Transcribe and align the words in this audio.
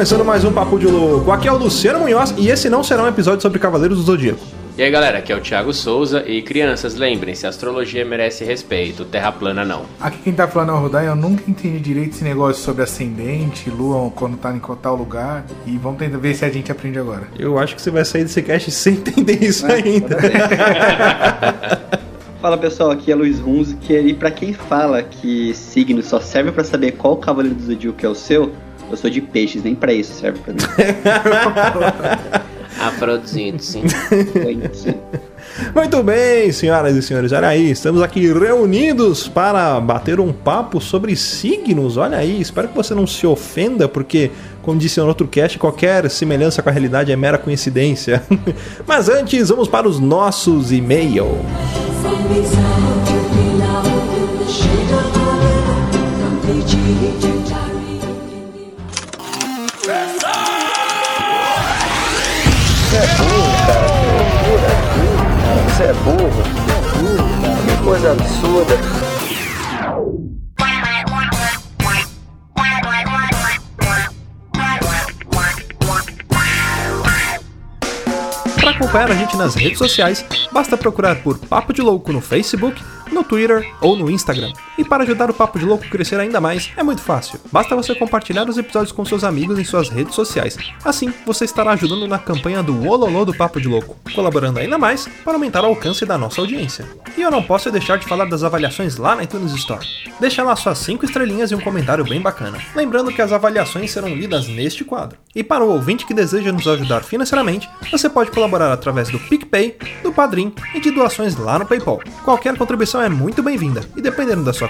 começando 0.00 0.24
mais 0.24 0.42
um 0.44 0.50
Papo 0.50 0.78
de 0.78 0.86
Louco. 0.86 1.30
Aqui 1.30 1.46
é 1.46 1.52
o 1.52 1.58
Luciano 1.58 2.00
Munhoz 2.00 2.34
e 2.38 2.48
esse 2.48 2.70
não 2.70 2.82
será 2.82 3.02
um 3.02 3.06
episódio 3.06 3.42
sobre 3.42 3.58
Cavaleiros 3.58 3.98
do 3.98 4.04
Zodíaco. 4.04 4.40
E 4.78 4.82
aí 4.82 4.90
galera, 4.90 5.18
aqui 5.18 5.30
é 5.30 5.36
o 5.36 5.42
Thiago 5.42 5.74
Souza 5.74 6.24
e 6.26 6.40
crianças, 6.40 6.94
lembrem-se, 6.94 7.46
astrologia 7.46 8.02
merece 8.02 8.42
respeito, 8.42 9.04
terra 9.04 9.30
plana 9.30 9.62
não. 9.62 9.82
Aqui 10.00 10.16
quem 10.24 10.32
tá 10.32 10.48
falando 10.48 10.70
é 10.70 10.72
o 10.72 10.78
Rodai, 10.78 11.06
eu 11.06 11.14
nunca 11.14 11.42
entendi 11.46 11.78
direito 11.78 12.14
esse 12.14 12.24
negócio 12.24 12.62
sobre 12.62 12.82
ascendente, 12.82 13.68
lua 13.68 14.10
quando 14.12 14.38
tá 14.38 14.56
em 14.56 14.62
tal 14.80 14.96
lugar, 14.96 15.44
e 15.66 15.76
vamos 15.76 15.98
tentar 15.98 16.16
ver 16.16 16.34
se 16.34 16.46
a 16.46 16.48
gente 16.48 16.72
aprende 16.72 16.98
agora. 16.98 17.28
Eu 17.38 17.58
acho 17.58 17.76
que 17.76 17.82
você 17.82 17.90
vai 17.90 18.02
sair 18.02 18.22
desse 18.22 18.40
cast 18.40 18.70
sem 18.70 18.94
entender 18.94 19.44
isso 19.44 19.66
é, 19.66 19.74
ainda. 19.74 20.16
Fala 22.40 22.56
pessoal, 22.56 22.90
aqui 22.90 23.12
é 23.12 23.14
Luiz 23.14 23.38
Hunziker 23.38 24.06
e 24.06 24.14
pra 24.14 24.30
quem 24.30 24.54
fala 24.54 25.02
que 25.02 25.52
signo 25.52 26.02
só 26.02 26.18
serve 26.18 26.50
para 26.52 26.64
saber 26.64 26.92
qual 26.92 27.18
cavaleiro 27.18 27.54
do 27.54 27.62
zodíaco 27.62 28.06
é 28.06 28.08
o 28.08 28.14
seu, 28.14 28.50
eu 28.90 28.96
sou 28.96 29.10
de 29.10 29.20
peixes, 29.20 29.62
nem 29.62 29.74
para 29.74 29.92
isso 29.92 30.14
serve 30.14 30.40
para 30.40 30.52
mim. 30.52 30.60
Afrodisíaco, 32.80 33.58
sim. 33.62 33.82
Muito 35.74 36.02
bem, 36.02 36.50
senhoras 36.52 36.96
e 36.96 37.02
senhores, 37.02 37.32
olha 37.32 37.48
aí, 37.48 37.70
estamos 37.70 38.00
aqui 38.02 38.32
reunidos 38.32 39.28
para 39.28 39.78
bater 39.80 40.18
um 40.18 40.32
papo 40.32 40.80
sobre 40.80 41.14
signos. 41.14 41.96
Olha 41.96 42.16
aí, 42.16 42.40
espero 42.40 42.68
que 42.68 42.74
você 42.74 42.94
não 42.94 43.06
se 43.06 43.26
ofenda, 43.26 43.86
porque, 43.88 44.30
como 44.62 44.78
disse 44.78 44.98
no 45.00 45.06
outro 45.06 45.28
cast, 45.28 45.58
qualquer 45.58 46.08
semelhança 46.08 46.62
com 46.62 46.68
a 46.68 46.72
realidade 46.72 47.12
é 47.12 47.16
mera 47.16 47.36
coincidência. 47.36 48.22
Mas 48.86 49.08
antes, 49.08 49.50
vamos 49.50 49.68
para 49.68 49.88
os 49.88 49.98
nossos 50.00 50.72
e-mails. 50.72 51.28
Você 62.90 62.96
é 62.96 63.06
burro, 63.06 63.52
cara. 63.68 63.86
Você 65.68 65.84
é 65.84 65.92
burro. 65.92 66.42
Que 67.64 67.84
coisa 67.84 68.10
absurda. 68.10 68.74
Para 78.56 78.70
acompanhar 78.70 79.12
a 79.12 79.14
gente 79.14 79.36
nas 79.36 79.54
redes 79.54 79.78
sociais, 79.78 80.26
basta 80.50 80.76
procurar 80.76 81.22
por 81.22 81.38
Papo 81.38 81.72
de 81.72 81.80
Louco 81.80 82.12
no 82.12 82.20
Facebook 82.20 82.82
no 83.12 83.22
Twitter 83.22 83.72
ou 83.80 83.94
no 83.96 84.10
Instagram. 84.10 84.52
E 84.80 84.84
para 84.84 85.02
ajudar 85.02 85.28
o 85.28 85.34
Papo 85.34 85.58
de 85.58 85.66
Louco 85.66 85.84
a 85.84 85.90
crescer 85.90 86.18
ainda 86.18 86.40
mais, 86.40 86.70
é 86.74 86.82
muito 86.82 87.02
fácil. 87.02 87.38
Basta 87.52 87.76
você 87.76 87.94
compartilhar 87.94 88.48
os 88.48 88.56
episódios 88.56 88.92
com 88.92 89.04
seus 89.04 89.24
amigos 89.24 89.58
em 89.58 89.64
suas 89.64 89.90
redes 89.90 90.14
sociais. 90.14 90.56
Assim, 90.82 91.12
você 91.26 91.44
estará 91.44 91.72
ajudando 91.72 92.08
na 92.08 92.18
campanha 92.18 92.62
do 92.62 92.88
Ololô 92.88 93.26
do 93.26 93.34
Papo 93.34 93.60
de 93.60 93.68
Louco, 93.68 93.94
colaborando 94.14 94.58
ainda 94.58 94.78
mais 94.78 95.06
para 95.22 95.34
aumentar 95.34 95.64
o 95.64 95.66
alcance 95.66 96.06
da 96.06 96.16
nossa 96.16 96.40
audiência. 96.40 96.86
E 97.14 97.20
eu 97.20 97.30
não 97.30 97.42
posso 97.42 97.70
deixar 97.70 97.98
de 97.98 98.06
falar 98.06 98.24
das 98.24 98.42
avaliações 98.42 98.96
lá 98.96 99.14
na 99.14 99.24
iTunes 99.24 99.52
Store. 99.52 99.86
Deixa 100.18 100.42
lá 100.42 100.56
suas 100.56 100.78
5 100.78 101.04
estrelinhas 101.04 101.50
e 101.50 101.54
um 101.54 101.60
comentário 101.60 102.02
bem 102.02 102.22
bacana. 102.22 102.56
Lembrando 102.74 103.12
que 103.12 103.20
as 103.20 103.32
avaliações 103.32 103.90
serão 103.90 104.08
lidas 104.08 104.48
neste 104.48 104.82
quadro. 104.82 105.18
E 105.36 105.44
para 105.44 105.62
o 105.62 105.70
ouvinte 105.70 106.06
que 106.06 106.14
deseja 106.14 106.52
nos 106.52 106.66
ajudar 106.66 107.04
financeiramente, 107.04 107.68
você 107.90 108.08
pode 108.08 108.30
colaborar 108.30 108.72
através 108.72 109.10
do 109.10 109.20
PicPay, 109.20 109.76
do 110.02 110.10
Padrim 110.10 110.54
e 110.74 110.80
de 110.80 110.90
doações 110.90 111.36
lá 111.36 111.58
no 111.58 111.66
PayPal. 111.66 112.00
Qualquer 112.24 112.56
contribuição 112.56 113.02
é 113.02 113.10
muito 113.10 113.42
bem-vinda, 113.42 113.84
e 113.94 114.00
dependendo 114.00 114.42
da 114.42 114.54
sua 114.54 114.69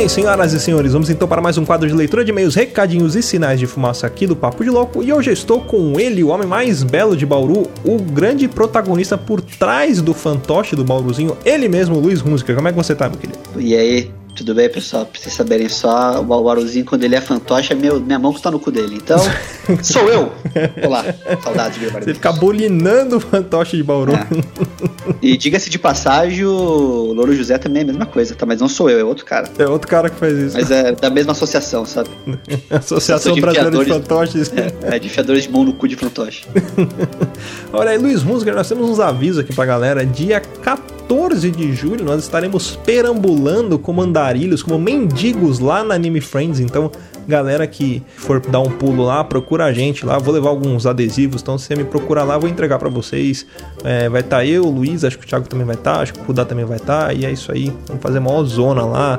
bem, 0.00 0.08
senhoras 0.08 0.54
e 0.54 0.60
senhores, 0.60 0.94
vamos 0.94 1.10
então 1.10 1.28
para 1.28 1.42
mais 1.42 1.58
um 1.58 1.64
quadro 1.66 1.86
de 1.86 1.92
leitura 1.92 2.24
de 2.24 2.30
e-mails, 2.30 2.54
recadinhos 2.54 3.14
e 3.16 3.22
sinais 3.22 3.60
de 3.60 3.66
fumaça 3.66 4.06
aqui 4.06 4.26
do 4.26 4.34
Papo 4.34 4.64
de 4.64 4.70
Louco. 4.70 5.02
E 5.02 5.12
hoje 5.12 5.28
eu 5.28 5.34
estou 5.34 5.60
com 5.60 6.00
ele, 6.00 6.24
o 6.24 6.28
homem 6.28 6.48
mais 6.48 6.82
belo 6.82 7.14
de 7.14 7.26
Bauru, 7.26 7.64
o 7.84 7.98
grande 7.98 8.48
protagonista 8.48 9.18
por 9.18 9.42
trás 9.42 10.00
do 10.00 10.14
fantoche 10.14 10.74
do 10.74 10.82
Bauruzinho, 10.82 11.36
ele 11.44 11.68
mesmo, 11.68 11.98
Luiz 11.98 12.22
Hunziker. 12.22 12.56
Como 12.56 12.66
é 12.66 12.70
que 12.70 12.78
você 12.78 12.94
tá, 12.94 13.10
meu 13.10 13.18
querido? 13.18 13.38
E 13.58 13.76
aí, 13.76 14.10
tudo 14.34 14.54
bem, 14.54 14.68
pessoal? 14.68 15.06
Pra 15.06 15.20
vocês 15.20 15.34
saberem 15.34 15.68
só, 15.68 16.20
o 16.20 16.42
Baruzinho, 16.42 16.84
quando 16.84 17.04
ele 17.04 17.14
é 17.14 17.20
fantoche, 17.20 17.72
é 17.72 17.76
meu, 17.76 18.00
minha 18.00 18.18
mão 18.18 18.32
que 18.32 18.40
tá 18.40 18.50
no 18.50 18.58
cu 18.58 18.70
dele. 18.70 18.96
Então, 18.96 19.18
sou 19.82 20.08
eu! 20.08 20.32
Olá, 20.84 21.04
saudades, 21.42 21.78
meu 21.78 21.90
Você 21.90 22.14
fica 22.14 22.32
bolinando 22.32 23.16
o 23.16 23.20
fantoche 23.20 23.76
de 23.76 23.82
Bauru. 23.82 24.12
É. 24.12 24.26
E 25.22 25.36
diga-se 25.36 25.68
de 25.68 25.78
passagem, 25.78 26.44
o 26.44 27.12
Louro 27.12 27.34
José 27.34 27.58
também 27.58 27.80
é 27.80 27.84
a 27.84 27.86
mesma 27.86 28.06
coisa, 28.06 28.34
tá? 28.34 28.46
Mas 28.46 28.60
não 28.60 28.68
sou 28.68 28.88
eu, 28.88 28.98
é 28.98 29.04
outro 29.04 29.24
cara. 29.24 29.48
É 29.58 29.66
outro 29.66 29.88
cara 29.88 30.08
que 30.08 30.16
faz 30.16 30.36
isso. 30.36 30.56
Mas 30.56 30.70
é 30.70 30.92
da 30.92 31.10
mesma 31.10 31.32
associação, 31.32 31.84
sabe? 31.84 32.08
Associação 32.70 33.34
de 33.34 33.40
Brasileira 33.40 33.84
de 33.84 33.90
Fantoches. 33.90 34.50
É, 34.60 34.96
é, 34.96 34.98
de 34.98 35.08
fiadores 35.08 35.44
de 35.44 35.50
mão 35.50 35.64
no 35.64 35.72
cu 35.72 35.88
de 35.88 35.96
fantoche. 35.96 36.44
Olha 37.72 37.90
aí, 37.90 37.98
Luiz 37.98 38.22
Musger, 38.22 38.54
nós 38.54 38.68
temos 38.68 38.88
uns 38.88 39.00
avisos 39.00 39.38
aqui 39.38 39.54
pra 39.54 39.64
galera. 39.64 40.04
Dia 40.04 40.40
14 40.40 40.99
de 41.10 41.74
julho 41.74 42.04
nós 42.04 42.22
estaremos 42.22 42.76
perambulando 42.84 43.78
como 43.78 44.00
andarilhos, 44.00 44.62
como 44.62 44.78
mendigos 44.78 45.58
lá 45.58 45.82
na 45.82 45.94
Anime 45.96 46.20
Friends, 46.20 46.60
então 46.60 46.90
Galera 47.30 47.64
que 47.64 48.02
for 48.16 48.40
dar 48.40 48.58
um 48.58 48.70
pulo 48.70 49.04
lá, 49.04 49.22
procura 49.22 49.66
a 49.66 49.72
gente 49.72 50.04
lá. 50.04 50.18
Vou 50.18 50.34
levar 50.34 50.48
alguns 50.48 50.84
adesivos, 50.84 51.42
então 51.42 51.56
se 51.56 51.66
você 51.66 51.76
me 51.76 51.84
procurar 51.84 52.24
lá, 52.24 52.36
vou 52.36 52.48
entregar 52.48 52.76
para 52.76 52.88
vocês. 52.88 53.46
É, 53.84 54.08
vai 54.08 54.20
estar 54.20 54.38
tá 54.38 54.44
eu, 54.44 54.64
o 54.64 54.70
Luiz, 54.70 55.04
acho 55.04 55.16
que 55.16 55.24
o 55.24 55.28
Thiago 55.28 55.46
também 55.46 55.64
vai 55.64 55.76
estar, 55.76 55.94
tá, 55.94 56.00
acho 56.00 56.12
que 56.12 56.20
o 56.20 56.24
Rudá 56.24 56.44
também 56.44 56.64
vai 56.64 56.78
estar. 56.78 57.06
Tá, 57.06 57.12
e 57.12 57.24
é 57.24 57.30
isso 57.30 57.52
aí. 57.52 57.72
Vamos 57.86 58.02
fazer 58.02 58.18
uma 58.18 58.42
zona 58.44 58.84
lá, 58.84 59.18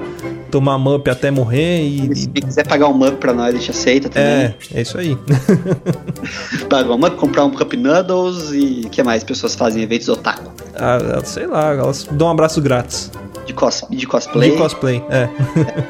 tomar 0.50 0.78
mup 0.78 1.08
até 1.10 1.32
morrer. 1.32 1.84
E, 1.84 2.16
se 2.16 2.28
quiser 2.28 2.68
pagar 2.68 2.90
um 2.90 2.94
mup 2.94 3.16
pra 3.18 3.34
nós, 3.34 3.56
a 3.56 3.58
gente 3.58 3.72
aceita 3.72 4.10
também. 4.10 4.30
É, 4.30 4.56
é 4.74 4.82
isso 4.82 4.98
aí. 4.98 5.18
Pagar 6.70 6.94
um 6.94 6.98
mup, 6.98 7.16
comprar 7.16 7.46
um 7.46 7.52
Cup 7.52 7.74
Noodles 7.76 8.52
e 8.52 8.84
o 8.86 8.90
que 8.90 9.02
mais 9.04 9.24
pessoas 9.24 9.56
fazem? 9.56 9.84
Eventos 9.84 10.10
otaku. 10.10 10.52
Ah, 10.76 11.22
sei 11.24 11.48
lá, 11.48 11.76
elas 11.82 12.08
dão 12.12 12.28
um 12.28 12.32
abraço 12.32 12.62
grátis. 12.62 13.12
De, 13.46 13.54
cos 13.54 13.84
de 13.90 14.06
cosplay? 14.06 14.52
De 14.52 14.58
cosplay, 14.58 15.04
é. 15.10 15.28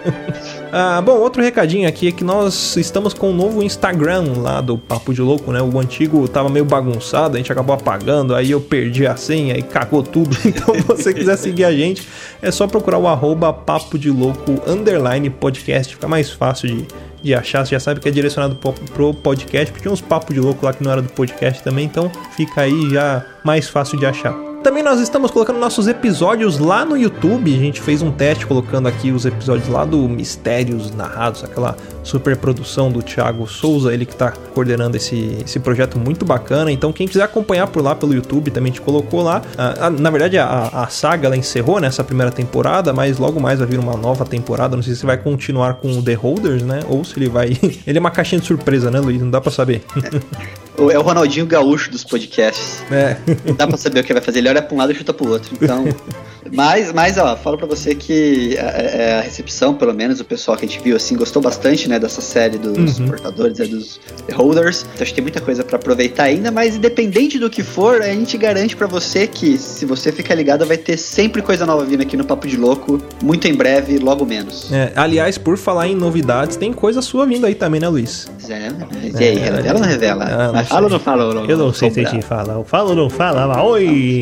ah, 0.71 1.01
bom, 1.01 1.17
outro 1.17 1.41
recadinho 1.41 1.87
aqui 1.87 2.07
é 2.07 2.11
que 2.11 2.23
nós 2.23 2.77
estamos 2.77 3.13
com 3.13 3.29
um 3.29 3.35
novo 3.35 3.61
Instagram 3.61 4.33
lá 4.37 4.61
do 4.61 4.77
Papo 4.77 5.13
de 5.13 5.21
Louco, 5.21 5.51
né? 5.51 5.61
O 5.61 5.77
antigo 5.77 6.27
tava 6.27 6.49
meio 6.49 6.65
bagunçado, 6.65 7.35
a 7.35 7.37
gente 7.37 7.51
acabou 7.51 7.75
apagando, 7.75 8.33
aí 8.33 8.51
eu 8.51 8.61
perdi 8.61 9.05
a 9.05 9.15
senha 9.15 9.57
e 9.57 9.61
cagou 9.61 10.01
tudo. 10.01 10.35
Então, 10.51 10.75
se 10.75 10.81
você 10.81 11.13
quiser 11.13 11.37
seguir 11.37 11.63
a 11.63 11.71
gente, 11.71 12.07
é 12.41 12.51
só 12.51 12.67
procurar 12.67 12.97
o 12.97 13.07
arroba 13.07 13.53
Papo 13.53 13.97
de 13.97 14.09
Louco 14.09 14.61
underline 14.67 15.29
podcast, 15.29 15.95
fica 15.95 16.07
mais 16.07 16.29
fácil 16.29 16.67
de, 16.67 16.87
de 17.23 17.33
achar. 17.33 17.65
Você 17.65 17.71
já 17.71 17.79
sabe 17.79 17.99
que 17.99 18.07
é 18.07 18.11
direcionado 18.11 18.55
pro, 18.55 18.73
pro 18.73 19.13
podcast, 19.13 19.71
porque 19.71 19.83
tinha 19.83 19.93
uns 19.93 20.01
papos 20.01 20.33
de 20.33 20.41
louco 20.41 20.65
lá 20.65 20.73
que 20.73 20.83
não 20.83 20.91
era 20.91 21.01
do 21.01 21.09
podcast 21.09 21.63
também, 21.63 21.85
então 21.85 22.11
fica 22.35 22.61
aí 22.61 22.89
já 22.89 23.25
mais 23.43 23.69
fácil 23.69 23.97
de 23.97 24.05
achar. 24.05 24.50
Também 24.63 24.83
nós 24.83 24.99
estamos 24.99 25.31
colocando 25.31 25.57
nossos 25.57 25.87
episódios 25.87 26.59
lá 26.59 26.85
no 26.85 26.95
YouTube. 26.95 27.51
A 27.53 27.57
gente 27.57 27.81
fez 27.81 28.03
um 28.03 28.11
teste 28.11 28.45
colocando 28.45 28.87
aqui 28.87 29.11
os 29.11 29.25
episódios 29.25 29.67
lá 29.67 29.83
do 29.85 30.07
Mistérios 30.07 30.91
Narrados, 30.91 31.43
aquela 31.43 31.75
super 32.03 32.37
produção 32.37 32.91
do 32.91 33.01
Thiago 33.01 33.47
Souza, 33.47 33.91
ele 33.91 34.05
que 34.05 34.13
está 34.13 34.31
coordenando 34.53 34.97
esse, 34.97 35.39
esse 35.43 35.59
projeto 35.59 35.97
muito 35.97 36.23
bacana. 36.23 36.71
Então, 36.71 36.93
quem 36.93 37.07
quiser 37.07 37.23
acompanhar 37.23 37.65
por 37.67 37.81
lá 37.81 37.95
pelo 37.95 38.13
YouTube, 38.13 38.51
também 38.51 38.71
te 38.71 38.79
colocou 38.79 39.23
lá. 39.23 39.41
Ah, 39.57 39.73
ah, 39.79 39.89
na 39.89 40.11
verdade, 40.11 40.37
a, 40.37 40.67
a 40.67 40.87
saga 40.89 41.25
ela 41.25 41.35
encerrou 41.35 41.79
nessa 41.79 42.03
primeira 42.03 42.31
temporada, 42.31 42.93
mas 42.93 43.17
logo 43.17 43.39
mais 43.39 43.57
vai 43.57 43.67
vir 43.67 43.79
uma 43.79 43.97
nova 43.97 44.25
temporada. 44.25 44.75
Não 44.75 44.83
sei 44.83 44.93
se 44.93 45.05
vai 45.07 45.17
continuar 45.17 45.75
com 45.75 45.91
o 45.91 46.03
The 46.03 46.13
Holders, 46.13 46.61
né? 46.61 46.81
Ou 46.87 47.03
se 47.03 47.17
ele 47.17 47.29
vai. 47.29 47.57
ele 47.87 47.97
é 47.97 47.99
uma 47.99 48.11
caixinha 48.11 48.39
de 48.39 48.45
surpresa, 48.45 48.91
né, 48.91 48.99
Luiz? 48.99 49.19
Não 49.19 49.31
dá 49.31 49.41
para 49.41 49.51
saber. 49.51 49.83
É 50.89 50.97
o 50.97 51.01
Ronaldinho 51.01 51.45
Gaúcho 51.45 51.91
dos 51.91 52.03
podcasts. 52.03 52.81
É. 52.91 53.17
Não 53.45 53.55
dá 53.55 53.67
pra 53.67 53.77
saber 53.77 53.99
o 53.99 54.03
que 54.03 54.13
vai 54.13 54.21
fazer. 54.21 54.39
Ele 54.39 54.49
olha 54.49 54.61
pra 54.61 54.73
um 54.73 54.77
lado 54.77 54.91
e 54.91 54.95
chuta 54.95 55.13
pro 55.13 55.29
outro. 55.29 55.55
Então. 55.61 55.85
Mas, 56.51 56.91
mas 56.93 57.17
ó, 57.17 57.35
falo 57.35 57.57
pra 57.57 57.67
você 57.67 57.93
que 57.93 58.57
a, 58.57 59.19
a 59.19 59.21
recepção, 59.21 59.73
pelo 59.73 59.93
menos, 59.93 60.19
o 60.19 60.25
pessoal 60.25 60.57
que 60.57 60.65
a 60.65 60.67
gente 60.67 60.81
viu, 60.81 60.95
assim, 60.95 61.15
gostou 61.15 61.41
bastante, 61.41 61.87
né, 61.87 61.99
dessa 61.99 62.21
série 62.21 62.57
dos 62.57 62.99
Uhum. 62.99 63.07
portadores, 63.07 63.59
né, 63.59 63.65
dos 63.65 63.99
holders. 64.33 64.81
Então 64.93 65.03
acho 65.03 65.11
que 65.11 65.15
tem 65.15 65.21
muita 65.23 65.39
coisa 65.41 65.63
pra 65.63 65.75
aproveitar 65.77 66.23
ainda, 66.23 66.51
mas 66.51 66.75
independente 66.75 67.37
do 67.37 67.49
que 67.49 67.61
for, 67.63 68.01
a 68.01 68.07
gente 68.07 68.37
garante 68.37 68.75
pra 68.75 68.87
você 68.87 69.27
que, 69.27 69.57
se 69.57 69.85
você 69.85 70.11
ficar 70.11 70.35
ligado, 70.35 70.65
vai 70.65 70.77
ter 70.77 70.97
sempre 70.97 71.41
coisa 71.41 71.65
nova 71.65 71.85
vindo 71.85 72.01
aqui 72.01 72.17
no 72.17 72.25
Papo 72.25 72.47
de 72.47 72.57
Louco, 72.57 72.99
muito 73.21 73.47
em 73.47 73.53
breve, 73.53 73.97
logo 73.99 74.25
menos. 74.25 74.71
É, 74.71 74.91
aliás, 74.95 75.37
por 75.37 75.57
falar 75.57 75.87
em 75.87 75.95
novidades, 75.95 76.55
tem 76.57 76.73
coisa 76.73 77.01
sua 77.01 77.25
vindo 77.25 77.45
aí 77.45 77.55
também, 77.55 77.79
né, 77.79 77.87
Luiz? 77.87 78.27
É, 78.49 78.69
mas 78.69 79.19
e 79.19 79.23
aí, 79.23 79.37
É, 79.37 79.43
revela 79.43 79.73
ou 79.75 79.79
não 79.81 79.87
revela? 79.87 80.25
Ah, 80.25 80.51
não 80.51 80.65
fala 80.65 80.83
ou 80.85 80.89
não 80.89 80.99
fala? 80.99 81.25
ou 81.25 81.45
Eu 81.45 81.57
não 81.57 81.73
sei 81.73 81.91
se 81.91 81.99
a 81.99 82.03
gente 82.09 82.25
fala. 82.25 82.63
Fala 82.65 82.89
ou 82.89 82.95
não 82.95 83.09
fala? 83.09 83.63
Oi! 83.63 84.21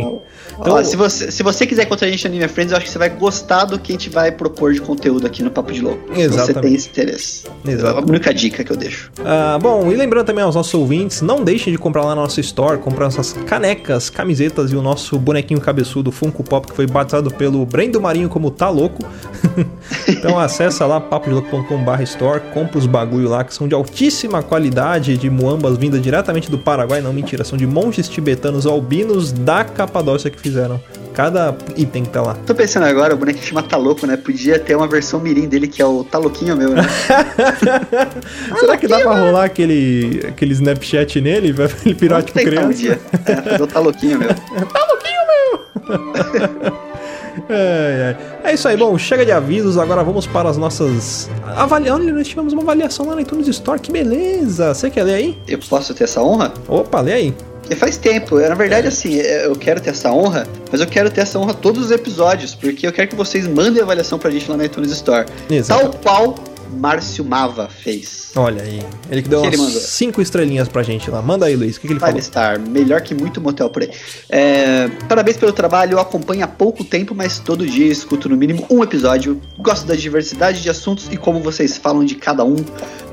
Então, 0.59 0.73
Ó, 0.73 0.83
se, 0.83 0.95
você, 0.97 1.31
se 1.31 1.41
você 1.41 1.65
quiser 1.65 1.83
encontrar 1.85 2.08
gente 2.11 2.27
no 2.27 2.35
Anime 2.35 2.47
Friends, 2.47 2.71
eu 2.71 2.77
acho 2.77 2.85
que 2.85 2.91
você 2.91 2.99
vai 2.99 3.09
gostar 3.09 3.65
do 3.65 3.79
que 3.79 3.91
a 3.91 3.95
gente 3.95 4.09
vai 4.09 4.31
propor 4.31 4.73
de 4.73 4.81
conteúdo 4.81 5.25
aqui 5.25 5.43
no 5.43 5.51
Papo 5.51 5.71
de 5.71 5.81
Louco. 5.81 6.01
Se 6.07 6.13
você 6.13 6.21
Exatamente. 6.21 6.61
tem 6.61 6.73
esse 6.73 6.89
interesse. 6.89 7.43
Exatamente. 7.65 7.97
É 7.97 8.01
a 8.01 8.09
única 8.09 8.33
dica 8.33 8.63
que 8.63 8.71
eu 8.71 8.77
deixo. 8.77 9.11
Ah, 9.23 9.57
bom, 9.61 9.91
e 9.91 9.95
lembrando 9.95 10.25
também 10.25 10.43
aos 10.43 10.55
nossos 10.55 10.73
ouvintes, 10.73 11.21
não 11.21 11.43
deixem 11.43 11.71
de 11.71 11.79
comprar 11.79 12.03
lá 12.03 12.15
na 12.15 12.21
nossa 12.21 12.39
store, 12.39 12.77
comprar 12.79 13.05
nossas 13.05 13.33
canecas, 13.33 14.09
camisetas 14.09 14.71
e 14.71 14.75
o 14.75 14.81
nosso 14.81 15.17
bonequinho 15.17 15.59
cabeçudo 15.59 16.11
Funko 16.11 16.43
Pop, 16.43 16.67
que 16.67 16.75
foi 16.75 16.87
batizado 16.87 17.31
pelo 17.31 17.65
Brendo 17.65 17.99
Marinho 18.01 18.29
como 18.29 18.51
Tá 18.51 18.69
Louco. 18.69 19.05
então 20.07 20.39
acessa 20.39 20.85
lá 20.85 20.99
papodelouco.com.br 20.99 22.01
store, 22.03 22.41
compra 22.53 22.77
os 22.77 22.85
bagulho 22.85 23.29
lá 23.29 23.43
que 23.43 23.53
são 23.53 23.67
de 23.67 23.75
altíssima 23.75 24.41
qualidade, 24.41 25.17
de 25.17 25.29
muambas 25.29 25.77
vindas 25.77 26.01
diretamente 26.01 26.49
do 26.49 26.57
Paraguai, 26.57 27.01
não 27.01 27.13
mentira, 27.13 27.43
são 27.43 27.57
de 27.57 27.67
monges 27.67 28.07
tibetanos 28.07 28.65
albinos 28.65 29.31
da 29.31 29.63
Capadócia 29.63 30.29
que 30.29 30.39
fizeram. 30.39 30.79
Cada 31.19 31.53
item 31.75 32.05
que 32.05 32.11
tá 32.11 32.21
lá. 32.21 32.33
Tô 32.45 32.55
pensando 32.55 32.85
agora, 32.85 33.13
o 33.13 33.17
boneco 33.17 33.43
chama 33.43 33.61
Tá 33.61 33.75
Louco, 33.75 34.07
né? 34.07 34.15
Podia 34.15 34.57
ter 34.57 34.73
uma 34.73 34.87
versão 34.87 35.19
mirim 35.19 35.49
dele 35.49 35.67
que 35.67 35.81
é 35.81 35.85
o 35.85 36.01
Tá 36.01 36.17
Louquinho 36.17 36.55
meu, 36.55 36.69
né? 36.69 36.81
Será 38.57 38.77
que 38.77 38.87
dá 38.87 39.01
pra 39.01 39.19
rolar 39.19 39.43
aquele, 39.43 40.23
aquele 40.29 40.53
Snapchat 40.53 41.19
nele? 41.19 41.51
Vai 41.51 41.67
ele 41.85 41.93
virar 41.93 42.23
tipo 42.23 42.39
tentar 42.39 42.49
um 42.49 42.71
criança? 42.71 42.73
dia. 42.73 43.01
É, 43.25 43.35
fazer 43.35 43.63
o 43.63 43.67
Tá 43.67 43.81
Louquinho 43.81 44.17
meu. 44.17 44.29
É, 47.49 48.15
é. 48.15 48.39
É 48.49 48.53
isso 48.53 48.67
aí, 48.67 48.77
bom, 48.77 48.97
chega 48.97 49.25
de 49.25 49.31
avisos, 49.31 49.77
agora 49.77 50.03
vamos 50.03 50.25
para 50.25 50.49
as 50.49 50.57
nossas. 50.57 51.29
Avaliando, 51.55 52.11
nós 52.13 52.27
tivemos 52.27 52.53
uma 52.53 52.61
avaliação 52.61 53.05
lá 53.05 53.15
na 53.15 53.21
iTunes 53.21 53.47
Store, 53.47 53.79
que 53.79 53.91
beleza! 53.91 54.73
Você 54.73 54.89
quer 54.89 55.03
ler 55.03 55.13
aí? 55.15 55.37
Eu 55.47 55.59
posso 55.69 55.93
ter 55.93 56.05
essa 56.05 56.21
honra? 56.21 56.53
Opa, 56.67 57.01
lê 57.01 57.13
aí. 57.13 57.35
Porque 57.69 57.75
faz 57.75 57.97
tempo. 57.97 58.39
Na 58.39 58.55
verdade, 58.55 58.87
assim, 58.87 59.19
é, 59.19 59.45
eu 59.45 59.55
quero 59.55 59.79
ter 59.79 59.91
essa 59.91 60.11
honra, 60.11 60.47
mas 60.71 60.81
eu 60.81 60.87
quero 60.87 61.11
ter 61.11 61.21
essa 61.21 61.37
honra 61.37 61.53
todos 61.53 61.85
os 61.85 61.91
episódios, 61.91 62.55
porque 62.55 62.87
eu 62.87 62.91
quero 62.91 63.09
que 63.09 63.15
vocês 63.15 63.47
mandem 63.47 63.79
avaliação 63.79 64.17
pra 64.17 64.31
gente 64.31 64.49
lá 64.49 64.57
na 64.57 64.65
iTunes 64.65 64.91
Store. 64.91 65.27
Exato. 65.47 65.81
Tal 65.81 65.93
qual 66.01 66.35
Márcio 66.77 67.25
Mava 67.25 67.67
fez. 67.67 68.31
Olha 68.35 68.61
aí. 68.61 68.83
Ele 69.09 69.21
que 69.21 69.29
deu 69.29 69.41
que 69.41 69.47
ele 69.47 69.57
umas 69.57 69.67
mandou? 69.67 69.81
cinco 69.81 70.21
estrelinhas 70.21 70.67
pra 70.67 70.83
gente 70.83 71.09
lá. 71.09 71.21
Manda 71.21 71.45
aí, 71.45 71.55
Luiz. 71.55 71.77
O 71.77 71.81
que, 71.81 71.87
que 71.87 71.93
ele 71.93 71.99
Five 71.99 72.11
falou? 72.11 72.21
Star, 72.21 72.59
melhor 72.59 73.01
que 73.01 73.13
muito 73.13 73.41
motel 73.41 73.69
por 73.69 73.81
aí. 73.81 73.91
É, 74.29 74.87
parabéns 75.07 75.37
pelo 75.37 75.51
trabalho, 75.51 75.93
eu 75.93 75.99
acompanho 75.99 76.43
há 76.43 76.47
pouco 76.47 76.83
tempo, 76.83 77.15
mas 77.15 77.39
todo 77.39 77.65
dia 77.65 77.87
escuto 77.87 78.29
no 78.29 78.37
mínimo 78.37 78.65
um 78.69 78.83
episódio. 78.83 79.41
Gosto 79.57 79.85
da 79.85 79.95
diversidade 79.95 80.61
de 80.61 80.69
assuntos 80.69 81.07
e 81.11 81.17
como 81.17 81.39
vocês 81.39 81.77
falam 81.77 82.05
de 82.05 82.15
cada 82.15 82.43
um. 82.43 82.57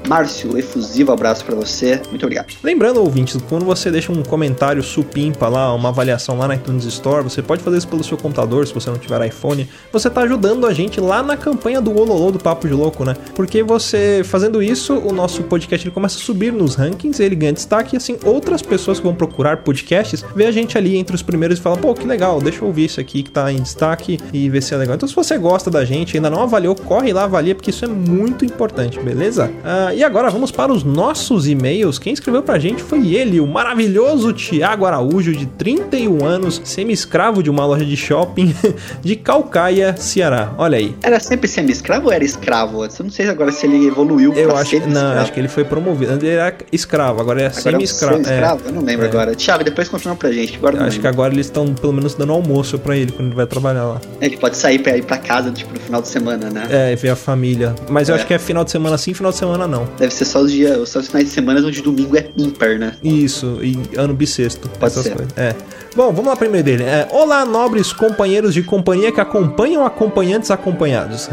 Márcio, 0.06 0.56
efusivo 0.56 1.12
abraço 1.12 1.44
pra 1.44 1.55
você. 1.55 2.00
Muito 2.11 2.25
obrigado. 2.25 2.55
Lembrando, 2.62 3.00
ouvintes, 3.00 3.41
quando 3.49 3.64
você 3.64 3.91
deixa 3.91 4.12
um 4.12 4.23
comentário 4.23 4.82
supimpa 4.82 5.49
lá, 5.49 5.75
uma 5.75 5.88
avaliação 5.88 6.38
lá 6.38 6.47
na 6.47 6.55
iTunes 6.55 6.85
Store, 6.85 7.25
você 7.25 7.43
pode 7.43 7.62
fazer 7.62 7.79
isso 7.79 7.88
pelo 7.88 8.05
seu 8.05 8.17
computador, 8.17 8.67
se 8.67 8.73
você 8.73 8.88
não 8.88 8.99
tiver 8.99 9.26
iPhone. 9.26 9.69
Você 9.93 10.09
tá 10.09 10.20
ajudando 10.20 10.67
a 10.67 10.73
gente 10.73 11.00
lá 11.00 11.23
na 11.23 11.37
campanha 11.37 11.81
do 11.81 11.91
Ololô 11.91 12.31
do 12.31 12.38
Papo 12.38 12.69
de 12.69 12.75
Louco, 12.75 13.05
né? 13.05 13.17
Porque 13.35 13.45
você, 13.62 14.22
fazendo 14.25 14.62
isso, 14.62 14.94
o 14.94 15.12
nosso 15.12 15.43
podcast 15.44 15.87
ele 15.87 15.94
começa 15.94 16.19
a 16.19 16.20
subir 16.20 16.52
nos 16.52 16.75
rankings, 16.75 17.22
ele 17.22 17.34
ganha 17.34 17.52
destaque 17.52 17.94
e 17.94 17.96
assim, 17.96 18.16
outras 18.25 18.62
pessoas 18.62 18.98
que 18.98 19.04
vão 19.04 19.14
procurar 19.14 19.58
podcasts, 19.58 20.25
vê 20.34 20.46
a 20.46 20.50
gente 20.50 20.76
ali 20.76 20.96
entre 20.96 21.14
os 21.14 21.22
primeiros 21.22 21.58
e 21.58 21.62
fala, 21.62 21.76
pô, 21.76 21.94
que 21.94 22.06
legal, 22.06 22.40
deixa 22.40 22.60
eu 22.62 22.69
ouvir 22.69 22.84
isso 22.84 23.00
aqui 23.00 23.22
que 23.22 23.31
tá 23.31 23.52
em 23.52 23.56
destaque 23.56 24.19
e 24.32 24.48
ver 24.48 24.62
se 24.62 24.75
é 24.75 24.76
legal. 24.76 24.96
Então, 24.96 25.08
se 25.08 25.14
você 25.14 25.38
gosta 25.38 25.70
da 25.70 25.84
gente, 25.84 26.16
ainda 26.16 26.31
não 26.31 26.43
avaliou, 26.43 26.75
corre 26.75 27.12
lá, 27.12 27.25
avalia, 27.25 27.54
porque 27.54 27.70
isso 27.70 27.84
é 27.84 27.88
muito 27.88 28.44
importante, 28.44 28.98
beleza? 29.00 29.50
Ah, 29.64 29.94
e 29.94 30.02
agora 30.02 30.31
vamos 30.31 30.50
para 30.50 30.72
os 30.72 30.84
nossos 30.84 31.46
e-mails. 31.46 31.99
Quem 31.99 32.12
escreveu 32.12 32.42
pra 32.42 32.58
gente 32.58 32.82
foi 32.82 33.14
ele, 33.14 33.40
o 33.40 33.46
maravilhoso 33.46 34.32
Tiago 34.32 34.84
Araújo, 34.84 35.32
de 35.32 35.46
31 35.46 36.25
anos, 36.25 36.60
semi-escravo 36.64 37.42
de 37.42 37.50
uma 37.50 37.66
loja 37.66 37.84
de 37.84 37.96
shopping 37.96 38.54
de 39.02 39.16
Calcaia, 39.16 39.96
Ceará. 39.96 40.52
Olha 40.58 40.78
aí. 40.78 40.94
Era 41.02 41.20
sempre 41.20 41.49
semi-escravo 41.49 42.06
ou 42.06 42.12
era 42.12 42.25
escravo? 42.25 42.84
Eu 42.84 42.90
não 43.00 43.10
sei 43.10 43.26
agora 43.37 43.53
se 43.53 43.67
ele 43.67 43.87
evoluiu 43.87 44.33
Eu 44.35 44.56
acho 44.56 44.71
que. 44.71 44.77
Não, 44.81 44.87
semi-escravo. 44.87 45.21
acho 45.21 45.33
que 45.33 45.41
ele 45.41 45.49
foi 45.49 45.65
promovido. 45.65 46.12
Antes 46.12 46.25
ele 46.27 46.37
era 46.37 46.55
escravo, 46.73 47.21
agora 47.21 47.43
é 47.43 47.44
é 47.44 47.49
um 47.49 47.53
semi-escravo. 47.53 48.21
É, 48.21 48.25
semi-escravo? 48.25 48.61
Eu 48.67 48.73
não 48.73 48.83
lembro 48.83 49.06
É. 49.06 49.09
agora. 49.09 49.35
Thiago, 49.35 49.62
depois 49.65 49.88
confirma 49.88 50.17
pra 50.17 50.33
gente. 50.33 50.56
Agora 50.56 50.85
acho 50.85 50.99
que 51.00 51.06
agora 51.06 51.33
eles 51.33 51.47
estão 51.47 51.73
pelo 51.75 51.93
menos 51.93 52.15
dando 52.15 52.33
almoço 52.33 52.79
pra 52.79 52.97
ele 52.97 53.12
quando 53.12 53.29
ele 53.29 53.37
vai 53.37 53.47
trabalhar 53.47 53.85
lá. 53.85 54.00
Ele 54.21 54.37
pode 54.37 54.56
sair 54.56 54.79
pra 54.81 54.97
ir 54.97 55.05
pra 55.05 55.19
casa, 55.19 55.50
tipo, 55.50 55.73
no 55.73 55.81
final 55.81 56.03
de 56.03 56.09
semana, 56.09 56.50
né? 56.50 56.67
É, 56.71 56.97
ver 56.97 57.11
a 57.11 57.17
família. 57.17 57.75
Mas 57.88 58.09
eu 58.09 58.15
É. 58.15 58.19
acho 58.19 58.27
que 58.27 58.35
é 58.35 58.38
final 58.38 58.65
de 58.65 58.71
semana 58.71 58.97
sim, 58.99 59.15
final 59.15 59.31
de 59.33 59.38
semana 59.38 59.67
não. 59.69 59.87
Deve 59.99 60.12
ser 60.12 60.25
só 60.25 60.41
os 60.41 60.50
dias, 60.50 60.88
só 60.88 60.99
os 61.00 61.06
finais 61.09 61.27
de 61.27 61.33
semana 61.33 61.61
onde 61.61 61.83
domingo 61.83 62.17
é 62.17 62.29
ímpar, 62.37 62.79
né? 62.79 62.93
Isso, 63.03 63.59
e 63.62 63.79
ano 63.97 64.15
bissexto. 64.15 64.69
Pode 64.69 64.93
essas 64.93 65.05
ser. 65.05 65.15
coisas. 65.15 65.33
É. 65.37 65.55
Bom, 65.96 66.12
vamos 66.12 66.26
lá 66.26 66.37
primeiro 66.37 66.62
dele. 66.62 66.82
É, 66.82 67.08
Olá, 67.10 67.43
nobres 67.46 67.90
companheiros 67.90 68.52
de 68.52 68.62
companhia 68.62 69.10
que 69.10 69.19
acompanham 69.19 69.82
acompanhantes 69.82 70.50
acompanhados. 70.50 71.31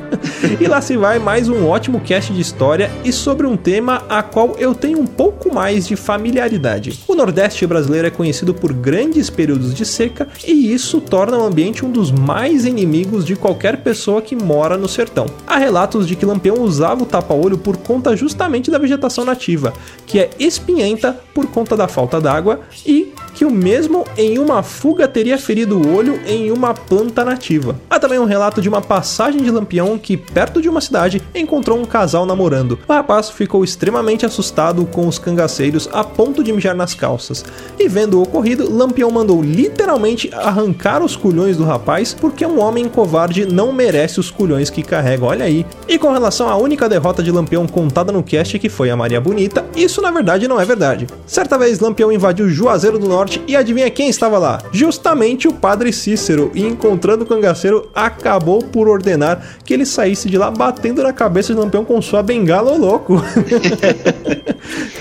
e 0.58 0.66
lá 0.66 0.80
se 0.80 0.96
vai 0.96 1.18
mais 1.18 1.50
um 1.50 1.68
ótimo 1.68 2.00
cast 2.00 2.32
de 2.32 2.40
história 2.40 2.90
e 3.04 3.12
sobre 3.12 3.46
um 3.46 3.58
tema 3.58 4.04
a 4.08 4.22
qual 4.22 4.56
eu 4.58 4.74
tenho 4.74 4.98
um 4.98 5.06
pouco 5.06 5.54
mais 5.54 5.86
de 5.86 5.96
familiaridade. 5.96 6.98
O 7.06 7.14
Nordeste 7.14 7.66
brasileiro 7.66 8.06
é 8.06 8.10
conhecido 8.10 8.54
por 8.54 8.72
grandes 8.72 9.28
períodos 9.28 9.74
de 9.74 9.84
seca 9.84 10.26
e 10.46 10.72
isso 10.72 10.98
torna 10.98 11.36
o 11.36 11.44
ambiente 11.44 11.84
um 11.84 11.90
dos 11.90 12.10
mais 12.10 12.64
inimigos 12.64 13.22
de 13.22 13.36
qualquer 13.36 13.82
pessoa 13.82 14.22
que 14.22 14.34
mora 14.34 14.78
no 14.78 14.88
sertão. 14.88 15.26
Há 15.46 15.58
relatos 15.58 16.08
de 16.08 16.16
que 16.16 16.24
Lampião 16.24 16.62
usava 16.62 17.02
o 17.02 17.06
tapa-olho 17.06 17.58
por 17.58 17.76
conta 17.76 18.16
justamente 18.16 18.70
da 18.70 18.78
vegetação 18.78 19.26
nativa, 19.26 19.74
que 20.06 20.18
é 20.18 20.30
espinhenta 20.38 21.20
por 21.34 21.44
conta 21.48 21.76
da 21.76 21.86
falta 21.86 22.18
d'água 22.18 22.60
e 22.86 23.05
que 23.36 23.44
o 23.44 23.50
mesmo 23.50 24.04
em 24.16 24.38
uma 24.38 24.62
fuga 24.62 25.06
teria 25.06 25.36
ferido 25.36 25.78
o 25.78 25.94
olho 25.94 26.18
em 26.26 26.50
uma 26.50 26.72
planta 26.72 27.22
nativa. 27.22 27.76
Há 27.90 28.00
também 28.00 28.18
um 28.18 28.24
relato 28.24 28.62
de 28.62 28.68
uma 28.68 28.80
passagem 28.80 29.42
de 29.42 29.50
Lampião 29.50 29.98
que, 29.98 30.16
perto 30.16 30.62
de 30.62 30.70
uma 30.70 30.80
cidade, 30.80 31.22
encontrou 31.34 31.78
um 31.78 31.84
casal 31.84 32.24
namorando. 32.24 32.78
O 32.88 32.92
rapaz 32.92 33.28
ficou 33.28 33.62
extremamente 33.62 34.24
assustado 34.24 34.86
com 34.86 35.06
os 35.06 35.18
cangaceiros 35.18 35.86
a 35.92 36.02
ponto 36.02 36.42
de 36.42 36.50
mijar 36.50 36.74
nas 36.74 36.94
calças. 36.94 37.44
E 37.78 37.86
vendo 37.88 38.18
o 38.18 38.22
ocorrido, 38.22 38.74
Lampião 38.74 39.10
mandou 39.10 39.42
literalmente 39.42 40.30
arrancar 40.32 41.02
os 41.02 41.14
culhões 41.14 41.58
do 41.58 41.64
rapaz, 41.64 42.14
porque 42.14 42.46
um 42.46 42.58
homem 42.58 42.88
covarde 42.88 43.44
não 43.44 43.70
merece 43.70 44.18
os 44.18 44.30
culhões 44.30 44.70
que 44.70 44.82
carrega. 44.82 45.26
Olha 45.26 45.44
aí. 45.44 45.66
E 45.86 45.98
com 45.98 46.10
relação 46.10 46.48
à 46.48 46.56
única 46.56 46.88
derrota 46.88 47.22
de 47.22 47.30
Lampião 47.30 47.66
contada 47.66 48.10
no 48.10 48.22
cast, 48.22 48.58
que 48.58 48.70
foi 48.70 48.88
a 48.88 48.96
Maria 48.96 49.20
Bonita, 49.20 49.66
isso 49.76 50.00
na 50.00 50.10
verdade 50.10 50.48
não 50.48 50.58
é 50.58 50.64
verdade. 50.64 51.06
Certa 51.26 51.58
vez 51.58 51.80
Lampião 51.80 52.10
invadiu 52.10 52.48
Juazeiro 52.48 52.98
do 52.98 53.06
Norte 53.06 53.25
e 53.46 53.56
adivinha 53.56 53.90
quem 53.90 54.08
estava 54.08 54.38
lá? 54.38 54.58
Justamente 54.72 55.48
o 55.48 55.52
padre 55.52 55.92
Cícero, 55.92 56.50
e 56.54 56.64
encontrando 56.64 57.24
o 57.24 57.26
cangaceiro, 57.26 57.90
acabou 57.94 58.62
por 58.62 58.88
ordenar 58.88 59.56
que 59.64 59.74
ele 59.74 59.84
saísse 59.86 60.28
de 60.28 60.36
lá 60.38 60.50
batendo 60.50 61.02
na 61.02 61.12
cabeça 61.12 61.52
de 61.52 61.58
Lampião 61.60 61.84
com 61.84 62.00
sua 62.02 62.22
bengala, 62.22 62.72
ô 62.72 62.76
louco. 62.76 63.22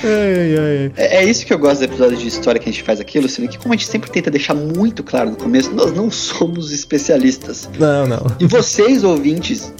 ai, 0.03 0.57
ai. 0.57 0.91
É, 0.97 1.17
é 1.17 1.23
isso 1.23 1.45
que 1.45 1.53
eu 1.53 1.59
gosto 1.59 1.79
do 1.79 1.85
episódio 1.85 2.17
de 2.17 2.27
história 2.27 2.59
que 2.59 2.69
a 2.69 2.71
gente 2.71 2.83
faz 2.83 2.99
aqui, 2.99 3.19
Luciano, 3.19 3.49
que 3.49 3.57
como 3.57 3.73
a 3.73 3.77
gente 3.77 3.87
sempre 3.89 4.09
tenta 4.09 4.29
deixar 4.31 4.53
muito 4.53 5.03
claro 5.03 5.29
no 5.31 5.35
começo, 5.35 5.71
nós 5.73 5.93
não 5.93 6.09
somos 6.11 6.71
especialistas. 6.71 7.69
Não, 7.79 8.05
não. 8.07 8.25
E 8.39 8.45
vocês, 8.45 9.03
ouvintes, 9.03 9.73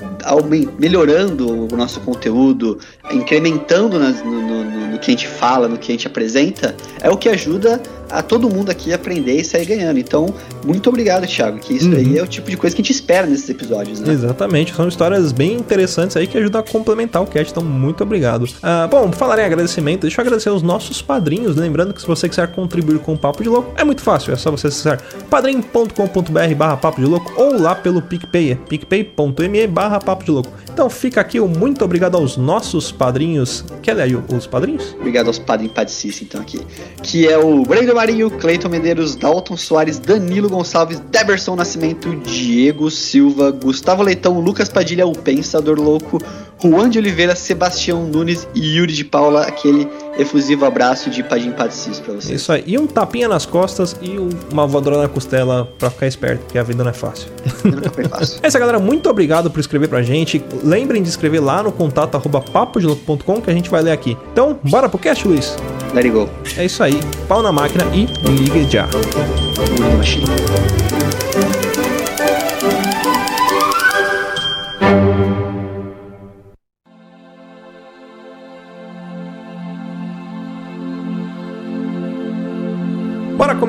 melhorando 0.80 1.68
o 1.74 1.78
nosso 1.78 2.00
conteúdo, 2.02 2.80
incrementando 3.12 4.00
nas- 4.00 4.24
no, 4.24 4.32
no- 4.42 4.64
no- 4.64 4.88
no 4.88 5.00
que 5.00 5.12
a 5.12 5.14
gente 5.14 5.28
fala, 5.28 5.68
no 5.68 5.78
que 5.78 5.92
a 5.92 5.96
gente 5.96 6.08
apresenta, 6.08 6.76
é 7.02 7.10
o 7.10 7.18
que 7.18 7.30
ajuda 7.30 7.82
a 8.10 8.22
todo 8.22 8.50
mundo 8.50 8.70
aqui 8.70 8.94
aprender 8.94 9.36
e 9.40 9.44
sair 9.44 9.66
ganhando. 9.66 10.00
Então, 10.00 10.34
muito 10.66 10.90
obrigado, 10.90 11.26
Thiago, 11.28 11.58
que 11.60 11.74
isso 11.76 11.90
Uhum. 11.90 11.96
aí 11.96 12.18
é 12.18 12.24
o 12.24 12.28
tipo 12.28 12.50
de 12.50 12.58
coisa 12.58 12.76
que 12.76 12.82
a 12.82 12.84
gente 12.84 12.92
espera 12.94 13.26
nesses 13.28 13.50
episódios, 13.50 14.00
né? 14.00 14.12
Exatamente, 14.14 14.74
são 14.74 14.88
histórias 14.88 15.32
bem 15.32 15.54
interessantes 15.54 16.16
aí 16.18 16.28
que 16.28 16.38
ajudam 16.38 16.62
a 16.62 16.64
complementar 16.64 17.22
o 17.22 17.28
cast, 17.28 17.52
então 17.52 17.64
muito 17.64 18.04
obrigado. 18.04 18.48
Ah, 18.62 18.88
bom, 18.90 19.12
falar 19.12 19.40
em 19.40 19.46
agradecimento, 19.46 20.02
deixa 20.02 20.20
eu 20.20 20.24
agradecer 20.26 20.50
aos 20.50 20.62
nossos 20.62 21.02
padrinhos, 21.02 21.56
lembrando 21.56 21.94
que 21.94 22.02
se 22.02 22.08
você 22.08 22.28
quiser 22.30 22.48
contribuir 22.52 23.00
com 23.00 23.14
o 23.14 23.18
Papo 23.18 23.42
de 23.44 23.50
Louco, 23.50 23.72
é 23.78 23.84
muito 23.84 24.02
fácil, 24.02 24.34
é 24.34 24.36
só 24.36 24.52
você 24.52 24.68
acessar 24.68 25.00
padrim.com.br 25.30 26.56
barra 26.56 26.78
Papo 26.78 27.02
de 27.02 27.08
Louco 27.08 27.32
ou 27.36 27.60
lá 27.60 27.76
pelo 27.76 28.02
PicPay, 28.02 28.52
é 28.52 28.56
picpay.me 28.56 29.68
barra 29.68 30.00
Papo 30.00 30.24
de 30.24 30.32
Louco. 30.32 30.50
Então 30.76 30.90
fica 30.90 31.22
aqui 31.22 31.40
o 31.40 31.48
muito 31.48 31.86
obrigado 31.86 32.18
aos 32.18 32.36
nossos 32.36 32.92
padrinhos, 32.92 33.64
quer 33.82 33.94
ler 33.94 34.04
aí 34.04 34.14
os 34.14 34.46
padrinhos? 34.46 34.94
Obrigado 35.00 35.28
aos 35.28 35.40
padrinhos 35.40 35.74
Padicice, 35.74 36.26
então, 36.26 36.42
aqui. 36.42 36.60
Que 37.02 37.30
é 37.30 37.38
o 37.38 37.64
Brandon 37.64 37.94
Marinho, 37.96 38.30
Cleiton 38.30 38.68
Medeiros, 38.68 39.16
Dalton 39.16 39.56
Soares, 39.56 40.00
Danilo 40.00 40.50
Gonçalves, 40.50 41.00
Deberson 41.00 41.56
Nascimento, 41.56 42.14
Diego 42.18 42.92
Silva, 42.92 43.52
Gustavo 43.52 44.04
Leitão, 44.04 44.38
Lucas 44.42 44.68
Padilha, 44.68 45.08
o 45.08 45.18
Pensador 45.18 45.80
Louco, 45.80 46.22
Juan 46.62 46.90
de 46.90 47.00
Oliveira, 47.00 47.38
Sebastião 47.38 48.06
Nunes 48.06 48.46
e 48.54 48.76
Yuri 48.76 48.92
de 48.92 49.06
Paula, 49.06 49.44
aquele 49.44 49.88
efusivo 50.18 50.66
abraço 50.66 51.10
de 51.10 51.22
Padim 51.24 51.52
Padecis 51.52 52.00
pra 52.00 52.14
vocês. 52.14 52.42
Isso 52.42 52.52
aí. 52.52 52.64
E 52.66 52.78
um 52.78 52.88
tapinha 52.88 53.28
nas 53.28 53.46
costas 53.46 53.96
e 54.02 54.18
um- 54.18 54.30
uma 54.52 54.66
voadora 54.68 54.98
na 54.98 55.08
costela 55.08 55.70
pra 55.78 55.90
ficar 55.90 56.08
esperto, 56.08 56.42
porque 56.46 56.58
a 56.58 56.64
vida 56.64 56.84
não 56.84 56.92
é 56.92 56.94
fácil. 56.94 57.28
Nunca 57.64 57.90
foi 57.90 58.06
fácil. 58.06 58.40
É 58.42 58.48
isso, 58.48 58.58
galera. 58.60 58.80
Muito 58.80 59.10
obrigado 59.10 59.50
por 59.52 59.60
escrever 59.60 59.88
pra 59.88 60.02
gente. 60.02 60.44
Lembrem 60.64 61.02
de 61.04 61.10
escrever 61.10 61.40
lá 61.40 61.62
no 61.64 61.72
contato 61.72 62.16
arroba 62.16 62.42
papodelouco.com 62.42 63.42
que 63.42 63.50
a 63.50 63.54
gente 63.54 63.70
vai 63.70 63.82
ler 63.82 63.92
aqui. 63.92 64.18
Então, 64.32 64.60
bora 64.64 64.88
pro 64.90 64.98
cast, 65.00 65.28
Luiz. 65.28 65.56
Let 65.94 66.06
it 66.06 66.10
go. 66.10 66.30
É 66.58 66.66
isso 66.66 66.82
aí. 66.84 67.00
Pau 67.28 67.42
na 67.42 67.52
máquina 67.52 67.84
e 67.94 68.06
ligue 68.32 68.70
já. 68.72 68.88
Machine. 69.98 70.26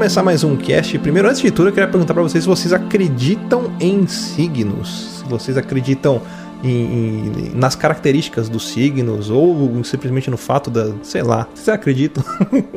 Começar 0.07 0.23
mais 0.23 0.45
um 0.45 0.57
cast. 0.57 0.97
Primeiro, 1.01 1.27
antes 1.29 1.41
de 1.41 1.51
tudo, 1.51 1.69
eu 1.69 1.73
queria 1.73 1.89
perguntar 1.89 2.15
pra 2.15 2.23
vocês 2.23 2.45
se 2.45 2.49
vocês 2.49 2.73
acreditam 2.73 3.73
em 3.81 4.07
signos. 4.07 5.19
Se 5.19 5.25
vocês 5.25 5.57
acreditam 5.57 6.23
em- 6.63 6.69
em- 6.71 7.53
nas 7.57 7.75
características 7.75 8.49
dos 8.49 8.69
signos 8.69 9.31
ou 9.31 9.83
simplesmente 9.83 10.31
no 10.31 10.37
fato 10.37 10.71
da, 10.71 10.93
sei 11.03 11.25
lá, 11.25 11.49
vocês 11.53 11.69
acreditam? 11.71 12.23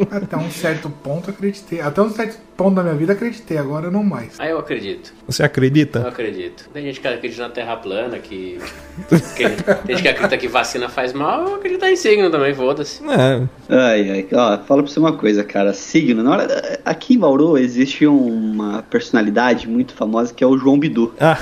Até 0.09 0.35
um 0.37 0.49
certo 0.49 0.89
ponto 0.89 1.29
acreditei. 1.29 1.79
Até 1.81 2.01
um 2.01 2.09
certo 2.09 2.39
ponto 2.59 2.75
da 2.75 2.83
minha 2.83 2.93
vida 2.95 3.13
acreditei, 3.13 3.57
agora 3.57 3.89
não 3.89 4.03
mais. 4.03 4.37
Aí 4.37 4.49
eu 4.51 4.59
acredito. 4.59 5.13
Você 5.25 5.41
Eu 5.41 5.45
acredita? 5.45 6.05
acredito. 6.05 6.69
Tem 6.73 6.83
gente 6.83 6.99
que 6.99 7.07
acredita 7.07 7.43
na 7.43 7.49
Terra 7.49 7.77
plana, 7.77 8.19
que. 8.19 8.59
que 9.37 9.47
tem 9.49 9.95
gente 9.95 10.01
que 10.01 10.07
acredita 10.09 10.37
que 10.37 10.47
vacina 10.49 10.89
faz 10.89 11.13
mal, 11.13 11.47
eu 11.47 11.55
acredito 11.55 11.85
em 11.85 11.95
signo 11.95 12.29
também, 12.29 12.53
foda-se. 12.53 13.01
É, 13.09 13.47
Ai, 13.69 14.09
ai, 14.11 14.27
ó, 14.33 14.57
fala 14.57 14.83
pra 14.83 14.91
você 14.91 14.99
uma 14.99 15.13
coisa, 15.13 15.41
cara. 15.41 15.71
Signo, 15.73 16.21
na 16.21 16.31
hora. 16.31 16.79
Aqui 16.83 17.13
em 17.13 17.17
Bauru 17.19 17.57
existe 17.57 18.05
uma 18.05 18.83
personalidade 18.83 19.65
muito 19.67 19.93
famosa 19.93 20.33
que 20.33 20.43
é 20.43 20.47
o 20.47 20.57
João 20.57 20.77
Bidu. 20.77 21.13
ah, 21.19 21.37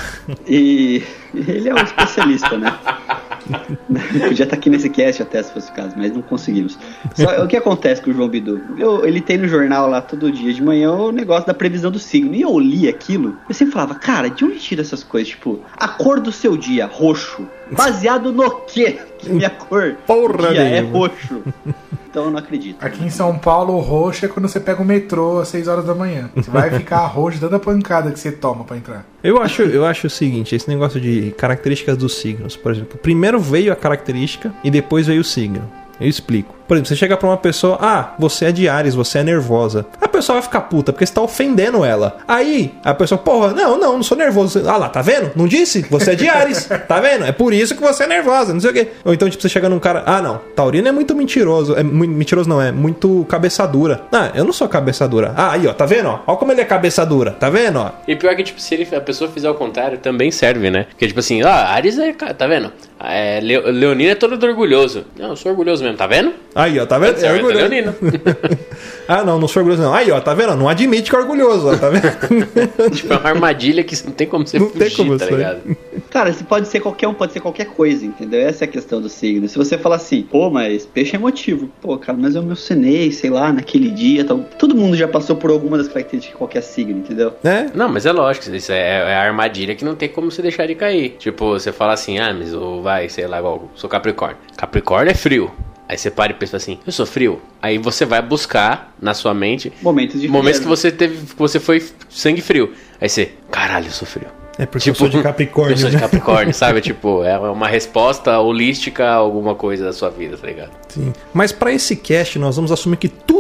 E 0.48 1.02
ele 1.34 1.68
é 1.70 1.74
um 1.74 1.78
especialista, 1.84 2.56
né? 2.60 2.78
Podia 4.28 4.44
estar 4.44 4.56
aqui 4.56 4.70
nesse 4.70 4.90
cast 4.90 5.22
até 5.22 5.42
se 5.42 5.52
fosse 5.52 5.70
o 5.70 5.74
caso, 5.74 5.94
mas 5.98 6.12
não 6.12 6.22
conseguimos. 6.22 6.78
Só, 7.16 7.44
o 7.44 7.48
que 7.48 7.56
acontece 7.56 8.02
com 8.02 8.12
o 8.12 8.14
João 8.14 8.28
Bidu? 8.30 8.62
Eu- 8.78 9.06
ele 9.06 9.22
tem 9.22 9.38
no 9.38 9.48
jornal 9.48 9.90
lá 9.90 10.02
todo 10.02 10.32
dia 10.32 10.54
de 10.54 10.62
manhã 10.62 10.92
o 10.92 11.12
negócio 11.12 11.48
da 11.48 11.54
previsão 11.54 11.92
do 11.92 12.00
signo. 12.00 12.34
E 12.36 12.42
eu 12.42 12.58
li 12.60 12.88
aquilo, 12.88 13.38
eu 13.48 13.56
sempre 13.56 13.74
falava, 13.74 13.96
cara, 13.96 14.30
de 14.30 14.44
onde 14.46 14.60
tira 14.60 14.82
essas 14.82 15.04
coisas? 15.04 15.30
Tipo, 15.30 15.64
a 15.78 15.88
cor 15.88 16.20
do 16.20 16.32
seu 16.32 16.58
dia, 16.58 16.86
roxo. 16.86 17.48
Baseado 17.72 18.32
no 18.32 18.50
quê? 18.62 19.00
Que 19.18 19.30
minha 19.30 19.50
cor 19.50 19.96
Porra 20.06 20.56
é 20.56 20.80
roxo. 20.82 21.42
Então 22.10 22.26
eu 22.26 22.32
não 22.32 22.40
acredito. 22.40 22.84
Aqui 22.84 23.04
em 23.04 23.12
São 23.12 23.38
Paulo, 23.38 23.76
o 23.76 23.80
roxo 23.80 24.26
é 24.26 24.28
quando 24.28 24.48
você 24.48 24.60
pega 24.60 24.82
o 24.82 24.86
metrô 24.86 25.40
às 25.40 25.50
6 25.50 25.68
horas 25.68 25.86
da 25.86 25.94
manhã. 25.94 26.32
Você 26.36 26.50
vai 26.50 26.72
ficar 26.72 27.06
roxo 27.06 27.38
dando 27.40 27.58
a 27.58 27.60
pancada 27.60 28.10
que 28.12 28.20
você 28.20 28.32
toma 28.32 28.64
pra 28.64 28.76
entrar. 28.76 29.06
eu 29.24 29.40
acho, 29.40 29.62
eu 29.62 29.86
acho 29.86 30.08
o 30.08 30.10
seguinte, 30.10 30.56
esse 30.56 30.68
negócio 30.68 31.00
de 31.00 31.32
características 31.38 31.96
dos 31.96 32.16
signos, 32.16 32.56
por 32.56 32.72
exemplo, 32.72 32.98
primeiro 32.98 33.40
veio 33.40 33.72
a 33.72 33.76
característica 33.76 34.52
e 34.64 34.72
depois 34.72 35.06
veio 35.06 35.22
o 35.22 35.24
signo. 35.24 35.62
Eu 36.00 36.08
explico. 36.08 36.56
Por 36.68 36.76
exemplo, 36.76 36.90
você 36.90 36.96
chega 36.98 37.16
pra 37.16 37.30
uma 37.30 37.38
pessoa, 37.38 37.78
ah, 37.82 38.14
você 38.20 38.46
é 38.46 38.52
de 38.52 38.68
Ares, 38.68 38.94
você 38.94 39.20
é 39.20 39.24
nervosa. 39.24 39.86
A 40.02 40.08
pessoa 40.08 40.36
vai 40.36 40.44
ficar 40.44 40.62
puta, 40.62 40.92
porque 40.92 41.06
você 41.06 41.14
tá 41.14 41.22
ofendendo 41.22 41.84
ela. 41.86 42.18
Aí, 42.28 42.74
a 42.84 42.94
pessoa, 42.94 43.18
porra, 43.18 43.54
não, 43.54 43.80
não, 43.80 43.94
não 43.94 44.04
sou 44.04 44.18
nervoso. 44.18 44.62
Ah 44.68 44.76
lá, 44.76 44.90
tá 44.90 45.02
vendo? 45.02 45.32
Não 45.34 45.48
disse? 45.48 45.84
Você 45.90 46.12
é 46.12 46.16
de 46.16 46.28
Ares, 46.28 46.66
tá 46.88 47.00
vendo? 47.00 47.24
É 47.24 47.32
por 47.32 47.54
isso 47.54 47.74
que 47.74 47.82
você 47.82 48.04
é 48.04 48.08
nervosa, 48.08 48.54
não 48.54 48.60
sei 48.60 48.70
o 48.72 48.74
quê. 48.74 48.90
Ou 49.06 49.14
então, 49.14 49.30
tipo, 49.30 49.42
você 49.42 49.48
chega 49.48 49.70
num 49.70 49.80
cara, 49.80 50.04
ah, 50.06 50.22
não, 50.22 50.42
Taurino 50.56 50.90
é 50.90 50.92
muito 50.92 51.16
mentiroso. 51.16 51.74
É 51.74 51.84
muito 51.84 52.12
mentiroso, 52.14 52.50
não, 52.50 52.62
é 52.62 52.72
muito 52.72 53.26
cabeçadura. 53.30 54.02
Ah, 54.12 54.32
eu 54.36 54.44
não 54.44 54.52
sou 54.52 54.68
cabeçadura. 54.68 55.34
Ah, 55.38 55.54
aí, 55.54 55.66
ó, 55.68 55.74
tá 55.74 55.86
vendo? 55.86 56.10
Ó, 56.10 56.20
ó 56.28 56.36
como 56.36 56.52
ele 56.52 56.60
é 56.60 56.66
cabeçadura, 56.66 57.32
tá 57.32 57.50
vendo? 57.50 57.80
Ó. 57.80 57.92
E 58.06 58.14
pior 58.16 58.36
que, 58.36 58.44
tipo, 58.44 58.60
se 58.60 58.76
ele- 58.76 58.88
a 58.94 59.00
pessoa 59.00 59.30
fizer 59.32 59.50
o 59.50 59.56
contrário, 59.56 59.98
também 60.00 60.32
serve, 60.32 60.70
né? 60.70 60.86
Porque, 60.90 61.08
tipo 61.08 61.20
assim, 61.22 61.42
ah, 61.44 61.70
Ares 61.70 61.98
é. 61.98 62.12
Tá 62.12 62.46
vendo? 62.46 62.74
É, 63.00 63.40
Leo- 63.42 63.70
Leonino 63.72 64.10
é 64.12 64.16
todo 64.16 64.44
orgulhoso. 64.46 65.06
Não, 65.18 65.30
eu 65.30 65.36
sou 65.36 65.52
orgulhoso 65.52 65.84
mesmo, 65.84 65.98
tá 65.98 66.08
vendo? 66.08 66.34
Aí, 66.56 66.80
ó, 66.80 66.86
tá 66.86 66.98
vendo? 66.98 67.18
É 67.24 67.30
do 67.30 67.36
orgulhoso. 67.36 67.56
Leonino. 67.68 67.96
ah, 69.08 69.24
não, 69.24 69.40
não 69.40 69.48
sou 69.48 69.62
orgulhoso, 69.62 69.82
não. 69.84 69.94
Aí, 69.94 70.12
ó, 70.12 70.20
tá 70.20 70.34
vendo? 70.34 70.56
Não 70.56 70.68
admite 70.68 71.10
que 71.10 71.16
é 71.16 71.20
orgulhoso, 71.20 71.70
ó, 71.70 71.78
tá 71.78 71.90
vendo? 71.90 72.08
tipo, 72.92 73.14
é 73.14 73.18
uma 73.18 73.30
armadilha 73.30 73.84
que 73.84 73.96
não 74.06 74.12
tem 74.12 74.28
como 74.28 74.46
você 74.46 74.60
Não 74.60 74.70
tem 74.70 74.90
fugir, 74.90 74.98
como 74.98 75.18
tá 75.18 75.26
sair. 75.26 75.38
ligado? 75.38 75.78
Cara, 76.10 76.34
se 76.34 76.44
pode 76.44 76.68
ser 76.68 76.80
qualquer 76.80 77.08
um, 77.08 77.14
pode 77.14 77.34
ser 77.34 77.40
qualquer 77.40 77.66
coisa, 77.66 78.06
entendeu? 78.06 78.42
Essa 78.42 78.64
é 78.64 78.68
a 78.68 78.72
questão 78.72 79.02
do 79.02 79.10
signo. 79.10 79.48
Se 79.48 79.58
você 79.58 79.78
falar 79.78 79.98
assim, 79.98 80.22
pô, 80.24 80.50
mas 80.50 80.86
peixe 80.86 81.16
é 81.16 81.20
emotivo. 81.20 81.70
Pô, 81.82 81.98
cara, 81.98 82.18
mas 82.18 82.36
eu 82.36 82.42
me 82.42 82.48
emocionei, 82.50 83.12
sei 83.12 83.30
lá, 83.30 83.52
naquele 83.52 83.90
dia 83.90 84.26
tal. 84.26 84.40
Todo 84.58 84.76
mundo 84.76 84.96
já 84.96 85.08
passou 85.08 85.36
por 85.36 85.52
alguma 85.52 85.78
das 85.78 85.88
características 85.88 86.34
de 86.34 86.38
qualquer 86.38 86.62
signo, 86.62 87.00
entendeu? 87.00 87.34
né? 87.44 87.70
Não, 87.74 87.90
mas 87.90 88.06
é 88.06 88.12
lógico, 88.12 88.50
isso 88.56 88.72
é, 88.72 89.12
é 89.12 89.16
a 89.16 89.22
armadilha 89.24 89.76
que 89.76 89.86
não 89.86 89.96
tem 89.96 90.10
como 90.10 90.32
você 90.32 90.42
deixar 90.42 90.66
de 90.68 90.76
cair. 90.76 91.16
Tipo, 91.20 91.50
você 91.50 91.72
fala 91.72 91.94
assim, 91.94 92.18
ah, 92.20 92.34
mas 92.34 92.52
eu 92.54 92.82
vai, 92.82 93.10
sei 93.10 93.28
lá, 93.28 93.40
igual, 93.40 93.70
sou 93.76 93.90
Capricórnio. 93.90 94.38
Capricórnio 94.56 95.12
é 95.12 95.16
frio. 95.16 95.52
Aí 95.88 95.98
você 95.98 96.12
para 96.12 96.32
e 96.32 96.36
pensa 96.36 96.58
assim, 96.58 96.80
eu 96.86 96.92
sou 96.92 97.06
frio. 97.06 97.42
Aí 97.62 97.78
você 97.78 98.06
vai 98.06 98.22
buscar 98.22 98.94
na 99.02 99.14
sua 99.14 99.34
mente 99.34 99.72
Momentos 99.82 100.20
de 100.20 100.28
momentos 100.28 100.60
que 100.60 100.68
você 100.68 100.92
teve, 100.92 101.26
que 101.26 101.36
você 101.38 101.60
foi 101.60 101.84
sangue 102.10 102.42
frio. 102.42 102.74
Aí 103.00 103.08
você, 103.08 103.32
caralho, 103.50 103.86
eu 103.88 103.92
sou 103.92 104.08
frio. 104.08 104.28
É 104.58 104.66
porque 104.66 104.90
eu 104.90 104.96
sou 104.96 105.08
de 105.08 105.22
Capricórnio. 105.22 105.74
Eu 105.74 105.78
sou 105.78 105.90
de 105.90 105.96
né? 105.96 106.02
Capricórnio, 106.02 106.54
sabe? 106.56 106.82
Tipo, 106.82 107.24
é 107.24 107.38
uma 107.38 107.68
resposta 107.68 108.38
holística 108.40 109.06
a 109.06 109.14
alguma 109.14 109.56
coisa 109.56 109.86
da 109.86 109.94
sua 109.94 110.10
vida, 110.10 110.36
tá 110.36 110.48
ligado? 110.48 110.72
Sim. 110.90 111.14
Mas 111.34 111.52
pra 111.52 111.72
esse 111.72 111.96
cast, 111.96 112.38
nós 112.38 112.56
vamos 112.56 112.72
assumir 112.72 112.98
que 112.98 113.08
tudo 113.08 113.37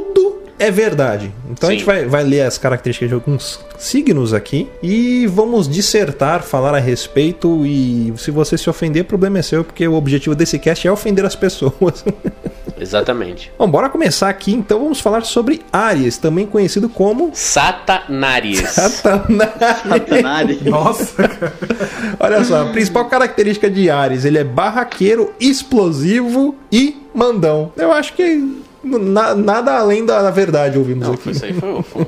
é 0.59 0.71
verdade. 0.71 1.31
Então 1.49 1.69
a 1.69 1.71
Sim. 1.71 1.77
gente 1.77 1.85
vai, 1.85 2.05
vai 2.05 2.23
ler 2.23 2.41
as 2.41 2.57
características 2.57 3.09
de 3.09 3.15
alguns 3.15 3.59
signos 3.77 4.33
aqui 4.33 4.67
e 4.81 5.27
vamos 5.27 5.67
dissertar, 5.67 6.41
falar 6.43 6.73
a 6.73 6.79
respeito. 6.79 7.65
E 7.65 8.13
se 8.17 8.31
você 8.31 8.57
se 8.57 8.69
ofender, 8.69 9.03
o 9.03 9.05
problema 9.05 9.39
é 9.39 9.41
seu, 9.41 9.63
porque 9.63 9.87
o 9.87 9.93
objetivo 9.93 10.35
desse 10.35 10.57
cast 10.57 10.87
é 10.87 10.91
ofender 10.91 11.25
as 11.25 11.35
pessoas. 11.35 12.03
Exatamente. 12.79 13.51
Bom, 13.57 13.69
bora 13.69 13.89
começar 13.89 14.29
aqui. 14.29 14.53
Então 14.53 14.79
vamos 14.79 14.99
falar 14.99 15.23
sobre 15.25 15.61
Aries, 15.71 16.17
também 16.17 16.45
conhecido 16.45 16.87
como 16.87 17.31
Satanares. 17.33 18.69
Satanás. 18.69 19.51
Satanás. 19.87 20.61
Nossa, 20.65 21.27
cara. 21.27 21.53
Olha 22.19 22.43
só, 22.43 22.63
a 22.63 22.65
principal 22.65 23.05
característica 23.05 23.69
de 23.69 23.89
Ares, 23.89 24.25
ele 24.25 24.37
é 24.37 24.43
barraqueiro, 24.43 25.33
explosivo 25.39 26.55
e 26.71 26.97
mandão. 27.13 27.71
Eu 27.75 27.91
acho 27.91 28.13
que 28.13 28.61
na- 28.87 29.35
nada 29.35 29.77
além 29.77 30.05
da 30.05 30.29
verdade 30.31 30.77
ouvimos 30.77 31.07
Não, 31.07 31.13
aqui. 31.13 31.31
isso 31.31 31.45
aí 31.45 31.53
foi, 31.53 31.83
foi 31.83 32.07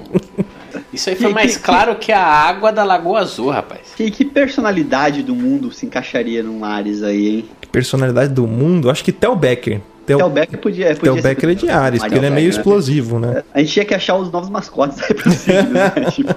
Isso 0.93 1.09
aí 1.09 1.15
foi 1.15 1.33
mais 1.33 1.57
claro 1.57 1.95
que 1.95 2.11
a 2.11 2.23
água 2.23 2.71
da 2.71 2.83
Lagoa 2.83 3.19
Azul, 3.19 3.49
rapaz. 3.49 3.81
Que, 3.95 4.09
que 4.11 4.25
personalidade 4.25 5.23
do 5.23 5.35
mundo 5.35 5.71
se 5.71 5.85
encaixaria 5.85 6.41
num 6.43 6.63
Ares 6.65 7.03
aí, 7.03 7.27
hein? 7.37 7.45
Que 7.61 7.67
personalidade 7.67 8.33
do 8.33 8.45
mundo, 8.47 8.89
acho 8.89 9.03
que 9.03 9.11
Tel 9.11 9.35
Becker. 9.35 9.81
Tel, 10.05 10.17
Tel 10.17 10.29
Becker 10.31 10.59
podia, 10.59 10.87
podia 10.87 11.01
Tel 11.03 11.15
ser- 11.17 11.21
Becker 11.21 11.49
é 11.51 11.53
de 11.53 11.69
Ares, 11.69 12.01
porque 12.01 12.15
ele 12.15 12.25
é 12.25 12.29
meio 12.31 12.45
né? 12.51 12.55
explosivo, 12.57 13.19
né? 13.19 13.43
A 13.53 13.59
gente 13.59 13.71
tinha 13.73 13.85
que 13.85 13.93
achar 13.93 14.15
os 14.15 14.31
novos 14.31 14.49
mascotes 14.49 14.99
aí 15.03 15.13
pro 15.13 15.29
signo, 15.31 15.69
né? 15.69 15.91
Tipo, 16.11 16.33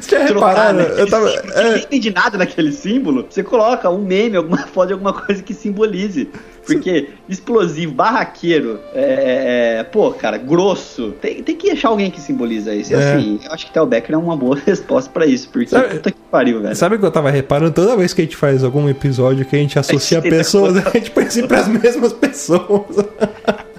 Você 0.00 0.18
já 0.18 0.26
trocar, 0.26 0.48
repararam? 0.48 0.78
né? 0.78 0.86
Eu 0.98 1.08
tava. 1.08 1.30
Símbolo, 1.30 1.52
é, 1.52 1.64
Ninguém 1.64 1.82
entende 1.84 2.10
nada 2.10 2.36
naquele 2.38 2.72
símbolo. 2.72 3.24
Você 3.30 3.44
coloca 3.44 3.88
um 3.88 3.98
meme, 4.04 4.36
alguma 4.36 4.58
foto 4.58 4.88
de 4.88 4.92
alguma 4.94 5.12
coisa 5.12 5.40
que 5.40 5.54
simbolize. 5.54 6.28
Porque 6.64 7.08
explosivo, 7.28 7.92
barraqueiro, 7.92 8.78
é, 8.94 9.78
é, 9.80 9.82
pô, 9.84 10.12
cara, 10.12 10.38
grosso. 10.38 11.12
Tem, 11.20 11.42
tem 11.42 11.56
que 11.56 11.70
achar 11.70 11.88
alguém 11.88 12.10
que 12.10 12.20
simboliza 12.20 12.72
isso. 12.74 12.92
E 12.92 12.94
É. 12.94 13.14
assim, 13.14 13.40
eu 13.44 13.52
acho 13.52 13.66
que 13.66 13.72
Tel 13.72 13.84
Becker 13.86 14.14
é 14.14 14.18
uma 14.18 14.36
boa 14.36 14.56
resposta 14.64 15.10
pra 15.10 15.26
isso. 15.26 15.48
Porque 15.48 15.68
Sabe- 15.70 15.94
puta 15.94 16.10
que 16.10 16.18
pariu, 16.30 16.60
velho. 16.62 16.76
Sabe 16.76 16.96
o 16.96 16.98
que 16.98 17.04
eu 17.04 17.10
tava 17.10 17.30
reparando? 17.30 17.72
Toda 17.72 17.96
vez 17.96 18.12
que 18.14 18.20
a 18.22 18.24
gente 18.24 18.36
faz 18.36 18.62
algum 18.62 18.88
episódio 18.88 19.44
que 19.44 19.56
a 19.56 19.58
gente 19.58 19.76
associa 19.80 20.22
tenta 20.22 20.36
pessoas, 20.36 20.76
a 20.76 20.90
gente 20.90 21.10
põe 21.10 21.28
sempre 21.30 21.56
as 21.56 21.66
mesmas 21.68 22.12
pessoas. 22.12 22.96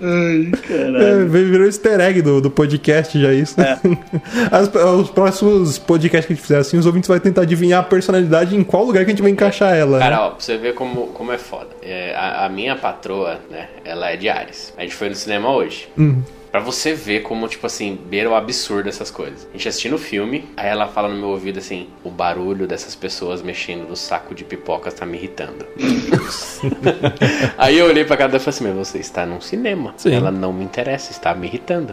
Ai, 0.00 0.50
É, 0.52 0.68
caralho. 0.68 1.28
virou 1.28 1.66
easter 1.66 2.00
egg 2.00 2.22
do, 2.22 2.40
do 2.40 2.50
podcast 2.50 3.20
já 3.20 3.32
isso. 3.32 3.60
É. 3.60 3.78
As- 4.50 4.68
os 4.74 5.10
próximos 5.10 5.78
podcasts 5.78 6.26
que 6.26 6.32
a 6.32 6.36
gente 6.36 6.42
fizer 6.42 6.58
assim, 6.58 6.78
os 6.78 6.86
ouvintes 6.86 7.08
vão 7.08 7.18
tentar 7.18 7.42
adivinhar 7.42 7.80
a 7.80 7.82
personalidade 7.82 8.56
em 8.56 8.62
qual 8.64 8.84
lugar 8.84 9.04
que 9.04 9.10
a 9.10 9.14
gente 9.14 9.22
vai 9.22 9.30
encaixar 9.30 9.74
ela. 9.74 9.98
né? 9.98 10.04
Cara, 10.04 10.20
ó, 10.26 10.30
pra 10.30 10.40
você 10.40 10.56
ver 10.56 10.74
como, 10.74 11.08
como 11.08 11.32
é 11.32 11.38
foda. 11.38 11.68
É, 11.82 12.14
a, 12.16 12.46
a 12.46 12.48
minha 12.48 12.76
patroa, 12.76 13.38
né, 13.50 13.68
ela 13.84 14.10
é 14.10 14.16
de 14.16 14.28
Ares. 14.28 14.72
A 14.76 14.82
gente 14.82 14.94
foi 14.94 15.08
no 15.08 15.14
cinema 15.14 15.50
hoje. 15.54 15.88
Hum. 15.98 16.20
Pra 16.54 16.62
você 16.62 16.94
ver 16.94 17.22
como, 17.24 17.48
tipo 17.48 17.66
assim, 17.66 17.98
beira 18.06 18.30
o 18.30 18.34
absurdo 18.36 18.84
dessas 18.84 19.10
coisas. 19.10 19.44
A 19.50 19.56
gente 19.56 19.68
assistindo 19.68 19.94
o 19.94 19.98
filme, 19.98 20.44
aí 20.56 20.68
ela 20.68 20.86
fala 20.86 21.08
no 21.08 21.16
meu 21.16 21.30
ouvido 21.30 21.58
assim: 21.58 21.88
o 22.04 22.10
barulho 22.10 22.64
dessas 22.64 22.94
pessoas 22.94 23.42
mexendo 23.42 23.88
no 23.88 23.96
saco 23.96 24.32
de 24.36 24.44
pipocas 24.44 24.94
tá 24.94 25.04
me 25.04 25.18
irritando. 25.18 25.66
Aí 27.58 27.76
eu 27.76 27.86
olhei 27.86 28.04
pra 28.04 28.16
cara 28.16 28.28
dela 28.28 28.40
e 28.40 28.44
falei 28.44 28.56
assim: 28.56 28.68
Mas 28.78 28.88
você 28.88 28.98
está 28.98 29.26
num 29.26 29.40
cinema. 29.40 29.94
Sim. 29.96 30.14
Ela 30.14 30.30
não 30.30 30.52
me 30.52 30.62
interessa, 30.64 31.10
está 31.10 31.34
me 31.34 31.48
irritando. 31.48 31.92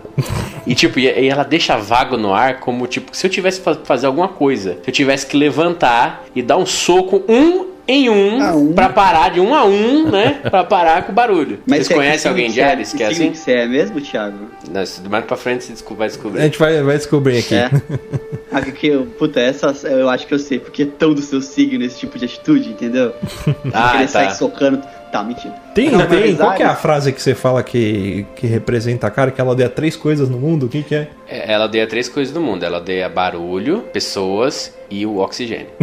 e 0.68 0.76
tipo, 0.76 1.00
e, 1.00 1.06
e 1.08 1.28
ela 1.28 1.44
deixa 1.44 1.76
vago 1.78 2.16
no 2.16 2.32
ar 2.32 2.60
como 2.60 2.86
tipo, 2.86 3.18
se 3.18 3.26
eu 3.26 3.32
tivesse 3.32 3.58
que 3.58 3.64
fa- 3.66 3.80
fazer 3.84 4.06
alguma 4.06 4.28
coisa, 4.28 4.78
se 4.84 4.90
eu 4.90 4.94
tivesse 4.94 5.26
que 5.26 5.36
levantar 5.36 6.24
e 6.36 6.42
dar 6.44 6.58
um 6.58 6.68
soco 6.68 7.24
um 7.28 7.71
em 7.88 8.10
um, 8.10 8.42
A 8.42 8.56
um. 8.56 8.74
pra 8.74 8.90
parar 8.90 9.30
de 9.32 9.40
um 9.40 9.54
a 9.54 9.66
um, 9.66 10.10
né? 10.10 10.40
Pra 10.50 10.64
parar 10.64 11.04
com 11.04 11.12
o 11.12 11.16
barulho. 11.16 11.60
Vocês 11.68 11.88
que- 11.88 11.94
conhecem 11.94 12.30
alguém 12.30 12.48
de 12.50 12.56
você 12.56 12.62
é? 12.62 12.64
Ares 12.66 12.94
que 12.94 13.04
é 13.04 13.08
assim? 13.08 13.34
você 13.34 13.52
é 13.52 13.68
mesmo, 13.68 14.00
Thiago? 14.02 14.38
Não, 14.72 14.86
se- 14.86 15.02
mais 15.10 15.26
pra 15.26 15.36
frente 15.38 15.64
você 15.66 15.84
vai 15.96 16.06
A 16.06 16.10
descobrir. 16.10 16.42
gente 16.42 16.58
vai, 16.60 16.82
vai 16.82 16.98
descobrir 16.98 17.38
aqui. 17.40 17.56
É. 17.56 17.70
Ah, 18.52 18.62
que 18.62 18.88
eu, 18.88 19.06
puta, 19.18 19.40
essa 19.40 19.74
eu 19.88 20.10
acho 20.10 20.28
que 20.28 20.34
eu 20.34 20.40
sei, 20.40 20.60
porque 20.60 20.84
é 20.84 20.86
tão 20.86 21.14
do 21.14 21.22
seu 21.22 21.42
signo 21.42 21.84
esse 21.84 22.00
tipo 22.00 22.18
de 22.20 22.26
atitude, 22.26 22.70
entendeu? 22.70 23.14
Ah, 23.74 23.92
Querer 23.92 24.04
tá. 24.04 24.08
sair 24.08 24.32
socando. 24.36 24.82
Tá, 25.12 25.22
mentira. 25.24 25.54
Tem, 25.76 25.90
Não, 25.92 26.08
tem. 26.08 26.34
Qual 26.38 26.54
que 26.56 26.64
é 26.64 26.66
a 26.66 26.76
frase 26.76 27.12
que 27.12 27.22
você 27.22 27.36
fala 27.36 27.62
que, 27.62 28.26
que 28.34 28.48
representa 28.48 29.08
a 29.08 29.12
cara? 29.12 29.30
Que 29.30 29.42
ela 29.42 29.52
odeia 29.52 29.68
três 29.68 29.98
coisas 29.98 30.30
no 30.30 30.40
mundo? 30.40 30.68
O 30.68 30.70
que, 30.70 30.84
que 30.84 30.96
é? 30.96 31.10
É, 31.28 31.52
Ela 31.52 31.66
odeia 31.66 31.86
três 31.86 32.08
coisas 32.08 32.34
do 32.34 32.40
mundo. 32.40 32.64
Ela 32.64 32.78
odeia 32.78 33.10
barulho, 33.10 33.80
pessoas 33.92 34.74
e 34.90 35.06
o 35.06 35.18
oxigênio. 35.18 35.68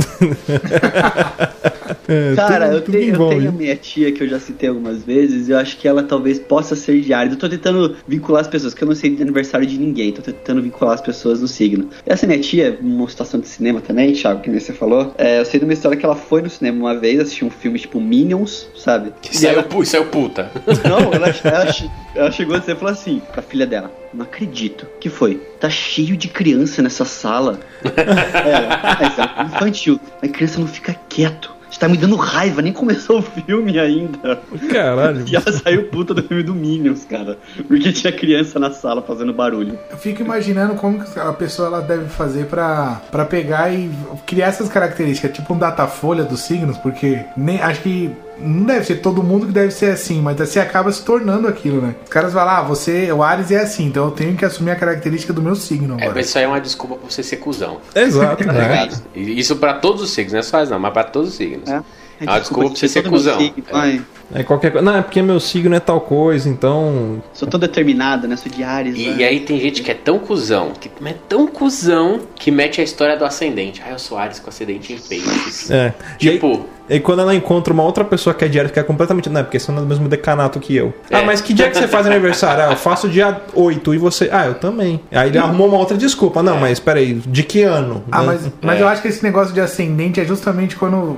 É, 2.08 2.34
Cara, 2.34 2.66
tudo- 2.68 2.75
eu, 2.76 2.82
tudo 2.82 2.98
tenho, 2.98 3.14
eu 3.14 3.28
tenho 3.28 3.48
a 3.50 3.52
minha 3.52 3.76
tia 3.76 4.10
que 4.10 4.22
eu 4.22 4.28
já 4.28 4.40
citei 4.40 4.68
algumas 4.70 5.02
vezes, 5.04 5.46
e 5.48 5.52
eu 5.52 5.58
acho 5.58 5.76
que 5.76 5.87
ela 5.87 6.02
talvez 6.02 6.38
possa 6.38 6.75
ser 6.75 7.00
de 7.02 7.12
Ares. 7.12 7.32
Eu 7.34 7.38
tô 7.38 7.48
tentando 7.48 7.96
vincular 8.06 8.40
as 8.40 8.48
pessoas, 8.48 8.72
que 8.72 8.82
eu 8.82 8.88
não 8.88 8.94
sei 8.94 9.14
de 9.14 9.22
aniversário 9.22 9.66
de 9.66 9.76
ninguém, 9.78 10.10
tô 10.12 10.22
tentando 10.22 10.62
vincular 10.62 10.94
as 10.94 11.02
pessoas 11.02 11.40
no 11.42 11.46
signo. 11.48 11.88
Essa 12.06 12.26
minha 12.26 12.38
tia, 12.40 12.57
numa 12.82 13.08
situação 13.08 13.38
de 13.40 13.48
cinema 13.48 13.80
também, 13.80 14.12
Thiago, 14.12 14.40
que 14.40 14.50
nem 14.50 14.58
você 14.60 14.72
falou, 14.72 15.14
é, 15.18 15.40
eu 15.40 15.44
sei 15.44 15.58
de 15.60 15.64
uma 15.64 15.72
história 15.72 15.96
que 15.96 16.04
ela 16.04 16.14
foi 16.16 16.42
no 16.42 16.50
cinema 16.50 16.78
uma 16.78 16.94
vez, 16.98 17.20
assistiu 17.20 17.46
um 17.46 17.50
filme 17.50 17.78
tipo 17.78 18.00
Minions, 18.00 18.66
sabe? 18.76 19.12
Que 19.22 19.32
E 19.32 19.36
saiu, 19.36 19.52
ela- 19.54 19.62
pu- 19.62 19.84
saiu 19.84 20.06
puta. 20.06 20.50
Não, 20.88 21.12
ela, 21.12 21.28
ela, 21.44 21.74
ela 22.14 22.30
chegou 22.30 22.56
a 22.56 22.58
dizer 22.58 22.72
e 22.72 22.76
falou 22.76 22.92
assim 22.92 23.20
pra 23.32 23.40
filha 23.42 23.66
dela: 23.66 23.90
Não 24.12 24.24
acredito. 24.24 24.86
que 25.00 25.08
foi? 25.08 25.36
Tá 25.60 25.68
cheio 25.70 26.16
de 26.16 26.28
criança 26.28 26.82
nessa 26.82 27.04
sala. 27.04 27.60
Mas 27.84 29.18
é 29.18 29.22
um 29.22 29.28
filme 29.28 29.54
infantil. 29.54 30.00
A 30.22 30.28
criança 30.28 30.58
não 30.60 30.66
fica 30.66 30.94
quieto. 31.08 31.57
Você 31.70 31.78
tá 31.78 31.88
me 31.88 31.96
dando 31.96 32.16
raiva, 32.16 32.62
nem 32.62 32.72
começou 32.72 33.18
o 33.18 33.22
filme 33.22 33.78
ainda. 33.78 34.40
Caralho. 34.70 35.25
E 35.28 35.37
ela 35.37 35.52
saiu 35.52 35.84
puta 35.88 36.14
do 36.14 36.22
filme 36.22 36.42
do 36.42 36.54
Minions, 36.54 37.04
cara. 37.04 37.38
Porque 37.66 37.92
tinha 37.92 38.12
criança 38.12 38.58
na 38.58 38.70
sala 38.70 39.02
fazendo 39.02 39.32
barulho. 39.32 39.78
Eu 39.90 39.98
fico 39.98 40.22
imaginando 40.22 40.75
como 40.75 41.02
a 41.16 41.32
pessoa 41.32 41.68
ela 41.68 41.80
deve 41.80 42.08
fazer 42.08 42.46
pra, 42.46 43.00
pra 43.10 43.25
pegar 43.25 43.72
e 43.72 43.90
criar 44.26 44.46
essas 44.46 44.68
características, 44.68 45.32
tipo 45.32 45.52
um 45.52 45.58
datafolha 45.58 46.25
dos 46.25 46.40
signos, 46.40 46.78
porque 46.78 47.25
nem, 47.37 47.60
acho 47.60 47.82
que 47.82 48.10
não 48.40 48.64
deve 48.64 48.85
ser 48.85 48.97
todo 48.97 49.23
mundo 49.23 49.47
que 49.47 49.52
deve 49.52 49.71
ser 49.71 49.90
assim, 49.90 50.21
mas 50.21 50.37
você 50.37 50.61
acaba 50.61 50.90
se 50.92 51.02
tornando 51.04 51.49
aquilo, 51.49 51.80
né? 51.83 51.95
Os 52.04 52.09
caras 52.11 52.33
falam, 52.33 52.54
ah, 52.54 52.62
você, 52.62 53.11
o 53.12 53.23
Ares 53.23 53.50
é 53.50 53.61
assim, 53.61 53.87
então 53.87 54.04
eu 54.07 54.11
tenho 54.11 54.37
que 54.37 54.45
assumir 54.45 54.71
a 54.71 54.76
característica 54.76 55.33
do 55.33 55.42
meu 55.42 55.54
signo 55.57 55.95
É, 55.95 56.02
agora. 56.04 56.14
mas 56.16 56.26
isso 56.28 56.38
aí 56.38 56.45
é 56.45 56.49
uma 56.49 56.61
desculpa 56.61 56.97
pra 56.97 57.11
você 57.11 57.23
ser 57.23 57.37
cuzão. 57.37 57.78
Exato. 57.95 58.45
Tá 58.45 58.52
né? 58.52 58.68
ligado? 58.68 59.02
Isso 59.14 59.57
pra 59.57 59.75
todos 59.75 60.02
os 60.02 60.11
signos, 60.11 60.33
não 60.33 60.40
é 60.40 60.42
só 60.42 60.64
não, 60.66 60.78
mas 60.78 60.92
pra 60.92 61.04
todos 61.04 61.30
os 61.30 61.35
signos. 61.37 61.68
É. 61.68 61.83
Ah, 62.26 62.40
desculpa 62.40 62.71
pra 62.71 62.76
você 62.78 62.88
ser 62.88 63.09
cuzão. 63.09 63.38
signo, 63.38 63.62
É. 63.73 64.00
É 64.35 64.42
qualquer 64.42 64.73
coisa. 64.73 64.85
Não, 64.85 64.99
é 64.99 65.02
porque 65.02 65.23
meu 65.23 65.40
signo 65.40 65.75
é 65.75 65.80
tal 65.80 66.00
coisa, 66.02 66.49
então. 66.50 67.23
sou 67.33 67.49
tão 67.49 67.59
determinada, 67.59 68.26
né? 68.28 68.37
Sou 68.37 68.50
de 68.52 68.62
Ares. 68.62 68.95
E, 68.99 69.09
né? 69.09 69.16
e 69.21 69.25
aí 69.25 69.40
tem 69.40 69.59
gente 69.59 69.83
que 69.83 69.90
é 69.90 69.95
tão 69.95 70.18
cuzão, 70.18 70.73
que 70.78 70.90
é 71.07 71.14
tão 71.28 71.47
cuzão, 71.47 72.21
que 72.35 72.50
mete 72.50 72.80
a 72.80 72.85
história 72.85 73.16
do 73.16 73.25
ascendente. 73.25 73.80
Ah, 73.87 73.90
eu 73.92 73.99
sou 73.99 74.18
Ares 74.18 74.38
com 74.40 74.50
ascendente 74.50 74.92
em 74.92 74.99
peixes. 74.99 75.71
É. 75.71 75.95
E 76.21 76.28
aí- 76.28 76.35
Tipo, 76.35 76.66
E 76.88 76.99
quando 77.00 77.21
ela 77.21 77.35
encontra 77.35 77.73
uma 77.73 77.83
outra 77.83 78.04
pessoa 78.04 78.33
que 78.35 78.45
é 78.45 78.49
de 78.49 78.59
Ares, 78.59 78.73
que 78.73 78.78
é 78.78 78.83
completamente. 78.83 79.28
Não, 79.28 79.40
é 79.40 79.45
porque 79.45 79.59
você 79.59 79.71
não 79.71 79.78
é 79.78 79.83
do 79.83 79.87
mesmo 79.87 80.09
decanato 80.09 80.59
que 80.59 80.75
eu. 80.75 80.92
É. 81.11 81.18
Ah, 81.18 81.23
mas 81.25 81.40
que 81.40 81.52
dia 81.52 81.68
que 81.71 81.76
você 81.76 81.87
faz 81.88 82.07
aniversário? 82.07 82.64
Ah, 82.64 82.70
eu 82.72 82.77
faço 82.77 83.09
dia 83.09 83.40
8 83.55 83.94
e 83.94 83.98
você. 83.98 84.29
Ah, 84.33 84.46
eu 84.46 84.55
também. 84.55 85.01
Aí 85.12 85.29
ele 85.29 85.38
arrumou 85.38 85.68
uma 85.68 85.77
outra 85.79 85.96
desculpa. 85.96 86.42
Não, 86.42 86.57
mas 86.59 86.79
peraí, 86.81 87.14
de 87.14 87.42
que 87.42 87.62
ano? 87.62 88.03
Ah, 88.11 88.20
Né? 88.20 88.27
mas, 88.27 88.53
mas 88.62 88.79
É. 88.79 88.83
eu 88.83 88.88
acho 88.88 89.03
que 89.03 89.09
esse 89.09 89.22
negócio 89.22 89.53
de 89.53 89.61
ascendente 89.61 90.20
é 90.20 90.24
justamente 90.24 90.77
quando 90.77 91.16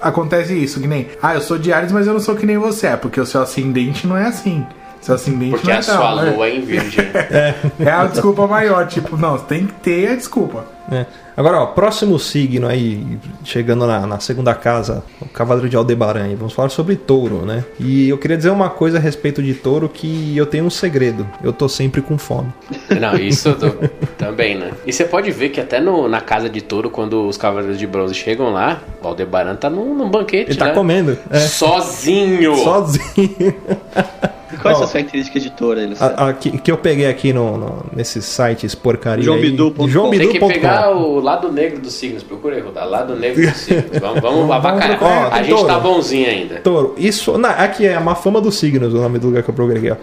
acontece 0.00 0.54
isso, 0.54 0.80
que 0.80 0.86
nem, 0.86 1.08
ah, 1.22 1.34
eu 1.34 1.40
sou 1.40 1.58
de 1.58 1.72
Ares, 1.72 1.92
mas 1.92 2.06
eu 2.06 2.12
não 2.12 2.20
sou 2.20 2.34
que 2.34 2.46
nem 2.46 2.56
você, 2.58 2.88
é 2.88 2.96
porque 2.96 3.20
o 3.20 3.26
seu 3.26 3.42
ascendente 3.42 4.06
não 4.06 4.16
é 4.16 4.26
assim. 4.26 4.64
Seu 5.00 5.14
ascendente 5.14 5.50
porque 5.52 5.68
não 5.68 5.74
é 5.74 5.78
a 5.78 5.82
sua 5.82 6.22
né? 6.22 6.30
lua 6.30 6.46
é 6.48 6.56
em 6.56 6.60
virgem. 6.60 7.06
É 7.80 7.90
a 7.90 8.04
desculpa 8.06 8.46
maior, 8.46 8.86
tipo, 8.86 9.16
não, 9.16 9.38
tem 9.38 9.66
que 9.66 9.72
ter 9.74 10.10
a 10.10 10.14
desculpa. 10.14 10.64
É. 10.92 11.06
Agora, 11.36 11.58
ó, 11.60 11.66
próximo 11.66 12.18
signo 12.18 12.66
aí, 12.66 13.06
chegando 13.44 13.86
na, 13.86 14.06
na 14.06 14.18
segunda 14.18 14.52
casa, 14.54 15.02
o 15.22 15.26
Cavaleiro 15.26 15.68
de 15.70 15.76
Aldebaran, 15.76 16.28
e 16.28 16.34
vamos 16.34 16.52
falar 16.52 16.68
sobre 16.68 16.96
touro, 16.96 17.46
né? 17.46 17.64
E 17.78 18.08
eu 18.08 18.18
queria 18.18 18.36
dizer 18.36 18.50
uma 18.50 18.68
coisa 18.68 18.98
a 18.98 19.00
respeito 19.00 19.40
de 19.42 19.54
touro 19.54 19.88
que 19.88 20.36
eu 20.36 20.44
tenho 20.44 20.64
um 20.64 20.70
segredo. 20.70 21.26
Eu 21.42 21.52
tô 21.52 21.66
sempre 21.68 22.02
com 22.02 22.18
fome. 22.18 22.52
Não, 23.00 23.14
isso 23.16 23.52
do- 23.52 23.88
também, 24.18 24.58
né? 24.58 24.72
E 24.84 24.92
você 24.92 25.04
pode 25.04 25.30
ver 25.30 25.50
que 25.50 25.60
até 25.60 25.80
no- 25.80 26.08
na 26.08 26.20
casa 26.20 26.50
de 26.50 26.60
touro, 26.60 26.90
quando 26.90 27.26
os 27.26 27.36
cavaleiros 27.38 27.78
de 27.78 27.86
bronze 27.86 28.12
chegam 28.14 28.52
lá, 28.52 28.80
o 29.02 29.06
Aldebaran 29.08 29.54
tá 29.54 29.70
num, 29.70 29.94
num 29.94 30.10
banquete, 30.10 30.50
Ele 30.50 30.58
tá 30.58 30.66
né? 30.66 30.72
comendo. 30.74 31.16
É. 31.30 31.38
Sozinho! 31.38 32.56
Sozinho. 32.64 33.54
E 34.52 34.56
quais 34.56 34.76
Ó, 34.76 34.80
são 34.80 34.86
as 34.86 34.92
características 34.92 35.42
de 35.42 35.50
touro 35.50 35.78
aí, 35.80 35.86
Luciano? 35.86 36.14
A, 36.16 36.28
a- 36.28 36.32
que, 36.32 36.58
que 36.58 36.70
eu 36.72 36.76
peguei 36.76 37.06
aqui 37.06 37.32
no, 37.32 37.56
no- 37.56 37.86
nesses 37.94 38.24
sites 38.24 38.74
porcaria. 38.74 39.24
Joãobidu.com. 39.24 39.84
aí. 39.84 40.18
Tem 40.18 40.28
que 40.28 40.38
pegar 40.40 40.90
o 40.96 41.20
lado 41.20 41.50
negro 41.52 41.80
dos 41.80 41.94
signos. 41.94 42.22
Procura 42.22 42.56
aí, 42.56 42.62
Rodar. 42.62 42.88
Lado 42.88 43.14
negro 43.16 43.46
dos 43.46 43.56
signos. 43.58 43.98
Vamos, 43.98 44.20
vamos 44.20 44.50
avacalhar. 44.50 44.98
procurar. 44.98 45.32
a 45.32 45.38
Ó, 45.38 45.42
gente 45.42 45.66
tá 45.66 45.80
touro. 45.80 45.94
bonzinho 45.94 46.28
ainda. 46.28 46.56
Touro, 46.56 46.94
isso. 46.98 47.38
Não, 47.38 47.48
aqui 47.50 47.86
é 47.86 47.98
uma 47.98 48.14
fama 48.14 48.40
dos 48.40 48.56
signos, 48.58 48.92
o 48.92 48.98
nome 48.98 49.18
do 49.18 49.28
lugar 49.28 49.42
que 49.42 49.50
eu 49.50 49.54
procurei. 49.54 49.90
Ó. 49.90 49.96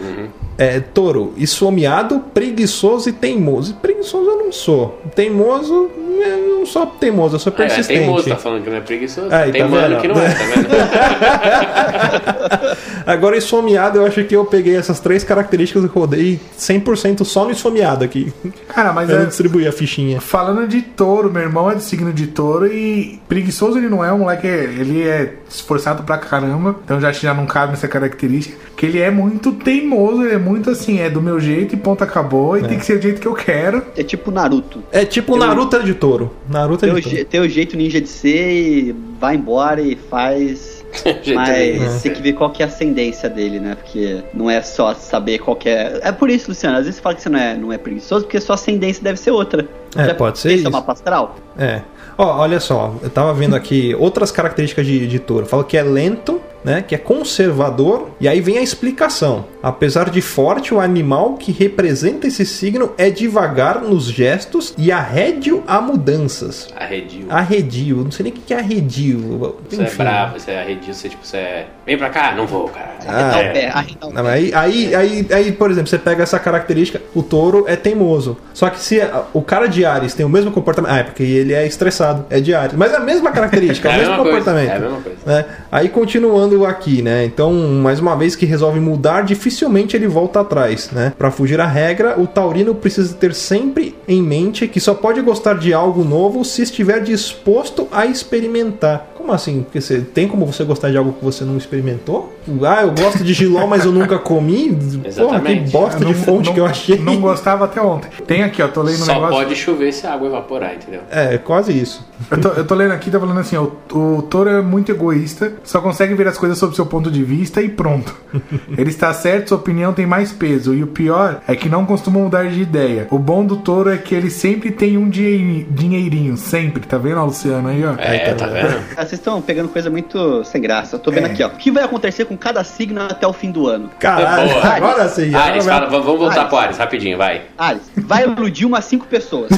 É 0.57 0.79
touro, 0.79 1.33
esfomeado, 1.37 2.19
preguiçoso 2.33 3.09
e 3.09 3.13
teimoso. 3.13 3.71
E 3.71 3.73
preguiçoso 3.75 4.27
eu 4.29 4.37
não 4.37 4.51
sou. 4.51 4.99
Teimoso, 5.13 5.91
eu 6.19 6.57
não 6.59 6.65
sou 6.65 6.87
teimoso, 6.87 7.35
eu 7.35 7.39
sou 7.39 7.53
Ah, 7.55 7.61
é, 7.61 7.65
persistente. 7.67 7.99
teimoso, 7.99 8.27
tá 8.29 8.35
falando 8.37 8.63
que 8.63 8.69
não 8.71 8.77
é 8.77 8.81
preguiçoso. 8.81 9.27
Aí, 9.33 9.51
tem 9.51 9.61
tá 9.61 9.67
mano 9.67 9.87
vendo? 9.89 10.01
que 10.01 10.07
não 10.07 10.19
é, 10.19 10.29
tá 10.29 10.43
vendo? 10.45 10.67
Agora, 13.07 13.37
esfomeado, 13.37 13.97
eu 13.99 14.05
acho 14.05 14.23
que 14.25 14.35
eu 14.35 14.43
peguei 14.45 14.75
essas 14.75 14.99
três 14.99 15.23
características 15.23 15.83
e 15.83 15.87
rodei 15.87 16.39
100% 16.59 17.23
só 17.23 17.45
no 17.45 17.51
esfomeado 17.51 18.03
aqui. 18.03 18.33
Cara, 18.67 18.91
mas 18.91 19.09
Eu 19.09 19.15
é, 19.15 19.19
não 19.19 19.27
distribuí 19.27 19.65
a 19.67 19.71
fichinha. 19.71 20.19
falando 20.19 20.67
de 20.67 20.81
touro, 20.81 21.31
meu 21.31 21.41
irmão 21.41 21.71
é 21.71 21.75
do 21.75 21.81
signo 21.81 22.11
de 22.11 22.27
touro 22.27 22.67
e 22.67 23.19
preguiçoso 23.29 23.77
ele 23.77 23.87
não 23.89 24.03
é, 24.03 24.11
o 24.11 24.17
moleque 24.19 24.45
é- 24.45 24.63
ele 24.65 25.01
é 25.07 25.35
esforçado 25.49 26.03
pra 26.03 26.17
caramba, 26.17 26.75
então 26.83 26.99
já, 26.99 27.11
já 27.11 27.33
não 27.33 27.45
cabe 27.45 27.71
nessa 27.71 27.87
característica, 27.87 28.57
que 28.75 28.85
ele 28.85 28.99
é 28.99 29.09
muito 29.09 29.53
teimoso, 29.53 30.23
ele 30.23 30.33
é 30.33 30.37
muito 30.37 30.69
assim, 30.69 30.99
é 30.99 31.09
do 31.09 31.21
meu 31.21 31.39
jeito 31.39 31.73
e 31.73 31.77
ponto 31.77 32.03
acabou, 32.03 32.57
e 32.57 32.63
tem 32.63 32.77
que 32.77 32.85
ser 32.85 32.97
do 32.97 33.03
jeito 33.03 33.21
que 33.21 33.27
eu 33.27 33.33
quero. 33.33 33.81
É 33.95 34.03
tipo 34.03 34.29
Naruto. 34.31 34.83
É 34.91 35.05
tipo 35.05 35.33
Eu- 35.33 35.37
Naruto 35.39 35.81
de 35.81 35.93
touro. 35.93 36.33
Naruto 36.49 36.81
Tem 36.85 36.93
de 36.93 36.99
o, 36.99 37.25
touro. 37.25 37.45
o 37.45 37.49
jeito 37.49 37.77
ninja 37.77 38.01
de 38.01 38.09
ser 38.09 38.51
e 38.51 38.95
vai 39.19 39.35
embora 39.35 39.81
e 39.81 39.95
faz. 40.09 40.76
Jeito 41.03 41.35
Mas 41.35 42.01
tem 42.01 42.13
que 42.13 42.21
ver 42.21 42.33
qual 42.33 42.49
que 42.49 42.61
é 42.61 42.65
a 42.65 42.69
ascendência 42.69 43.29
dele, 43.29 43.59
né? 43.59 43.75
Porque 43.75 44.23
não 44.33 44.49
é 44.49 44.61
só 44.61 44.93
saber 44.93 45.39
qual 45.39 45.55
que 45.55 45.69
é. 45.69 45.99
É 46.01 46.11
por 46.11 46.29
isso, 46.29 46.49
Luciano, 46.49 46.77
às 46.77 46.85
vezes 46.85 46.95
você 46.95 47.01
fala 47.01 47.15
que 47.15 47.21
você 47.21 47.29
não 47.29 47.39
é, 47.39 47.55
não 47.55 47.73
é 47.73 47.77
preguiçoso, 47.77 48.25
porque 48.25 48.39
sua 48.39 48.55
ascendência 48.55 49.03
deve 49.03 49.19
ser 49.19 49.31
outra. 49.31 49.67
É, 49.95 50.05
Já 50.05 50.15
pode 50.15 50.39
ser 50.39 50.49
pensa 50.49 50.61
isso. 50.61 50.71
mapa 50.71 50.91
astral? 50.91 51.35
É. 51.57 51.81
Ó, 52.17 52.37
olha 52.39 52.59
só, 52.59 52.95
eu 53.03 53.09
tava 53.09 53.33
vendo 53.33 53.55
aqui 53.55 53.95
outras 53.95 54.31
características 54.31 54.85
de, 54.85 55.07
de 55.07 55.19
touro. 55.19 55.45
Fala 55.45 55.63
que 55.63 55.77
é 55.77 55.83
lento, 55.83 56.41
né? 56.67 56.81
Que 56.85 56.93
é 56.95 56.97
conservador. 56.97 58.09
E 58.19 58.27
aí 58.27 58.41
vem 58.41 58.57
a 58.57 58.61
explicação. 58.61 59.45
Apesar 59.63 60.09
de 60.09 60.21
forte, 60.21 60.73
o 60.73 60.79
animal 60.79 61.35
que 61.35 61.51
representa 61.51 62.27
esse 62.27 62.45
signo 62.45 62.91
é 62.97 63.09
devagar 63.09 63.81
nos 63.81 64.05
gestos 64.05 64.73
e 64.77 64.91
arrédio 64.91 65.63
a 65.65 65.79
mudanças. 65.79 66.67
Arredio. 66.75 67.25
Arredio, 67.29 67.97
não 68.03 68.11
sei 68.11 68.25
nem 68.25 68.33
o 68.33 68.35
que 68.35 68.53
é 68.53 68.57
arredio. 68.57 69.55
Você 69.69 69.81
é 69.81 69.89
bravo, 69.89 70.39
você 70.39 70.51
é 70.51 70.59
arredio, 70.61 70.93
você 70.93 71.09
tipo, 71.09 71.25
você 71.25 71.37
é. 71.37 71.67
Vem 71.85 71.97
pra 71.97 72.09
cá, 72.09 72.33
não 72.35 72.45
vou, 72.45 72.67
cara. 72.67 72.95
Ah, 73.07 73.41
é. 73.41 73.49
o 73.49 73.53
pé, 73.53 73.67
arredar 73.69 74.09
o 74.09 74.13
pé. 74.13 74.29
aí, 74.29 74.53
aí, 74.53 74.95
aí, 74.95 75.27
aí, 75.31 75.51
por 75.53 75.71
exemplo, 75.71 75.87
você 75.89 75.97
pega 75.97 76.23
essa 76.23 76.37
característica, 76.37 77.01
o 77.15 77.23
touro 77.23 77.63
é 77.67 77.75
teimoso. 77.77 78.37
Só 78.53 78.69
que 78.69 78.79
se 78.79 78.99
o 79.33 79.41
cara 79.41 79.67
de 79.67 79.85
Ares 79.85 80.13
tem 80.13 80.25
o 80.25 80.29
mesmo 80.29 80.51
comportamento. 80.51 80.91
Ah, 80.91 80.99
é 80.99 81.03
porque 81.03 81.23
ele 81.23 81.53
é 81.53 81.65
estressado, 81.65 82.25
é 82.29 82.39
de 82.41 82.53
Ares. 82.53 82.75
Mas 82.75 82.91
é 82.91 82.97
a 82.97 82.99
mesma 82.99 83.31
característica, 83.31 83.89
é, 83.89 83.91
É 83.93 83.95
o 83.95 83.97
a 83.97 83.99
mesmo 83.99 84.23
mesma 84.23 84.23
coisa, 84.23 84.37
comportamento. 84.51 84.69
é 84.71 84.75
a 84.75 84.79
mesma 84.79 85.01
coisa. 85.01 85.17
né? 85.25 85.45
Aí 85.71 85.89
continuando 85.89 86.56
aqui, 86.65 87.01
né? 87.01 87.25
Então, 87.25 87.53
mais 87.53 87.99
uma 87.99 88.15
vez 88.15 88.35
que 88.35 88.45
resolve 88.45 88.79
mudar, 88.79 89.21
dificilmente 89.23 89.95
ele 89.95 90.07
volta 90.07 90.39
atrás, 90.39 90.89
né? 90.91 91.13
Para 91.17 91.31
fugir 91.31 91.59
à 91.59 91.67
regra, 91.67 92.19
o 92.19 92.27
taurino 92.27 92.75
precisa 92.75 93.13
ter 93.15 93.33
sempre 93.33 93.95
em 94.07 94.21
mente 94.21 94.67
que 94.67 94.79
só 94.79 94.93
pode 94.93 95.21
gostar 95.21 95.55
de 95.55 95.73
algo 95.73 96.03
novo 96.03 96.43
se 96.43 96.61
estiver 96.61 97.01
disposto 97.01 97.87
a 97.91 98.05
experimentar. 98.05 99.07
Como 99.17 99.31
assim? 99.33 99.63
Porque 99.63 99.81
você 99.81 99.99
tem 99.99 100.27
como 100.27 100.45
você 100.45 100.63
gostar 100.63 100.89
de 100.91 100.97
algo 100.97 101.13
que 101.13 101.23
você 101.25 101.43
não 101.43 101.57
experimentou? 101.57 102.33
Ah, 102.63 102.83
eu 102.83 102.91
gosto 102.91 103.23
de 103.23 103.33
giló, 103.33 103.65
mas 103.67 103.83
eu 103.83 103.91
nunca 103.91 104.17
comi? 104.17 104.69
Porra, 105.17 105.39
que 105.41 105.55
bosta 105.71 105.99
de 105.99 106.05
Não- 106.05 106.13
fonte 106.13 106.45
não- 106.47 106.53
que 106.53 106.59
eu 106.59 106.65
achei. 106.65 106.97
Não 106.99 107.19
gostava 107.19 107.65
até 107.65 107.81
ontem. 107.81 108.09
Tem 108.25 108.43
aqui, 108.43 108.61
ó, 108.61 108.67
tô 108.67 108.81
lendo 108.81 109.01
um 109.01 109.05
Só 109.05 109.13
negócio. 109.15 109.35
pode 109.35 109.55
chover 109.55 109.91
se 109.91 110.05
a 110.07 110.13
água 110.13 110.27
evaporar, 110.27 110.75
entendeu? 110.75 111.01
É, 111.11 111.37
quase 111.37 111.77
isso. 111.77 112.05
Eu 112.31 112.39
tô, 112.41 112.49
eu 112.49 112.65
tô 112.65 112.73
lendo 112.75 112.91
aqui, 112.93 113.11
tá 113.11 113.19
falando 113.19 113.39
assim, 113.39 113.55
ó, 113.57 113.67
o, 113.91 114.17
o 114.17 114.21
Toro 114.23 114.49
é 114.49 114.61
muito 114.61 114.91
egoísta, 114.91 115.53
só 115.63 115.81
consegue 115.81 116.13
ver 116.13 116.27
as 116.27 116.37
coisas 116.37 116.57
sob 116.57 116.75
seu 116.75 116.85
ponto 116.85 117.11
de 117.11 117.23
vista 117.23 117.61
e 117.61 117.69
pronto. 117.69 118.15
Ele 118.77 118.89
está 118.89 119.13
certo, 119.13 119.49
sua 119.49 119.57
opinião 119.57 119.93
tem 119.93 120.05
mais 120.05 120.31
peso. 120.31 120.73
E 120.73 120.83
o 120.83 120.87
pior 120.87 121.41
é 121.47 121.55
que 121.55 121.67
não 121.69 121.85
costuma 121.85 122.19
mudar 122.19 122.47
de 122.49 122.61
ideia. 122.61 123.07
O 123.11 123.19
bom 123.19 123.45
do 123.45 123.57
Toro 123.57 123.89
é 123.89 123.97
que 123.97 124.13
ele 124.15 124.29
sempre 124.29 124.71
tem 124.71 124.97
um 124.97 125.09
dinheirinho, 125.09 126.37
sempre. 126.37 126.85
Tá 126.85 126.97
vendo, 126.97 127.19
ó, 127.19 127.25
Luciano 127.25 127.67
aí, 127.67 127.83
ó? 127.85 127.93
É, 127.97 128.33
tá 128.33 128.47
vendo? 128.47 128.77
Vocês 129.07 129.19
estão 129.19 129.41
pegando 129.41 129.69
coisa 129.69 129.89
muito 129.89 130.43
sem 130.43 130.61
graça. 130.61 130.95
Eu 130.95 130.99
tô 130.99 131.09
vendo 131.11 131.27
É. 131.27 131.31
aqui, 131.31 131.41
ó. 131.43 131.47
O 131.47 131.51
que 131.51 131.71
vai 131.71 131.83
acontecer 131.83 132.25
com 132.25 132.35
cada 132.37 132.63
signo 132.63 133.01
até 133.01 133.25
o 133.25 133.31
fim 133.33 133.51
do 133.51 133.67
ano? 133.67 133.89
Caralho, 133.99 134.49
Boa. 134.49 134.65
agora 134.67 135.07
sim. 135.09 135.29
agora 135.29 135.43
Ares, 135.51 135.65
vai- 135.65 135.73
fala, 135.75 135.89
vamos 135.89 136.05
vamos 136.05 136.19
voltar 136.21 136.35
Ares. 136.41 136.49
pro 136.49 136.57
Ares, 136.57 136.77
rapidinho, 136.77 137.17
vai. 137.17 137.43
Ares, 137.57 137.81
vai 137.95 138.23
iludir 138.23 138.65
umas 138.65 138.83
cinco 138.85 139.05
pessoas. 139.07 139.49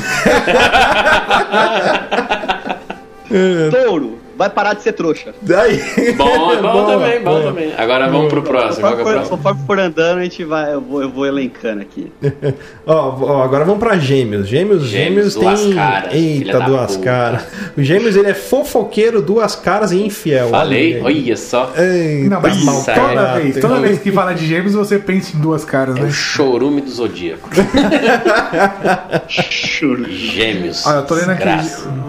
Touro, 3.72 4.19
vai 4.40 4.50
parar 4.50 4.74
de 4.74 4.82
ser 4.82 4.94
trouxa. 4.94 5.34
Daí. 5.42 5.78
Bom, 6.16 6.52
é 6.54 6.62
bom 6.62 6.72
Boa, 6.72 6.86
também, 6.94 7.20
bom 7.20 7.32
boa. 7.32 7.44
também. 7.44 7.74
Agora 7.78 8.08
vamos 8.10 8.30
pro 8.30 8.42
próximo. 8.42 8.88
É 8.88 8.96
próximo? 8.96 9.38
conforme 9.38 9.62
for 9.68 9.78
andando, 9.80 10.20
a 10.20 10.24
gente 10.24 10.46
vai. 10.46 10.74
Eu 10.74 10.80
vou, 10.80 11.02
eu 11.02 11.10
vou 11.10 11.26
elencando 11.26 11.82
aqui. 11.82 12.10
Ó, 12.88 13.18
ó, 13.22 13.44
agora 13.44 13.66
vamos 13.66 13.80
pra 13.80 13.98
gêmeos. 13.98 14.48
Gêmeos, 14.48 14.84
gêmeos, 14.86 15.34
Gêmeos, 15.34 15.36
duas 15.36 15.62
tem. 15.62 15.74
caras, 15.74 16.14
Eita, 16.14 16.60
duas 16.62 16.96
puta. 16.96 17.04
caras. 17.06 17.44
O 17.78 17.84
gêmeos 17.84 18.16
ele 18.16 18.30
é 18.30 18.34
fofoqueiro, 18.34 19.22
duas 19.22 19.56
caras 19.56 19.92
e 19.92 20.02
infiel. 20.02 20.50
Falei, 20.50 21.02
Olha 21.02 21.36
só. 21.38 21.72
Eita, 21.78 22.30
Não, 22.30 22.42
mas 22.42 22.86
toda 22.86 23.22
é. 23.22 23.40
vez, 23.42 23.58
toda 23.60 23.80
vez 23.82 24.00
que 24.00 24.12
fala 24.12 24.34
de 24.34 24.48
gêmeos, 24.48 24.74
você 24.74 24.98
pensa 24.98 25.36
em 25.36 25.40
duas 25.40 25.66
caras, 25.66 25.98
É 25.98 26.02
né? 26.02 26.08
o 26.08 26.12
chorume 26.12 26.82
do 26.82 26.90
zodíaco. 26.90 27.50
Gêmeos. 30.10 30.86
Olha, 30.86 30.98
eu 30.98 31.06
tô 31.06 31.16
lendo 31.16 31.32
aqui. 31.32 31.46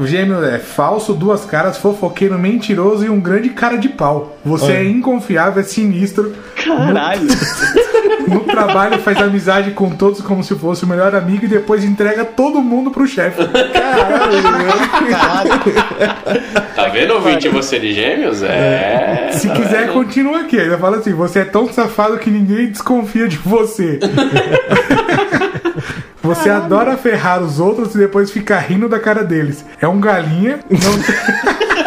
O 0.01 0.07
gêmeo 0.07 0.45
é 0.45 0.59
falso, 0.59 1.13
duas 1.13 1.45
caras, 1.45 1.77
fofoqueiro, 1.79 2.20
mentiroso 2.29 3.05
e 3.05 3.09
um 3.09 3.21
grande 3.21 3.51
cara 3.51 3.77
de 3.77 3.89
pau. 3.89 4.37
Você 4.45 4.65
Olha. 4.67 4.75
é 4.75 4.85
inconfiável, 4.85 5.61
é 5.61 5.65
sinistro. 5.65 6.35
Caralho. 6.63 7.29
No 8.27 8.41
trabalho 8.41 8.99
faz 9.01 9.19
amizade 9.19 9.73
com 9.73 9.91
todos 9.91 10.21
como 10.21 10.45
se 10.45 10.55
fosse 10.55 10.85
o 10.85 10.87
melhor 10.87 11.15
amigo 11.15 11.45
e 11.45 11.49
depois 11.49 11.85
entrega 11.85 12.25
todo 12.25 12.61
mundo 12.61 12.91
pro 12.91 13.07
chefe. 13.07 13.43
Caralho, 13.47 14.43
Caralho. 15.11 15.51
Tá 16.75 16.89
vendo, 16.89 17.15
ouvinte, 17.15 17.49
você 17.49 17.79
de 17.79 17.93
gêmeos? 17.93 18.43
É. 18.43 19.31
Se 19.33 19.49
quiser, 19.51 19.93
continua 19.93 20.41
aqui. 20.41 20.59
Ainda 20.59 20.79
fala 20.79 20.99
assim: 20.99 21.13
você 21.13 21.41
é 21.41 21.45
tão 21.45 21.73
safado 21.73 22.19
que 22.19 22.31
ninguém 22.31 22.69
desconfia 22.69 23.27
de 23.27 23.37
você. 23.37 23.99
Você 26.23 26.51
adora 26.51 26.99
ferrar 26.99 27.43
os 27.43 27.59
outros 27.59 27.95
e 27.95 27.99
depois 27.99 28.31
fica 28.31 28.59
rindo 28.59 28.89
da 28.89 29.01
cara 29.01 29.25
deles. 29.25 29.65
É 29.81 29.89
um 29.89 29.99
galinha, 29.99 30.61
não 30.71 30.79
tem... 31.03 31.15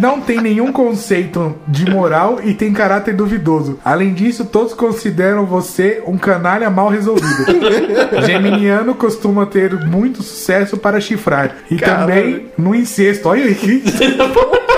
Não 0.00 0.20
tem 0.20 0.40
nenhum 0.40 0.72
conceito 0.72 1.54
de 1.68 1.90
moral 1.90 2.40
e 2.42 2.54
tem 2.54 2.72
caráter 2.72 3.14
duvidoso. 3.14 3.78
Além 3.84 4.12
disso, 4.12 4.44
todos 4.44 4.74
consideram 4.74 5.46
você 5.46 6.02
um 6.06 6.16
canalha 6.16 6.70
mal 6.70 6.88
resolvido. 6.88 7.44
Geminiano 8.26 8.94
costuma 8.94 9.46
ter 9.46 9.72
muito 9.86 10.22
sucesso 10.22 10.76
para 10.76 11.00
chifrar. 11.00 11.56
E 11.70 11.76
Caralho. 11.76 12.00
também 12.06 12.46
no 12.58 12.74
incesto. 12.74 13.28
Olha 13.28 13.44
aí. 13.44 13.82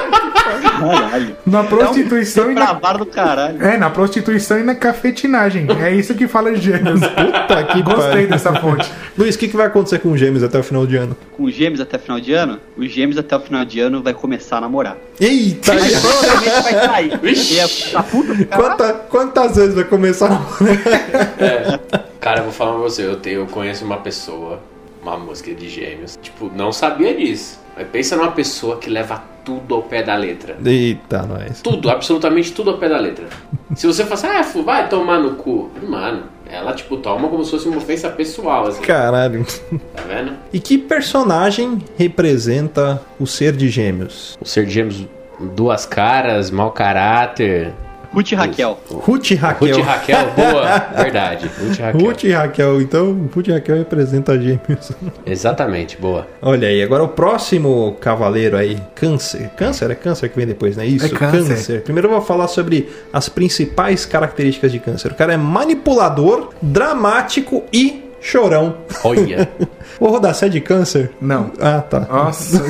Caralho. 0.64 1.36
Na 1.46 1.64
prostituição 1.64 2.50
e 2.50 2.54
na 2.54 2.72
do 2.72 3.06
caralho. 3.06 3.62
é, 3.62 3.76
na 3.76 3.90
prostituição 3.90 4.58
e 4.58 4.62
na 4.62 4.74
cafetinagem. 4.74 5.66
É 5.80 5.92
isso 5.94 6.14
que 6.14 6.26
fala 6.26 6.52
de 6.52 6.60
gêmeos. 6.60 7.00
Puta 7.14 7.64
que 7.64 7.82
Gostei 7.82 8.26
dessa 8.26 8.54
fonte. 8.60 8.90
Luiz, 9.16 9.34
o 9.34 9.38
que, 9.38 9.48
que 9.48 9.56
vai 9.56 9.66
acontecer 9.66 9.98
com 10.00 10.16
gêmeos 10.16 10.42
até 10.42 10.58
o 10.58 10.62
final 10.62 10.86
de 10.86 10.96
ano? 10.96 11.16
Com 11.36 11.44
os 11.44 11.54
gêmeos 11.54 11.80
até 11.80 11.98
final 11.98 12.18
de 12.20 12.32
ano, 12.32 12.58
os 12.76 12.90
gêmeos 12.90 13.18
até 13.18 13.36
o 13.36 13.40
final 13.40 13.64
de 13.64 13.80
ano 13.80 14.02
vai 14.02 14.14
começar 14.14 14.58
a 14.58 14.60
namorar. 14.62 14.96
Eita! 15.20 15.72
Aí 15.72 15.92
provavelmente 16.00 16.62
vai 16.62 16.80
trair. 16.88 17.18
Vixe. 17.20 17.54
E 17.54 17.58
é 17.60 17.92
da 17.92 18.02
puta. 18.02 18.34
Quanta- 18.56 18.92
quantas 19.08 19.56
vezes 19.56 19.74
vai 19.74 19.84
começar 19.84 20.26
a 20.32 20.40
Cara, 22.20 22.40
eu 22.40 22.44
vou 22.44 22.52
falar 22.52 22.72
pra 22.72 22.80
você, 22.82 23.04
eu, 23.06 23.16
tenho, 23.16 23.40
eu 23.40 23.46
conheço 23.46 23.84
uma 23.84 23.98
pessoa, 23.98 24.60
uma 25.02 25.16
música 25.18 25.52
de 25.54 25.68
gêmeos, 25.68 26.18
tipo, 26.22 26.50
não 26.54 26.72
sabia 26.72 27.14
disso. 27.14 27.60
Mas 27.76 27.86
pensa 27.88 28.16
numa 28.16 28.32
pessoa 28.32 28.78
que 28.78 28.88
leva 28.88 29.22
tudo 29.44 29.74
ao 29.74 29.82
pé 29.82 30.02
da 30.02 30.14
letra. 30.16 30.56
Eita, 30.64 31.22
nós. 31.22 31.60
Tudo, 31.60 31.90
absolutamente 31.90 32.52
tudo 32.52 32.70
ao 32.70 32.78
pé 32.78 32.88
da 32.88 32.98
letra. 32.98 33.26
Se 33.76 33.86
você 33.86 34.04
falar 34.04 34.40
assim, 34.40 34.58
ah, 34.60 34.62
vai 34.62 34.88
tomar 34.88 35.18
no 35.20 35.34
cu. 35.34 35.70
Mano, 35.86 36.24
ela, 36.46 36.72
tipo, 36.72 36.96
toma 36.96 37.28
como 37.28 37.44
se 37.44 37.50
fosse 37.50 37.68
uma 37.68 37.78
ofensa 37.78 38.08
pessoal, 38.10 38.66
assim. 38.66 38.82
Caralho. 38.82 39.44
Tá 39.94 40.02
vendo? 40.08 40.32
E 40.52 40.60
que 40.60 40.78
personagem 40.78 41.78
representa 41.96 43.00
o 43.18 43.26
ser 43.26 43.52
de 43.52 43.68
gêmeos? 43.68 44.36
O 44.40 44.44
ser 44.46 44.66
de 44.66 44.72
gêmeos, 44.72 45.06
duas 45.54 45.84
caras, 45.84 46.50
mau 46.50 46.70
caráter. 46.70 47.72
Ruth 48.14 48.32
e 48.32 48.34
Raquel. 48.34 48.78
Ruth 48.88 49.30
e 49.30 49.34
Raquel. 49.34 49.68
Ruth 49.68 49.78
e 49.78 49.82
Raquel, 49.82 50.30
boa, 50.36 50.78
verdade. 51.02 51.50
Ruth 51.58 51.78
e 51.78 51.82
Raquel. 51.82 52.00
Ruth 52.00 52.24
e 52.24 52.32
Raquel. 52.32 52.80
Então, 52.80 53.30
Ruth 53.34 53.48
e 53.48 53.52
Raquel 53.52 53.76
representa 53.76 54.40
gêmeos. 54.40 54.92
Exatamente, 55.26 55.96
boa. 55.98 56.26
Olha 56.40 56.68
aí, 56.68 56.82
agora 56.82 57.02
o 57.02 57.08
próximo 57.08 57.96
cavaleiro 58.00 58.56
aí, 58.56 58.78
câncer. 58.94 59.50
Câncer? 59.56 59.90
É 59.90 59.94
câncer 59.94 60.28
que 60.28 60.36
vem 60.36 60.46
depois, 60.46 60.76
não 60.76 60.84
é 60.84 60.86
isso? 60.86 61.06
É 61.06 61.08
câncer. 61.08 61.82
Primeiro 61.82 62.08
eu 62.08 62.12
vou 62.12 62.22
falar 62.22 62.48
sobre 62.48 62.88
as 63.12 63.28
principais 63.28 64.06
características 64.06 64.70
de 64.70 64.78
câncer. 64.78 65.12
O 65.12 65.14
cara 65.14 65.34
é 65.34 65.36
manipulador, 65.36 66.50
dramático 66.62 67.64
e 67.72 68.04
chorão. 68.20 68.76
Olha. 69.04 69.48
Vou 70.00 70.10
rodar, 70.10 70.34
você 70.34 70.46
é 70.46 70.48
de 70.48 70.60
câncer? 70.60 71.12
Não. 71.20 71.52
Ah, 71.60 71.80
tá. 71.80 72.00
Nossa. 72.00 72.64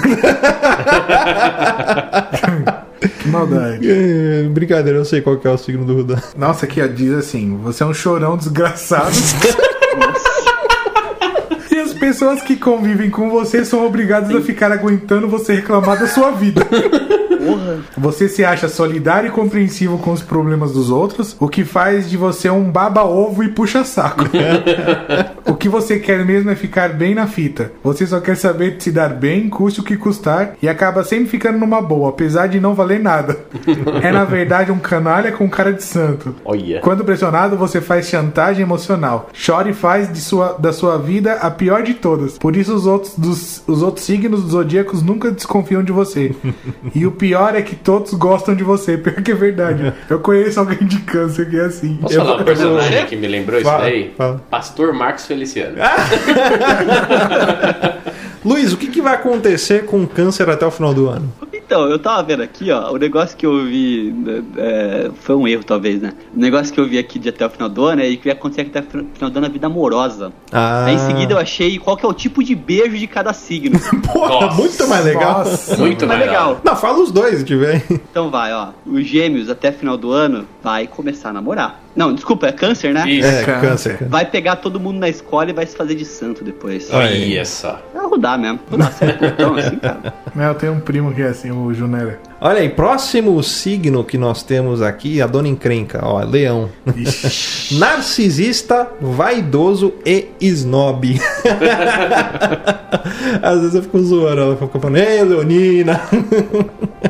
Que 3.25 3.29
maldade. 3.29 3.89
É, 3.95 4.43
brincadeira, 4.49 4.99
eu 4.99 5.05
sei 5.05 5.21
qual 5.21 5.37
que 5.37 5.49
é 5.49 5.51
o 5.51 5.57
signo 5.57 5.85
do 5.85 5.95
Rudá. 5.95 6.23
Nossa, 6.37 6.67
aqui 6.67 6.81
ó, 6.81 6.87
diz 6.87 7.13
assim: 7.13 7.57
você 7.63 7.83
é 7.83 7.87
um 7.87 7.95
chorão 7.95 8.37
desgraçado. 8.37 9.11
E 11.71 11.79
as 11.79 11.95
pessoas 11.95 12.43
que 12.43 12.57
convivem 12.57 13.11
com 13.11 13.31
você 13.31 13.65
são 13.65 13.85
obrigadas 13.87 14.35
a 14.35 14.41
ficar 14.41 14.71
aguentando 14.71 15.29
você 15.29 15.55
reclamar 15.55 15.99
da 15.99 16.07
sua 16.07 16.31
vida. 16.31 16.67
Você 17.97 18.29
se 18.29 18.45
acha 18.45 18.69
solidário 18.69 19.29
e 19.29 19.31
compreensivo 19.31 19.99
com 19.99 20.13
os 20.13 20.23
problemas 20.23 20.73
dos 20.73 20.91
outros, 20.91 21.37
o 21.39 21.49
que 21.49 21.65
faz 21.65 22.09
de 22.09 22.17
você 22.17 22.49
um 22.49 22.71
baba-ovo 22.71 23.43
e 23.43 23.49
puxa-saco. 23.49 24.25
o 25.47 25.55
que 25.55 25.69
você 25.69 25.99
quer 25.99 26.25
mesmo 26.25 26.51
é 26.51 26.57
ficar 26.57 26.91
bem 26.91 27.15
na 27.15 27.27
fita. 27.27 27.73
Você 27.83 28.07
só 28.07 28.21
quer 28.21 28.37
saber 28.37 28.77
de 28.77 28.85
se 28.85 28.93
dar 28.93 29.09
bem, 29.11 29.49
custe 29.49 29.81
o 29.81 29.85
que 29.85 29.97
custar, 29.97 30.57
e 30.63 30.69
acaba 30.69 31.05
sempre 31.05 31.29
ficando 31.29 31.59
numa 31.59 31.81
boa, 31.83 32.11
apesar 32.11 32.47
de 32.47 32.61
não 32.61 32.75
valer 32.75 33.01
nada. 33.01 33.37
é 34.03 34.11
na 34.11 34.25
verdade 34.25 34.73
um 34.73 34.79
canalha 34.79 35.33
com 35.33 35.49
cara 35.49 35.73
de 35.73 35.83
santo. 35.83 36.35
Olha. 36.45 36.81
Quando 36.81 37.05
pressionado, 37.05 37.57
você 37.57 37.81
faz 37.81 38.07
chantagem 38.09 38.63
emocional. 38.63 39.31
Chora 39.47 39.69
e 39.71 39.75
faz 39.75 40.13
de 40.13 40.21
sua, 40.21 40.57
da 40.59 40.73
sua 40.73 40.99
vida 40.99 41.35
a 41.35 41.51
pior 41.51 41.83
de 41.83 41.95
todas. 41.95 42.39
Por 42.39 42.57
isso, 42.57 42.75
os 42.75 42.87
outros, 42.87 43.15
dos, 43.17 43.63
os 43.67 43.83
outros 43.83 44.05
signos 44.05 44.43
dos 44.43 44.53
zodíacos 44.53 45.03
nunca 45.03 45.31
desconfiam 45.31 45.83
de 45.83 45.93
você. 45.93 46.35
e 46.95 47.07
o 47.07 47.13
pior 47.13 47.55
é 47.55 47.63
que 47.63 47.77
todos 47.77 48.15
gostam 48.15 48.55
de 48.55 48.65
você. 48.65 48.97
Pior 49.05 49.23
que 49.23 49.33
é 49.33 49.35
verdade. 49.35 49.93
Eu 50.09 50.19
conheço 50.21 50.61
alguém 50.61 50.87
de 50.87 50.99
câncer 51.01 51.49
que 51.51 51.59
é 51.59 51.65
assim. 51.65 51.97
Posso 52.01 52.15
Eu 52.15 52.25
falar 52.25 52.41
um 52.41 52.45
personagem 52.45 53.07
que 53.07 53.17
me 53.17 53.27
lembrou 53.29 53.61
Fala, 53.61 53.89
isso 53.89 53.91
daí? 53.91 54.15
fala. 54.17 54.43
Pastor 54.51 54.93
Marcos 54.95 55.27
Feliciano. 55.35 55.77
Luiz, 58.45 58.73
o 58.73 58.77
que, 58.77 58.89
que 58.89 59.01
vai 59.01 59.15
acontecer 59.15 59.87
com 59.87 60.03
o 60.03 60.07
câncer 60.07 60.49
até 60.51 60.67
o 60.67 60.71
final 60.71 60.93
do 60.93 61.09
ano? 61.09 61.33
Então, 61.51 61.89
eu 61.89 61.99
tava 61.99 62.23
vendo 62.23 62.43
aqui, 62.43 62.71
ó, 62.71 62.93
o 62.93 62.99
negócio 62.99 63.35
que 63.39 63.47
eu 63.47 63.65
vi. 63.65 64.15
é, 64.59 65.11
foi 65.23 65.35
um 65.35 65.49
erro, 65.49 65.65
talvez, 65.65 66.03
né? 66.03 66.13
O 66.37 66.39
negócio 66.39 66.73
que 66.73 66.79
eu 66.79 66.87
vi 66.87 66.99
aqui 66.99 67.19
de 67.19 67.31
até 67.31 67.47
o 67.47 67.49
final 67.49 67.71
do 67.71 67.83
ano 67.87 68.03
é 68.03 68.17
que 68.17 68.29
ia 68.29 68.35
acontecer 68.35 68.61
até 68.61 68.81
o 68.81 69.07
final 69.15 69.31
do 69.31 69.37
ano 69.39 69.47
a 69.47 69.49
vida 69.49 69.67
amorosa. 69.67 70.31
Ah, 70.53 70.85
Aí 70.85 70.95
em 70.97 70.99
seguida 70.99 71.33
eu 71.33 71.39
achei 71.39 71.79
qual 71.79 71.97
que 71.97 72.05
é 72.05 72.09
o 72.09 72.13
tipo 72.13 72.45
de 72.45 72.55
beijo 72.55 72.99
de 72.99 73.07
cada 73.07 73.33
signo. 73.33 73.81
Porra, 74.13 74.47
Nossa. 74.47 74.57
muito 74.57 74.87
mais 74.89 75.05
legal. 75.07 75.39
Nossa. 75.39 75.77
Muito 75.79 76.07
mais 76.07 76.19
mais 76.21 76.31
legal. 76.31 76.61
Não, 76.63 76.77
fala 76.77 76.99
os 77.03 77.11
dois 77.11 77.39
se 77.39 77.45
tiver. 77.45 77.83
Então 77.91 78.31
vai, 78.31 78.53
ó. 78.53 78.69
Os 78.87 79.07
gêmeos 79.07 79.49
até 79.49 79.73
final 79.73 79.97
do 79.97 80.13
ano 80.13 80.47
vai 80.63 80.87
começar 80.87 81.31
a 81.31 81.33
namorar. 81.33 81.81
Não, 81.97 82.13
desculpa, 82.13 82.49
é 82.49 82.53
câncer, 82.53 82.93
né? 82.93 83.09
Isso. 83.09 83.29
É, 83.29 83.45
câncer. 83.45 83.61
câncer. 83.61 83.91
câncer. 83.93 84.09
Vai 84.09 84.27
pegar 84.27 84.57
todo 84.57 84.81
mundo 84.81 84.99
na 84.99 85.09
escola 85.09 85.51
e 85.51 85.53
vai 85.53 85.67
se 85.67 85.77
fazer 85.77 85.95
de 85.95 86.05
santo 86.05 86.43
depois. 86.43 86.93
Aí. 86.93 87.33
Olha 87.35 87.45
só. 87.45 87.81
Vai 87.95 88.07
rodar 88.07 88.39
mesmo. 88.39 88.61
Rodar 88.71 88.93
certo 88.93 89.21
botão 89.21 89.55
assim, 89.55 89.77
cara. 89.77 90.13
Eu 90.37 90.55
tenho 90.55 90.73
um 90.73 90.81
primo 90.81 91.15
que 91.15 91.23
é 91.23 91.29
assim. 91.29 91.51
O, 91.53 91.73
Junera. 91.73 92.19
Olha 92.41 92.61
aí, 92.61 92.69
próximo 92.69 93.43
signo 93.43 94.05
que 94.05 94.19
nós 94.19 94.43
temos 94.43 94.83
aqui, 94.83 95.23
a 95.23 95.27
dona 95.27 95.49
encrenca, 95.49 96.01
ó, 96.03 96.23
leão. 96.23 96.69
Narcisista, 97.73 98.89
vaidoso 99.01 99.95
e 100.05 100.29
snob. 100.41 101.19
Às 103.41 103.61
vezes 103.61 103.75
eu 103.77 103.83
fico 103.83 103.99
zoando, 104.01 104.41
ela 104.43 104.57
fica 104.57 104.79
falando, 104.79 104.97
ei, 104.97 105.23
Leonina. 105.23 106.01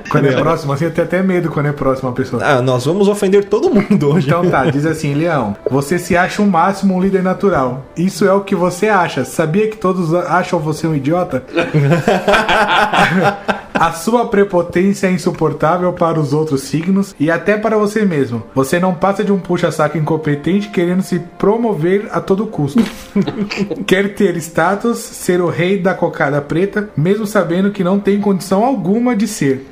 Quando 0.09 0.29
é 0.29 0.33
próximo, 0.33 0.73
assim, 0.73 0.85
eu 0.85 0.93
tenho 0.93 1.07
até 1.07 1.23
medo 1.23 1.51
quando 1.51 1.67
é 1.67 1.73
próximo 1.73 2.11
a 2.11 2.13
pessoa. 2.13 2.45
Ah, 2.45 2.63
nós 2.63 2.85
vamos 2.85 3.09
ofender 3.09 3.45
todo 3.45 3.69
mundo 3.71 4.11
hoje. 4.11 4.29
Então 4.29 4.49
tá, 4.49 4.71
diz 4.75 4.87
assim, 4.87 5.15
Leão, 5.15 5.57
você 5.71 5.99
se 5.99 6.17
acha 6.17 6.43
o 6.43 6.47
máximo 6.47 6.95
um 6.95 7.01
líder 7.01 7.23
natural. 7.23 7.85
Isso 7.97 8.27
é 8.27 8.33
o 8.33 8.41
que 8.41 8.55
você 8.55 8.89
acha. 8.89 9.25
Sabia 9.25 9.71
que 9.71 9.77
todos 9.77 10.13
acham 10.13 10.59
você 10.59 10.87
um 10.87 10.95
idiota? 10.95 11.43
A 13.85 13.93
sua 13.93 14.25
prepotência 14.25 15.09
é 15.09 15.11
insuportável 15.11 15.93
para 15.93 16.19
os 16.19 16.33
outros 16.33 16.63
signos 16.63 17.15
e 17.21 17.31
até 17.31 17.59
para 17.59 17.77
você 17.77 18.03
mesmo. 18.03 18.43
Você 18.55 18.81
não 18.81 18.95
passa 18.95 19.23
de 19.23 19.31
um 19.31 19.39
puxa-saco 19.39 19.99
incompetente 19.99 20.71
querendo 20.71 21.03
se 21.03 21.19
promover 21.19 22.09
a 22.11 22.19
todo 22.19 22.47
custo. 22.47 22.83
Quer 23.87 24.15
ter 24.15 24.39
status, 24.39 24.97
ser 24.97 25.39
o 25.43 25.51
rei 25.51 25.79
da 25.79 25.93
cocada 25.93 26.41
preta, 26.41 26.89
mesmo 26.97 27.27
sabendo 27.27 27.73
que 27.73 27.85
não 27.85 28.01
tem 28.01 28.23
condição 28.23 28.65
alguma 28.65 29.15
de 29.15 29.29
ser. 29.29 29.67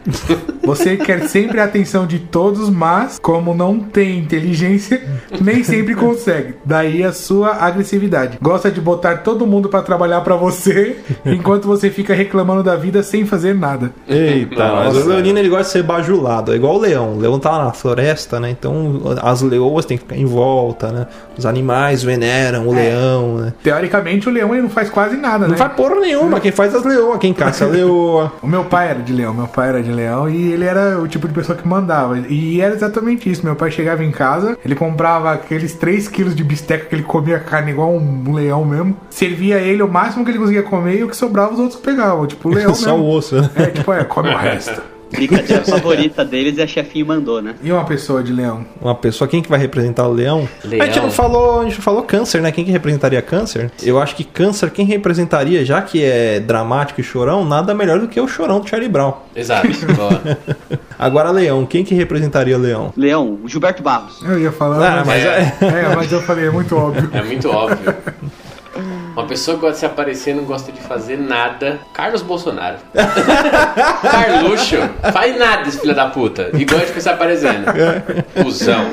Você 0.62 0.96
quer 0.96 1.28
sempre 1.28 1.58
a 1.58 1.64
atenção 1.64 2.06
de 2.06 2.20
todos, 2.20 2.70
mas, 2.70 3.18
como 3.18 3.52
não 3.52 3.80
tem 3.80 4.18
inteligência, 4.18 5.02
nem 5.40 5.64
sempre 5.64 5.94
consegue. 5.94 6.54
Daí 6.64 7.02
a 7.02 7.12
sua 7.12 7.56
agressividade. 7.56 8.38
Gosta 8.40 8.70
de 8.70 8.80
botar 8.80 9.18
todo 9.18 9.46
mundo 9.46 9.68
pra 9.68 9.82
trabalhar 9.82 10.20
pra 10.20 10.36
você, 10.36 10.98
enquanto 11.26 11.66
você 11.66 11.90
fica 11.90 12.14
reclamando 12.14 12.62
da 12.62 12.76
vida 12.76 13.02
sem 13.02 13.26
fazer 13.26 13.54
nada. 13.54 13.92
Eita, 14.08 14.72
mas 14.74 14.96
o 14.96 15.08
Leonino 15.08 15.38
ele 15.38 15.48
gosta 15.48 15.64
de 15.64 15.70
ser 15.70 15.82
bajulado, 15.82 16.52
é 16.52 16.56
igual 16.56 16.76
o 16.76 16.78
leão. 16.78 17.14
O 17.14 17.18
leão 17.20 17.38
tá 17.38 17.50
lá 17.50 17.64
na 17.66 17.72
floresta, 17.72 18.38
né? 18.40 18.50
Então 18.50 19.00
as 19.22 19.42
leoas 19.42 19.84
têm 19.84 19.96
que 19.96 20.04
ficar 20.04 20.16
em 20.16 20.24
volta, 20.24 20.90
né? 20.90 21.06
Os 21.36 21.46
animais 21.46 22.02
veneram 22.02 22.66
o 22.68 22.74
leão, 22.74 23.36
né? 23.36 23.52
Teoricamente, 23.62 24.28
o 24.28 24.32
leão 24.32 24.52
ele 24.52 24.62
não 24.62 24.70
faz 24.70 24.90
quase 24.90 25.16
nada, 25.16 25.44
Não 25.46 25.52
né? 25.52 25.56
faz 25.56 25.72
porra 25.72 25.96
nenhuma, 25.96 26.40
quem 26.40 26.52
faz 26.52 26.74
as 26.74 26.84
leoas, 26.84 27.18
quem 27.18 27.32
caça 27.32 27.64
a 27.64 27.68
leoa. 27.72 28.32
O 28.42 28.46
meu 28.46 28.64
pai 28.64 28.88
era 28.90 29.00
de 29.00 29.12
leão, 29.12 29.32
meu 29.32 29.48
pai 29.48 29.68
era 29.68 29.82
de 29.82 29.90
leão 29.92 30.28
e 30.28 30.52
ele 30.52 30.64
era 30.64 30.98
o 31.00 31.08
tipo 31.08 31.26
de 31.28 31.34
pessoa 31.34 31.56
que 31.56 31.66
mandava. 31.66 32.18
E 32.18 32.60
era 32.60 32.74
exatamente 32.74 33.30
isso. 33.30 33.44
Meu 33.44 33.56
pai 33.56 33.70
chegava 33.70 34.04
em 34.04 34.10
casa, 34.10 34.56
ele 34.64 34.74
comprava 34.74 35.32
aqueles 35.32 35.74
3 35.74 36.08
quilos 36.08 36.34
de 36.34 36.44
bisteca 36.44 36.86
que 36.86 36.94
ele 36.94 37.02
comia 37.02 37.38
carne 37.38 37.70
igual 37.72 37.92
um 37.92 38.32
leão 38.34 38.64
mesmo. 38.64 38.96
Servia 39.10 39.58
ele 39.58 39.82
o 39.82 39.88
máximo 39.88 40.24
que 40.24 40.30
ele 40.30 40.38
conseguia 40.38 40.62
comer 40.62 40.98
e 40.98 41.04
o 41.04 41.08
que 41.08 41.16
sobrava 41.16 41.52
os 41.54 41.58
outros 41.58 41.80
pegavam. 41.80 42.26
Tipo, 42.26 42.48
o 42.48 42.52
leão 42.54 42.74
Só 42.82 42.94
o 42.94 42.98
mesmo. 42.98 43.08
osso, 43.16 43.40
né? 43.40 43.50
É, 43.56 43.66
tipo, 43.66 43.81
é, 43.90 44.04
come 44.04 44.30
o 44.30 44.36
resto. 44.36 44.82
Brincadeira 45.12 45.62
favorita 45.62 46.24
deles 46.24 46.58
é 46.58 46.66
chefinho 46.66 47.06
mandou, 47.06 47.42
né? 47.42 47.54
E 47.62 47.70
uma 47.70 47.84
pessoa 47.84 48.22
de 48.22 48.32
leão? 48.32 48.64
Uma 48.80 48.94
pessoa, 48.94 49.28
quem 49.28 49.42
que 49.42 49.48
vai 49.48 49.58
representar 49.58 50.08
o 50.08 50.12
leão? 50.12 50.48
Leão. 50.64 50.82
A 50.82 50.86
gente 50.86 51.00
não 51.00 51.10
falou, 51.10 51.60
a 51.60 51.64
gente 51.64 51.74
não 51.74 51.82
falou 51.82 52.02
câncer, 52.02 52.40
né? 52.40 52.50
Quem 52.50 52.64
que 52.64 52.70
representaria 52.70 53.20
câncer? 53.20 53.70
Eu 53.82 54.00
acho 54.00 54.16
que 54.16 54.24
câncer, 54.24 54.70
quem 54.70 54.86
representaria, 54.86 55.64
já 55.64 55.82
que 55.82 56.02
é 56.02 56.40
dramático 56.40 57.00
e 57.00 57.04
chorão, 57.04 57.44
nada 57.44 57.74
melhor 57.74 57.98
do 58.00 58.08
que 58.08 58.18
o 58.20 58.26
chorão 58.26 58.60
do 58.60 58.68
Charlie 58.68 58.88
Brown. 58.88 59.12
Exato. 59.36 59.68
Boa. 59.94 60.38
Agora, 60.98 61.30
leão, 61.30 61.66
quem 61.66 61.84
que 61.84 61.94
representaria 61.94 62.56
leão? 62.56 62.92
Leão, 62.96 63.38
o 63.42 63.48
Gilberto 63.48 63.82
Barros. 63.82 64.20
Eu 64.22 64.38
ia 64.38 64.52
falar. 64.52 65.00
Ah, 65.00 65.04
mas 65.04 65.24
é. 65.24 65.56
É, 65.60 65.94
mas 65.94 66.10
eu 66.10 66.22
falei, 66.22 66.46
é 66.46 66.50
muito 66.50 66.74
óbvio. 66.74 67.10
É 67.12 67.22
muito 67.22 67.48
óbvio. 67.48 67.94
Uma 69.12 69.26
pessoa 69.26 69.56
que 69.56 69.60
gosta 69.60 69.74
de 69.74 69.78
se 69.80 69.86
aparecer 69.86 70.30
e 70.30 70.34
não 70.34 70.44
gosta 70.44 70.72
de 70.72 70.80
fazer 70.80 71.18
nada. 71.18 71.78
Carlos 71.92 72.22
Bolsonaro. 72.22 72.78
Carluxo. 74.02 74.76
Faz 75.12 75.38
nada 75.38 75.68
esse 75.68 75.78
filho 75.80 75.94
da 75.94 76.06
puta. 76.08 76.50
E 76.54 76.64
gosta 76.64 76.80
de 76.80 76.86
ficar 76.86 77.00
se 77.00 77.08
aparecendo. 77.08 77.64
Cusão. 78.42 78.86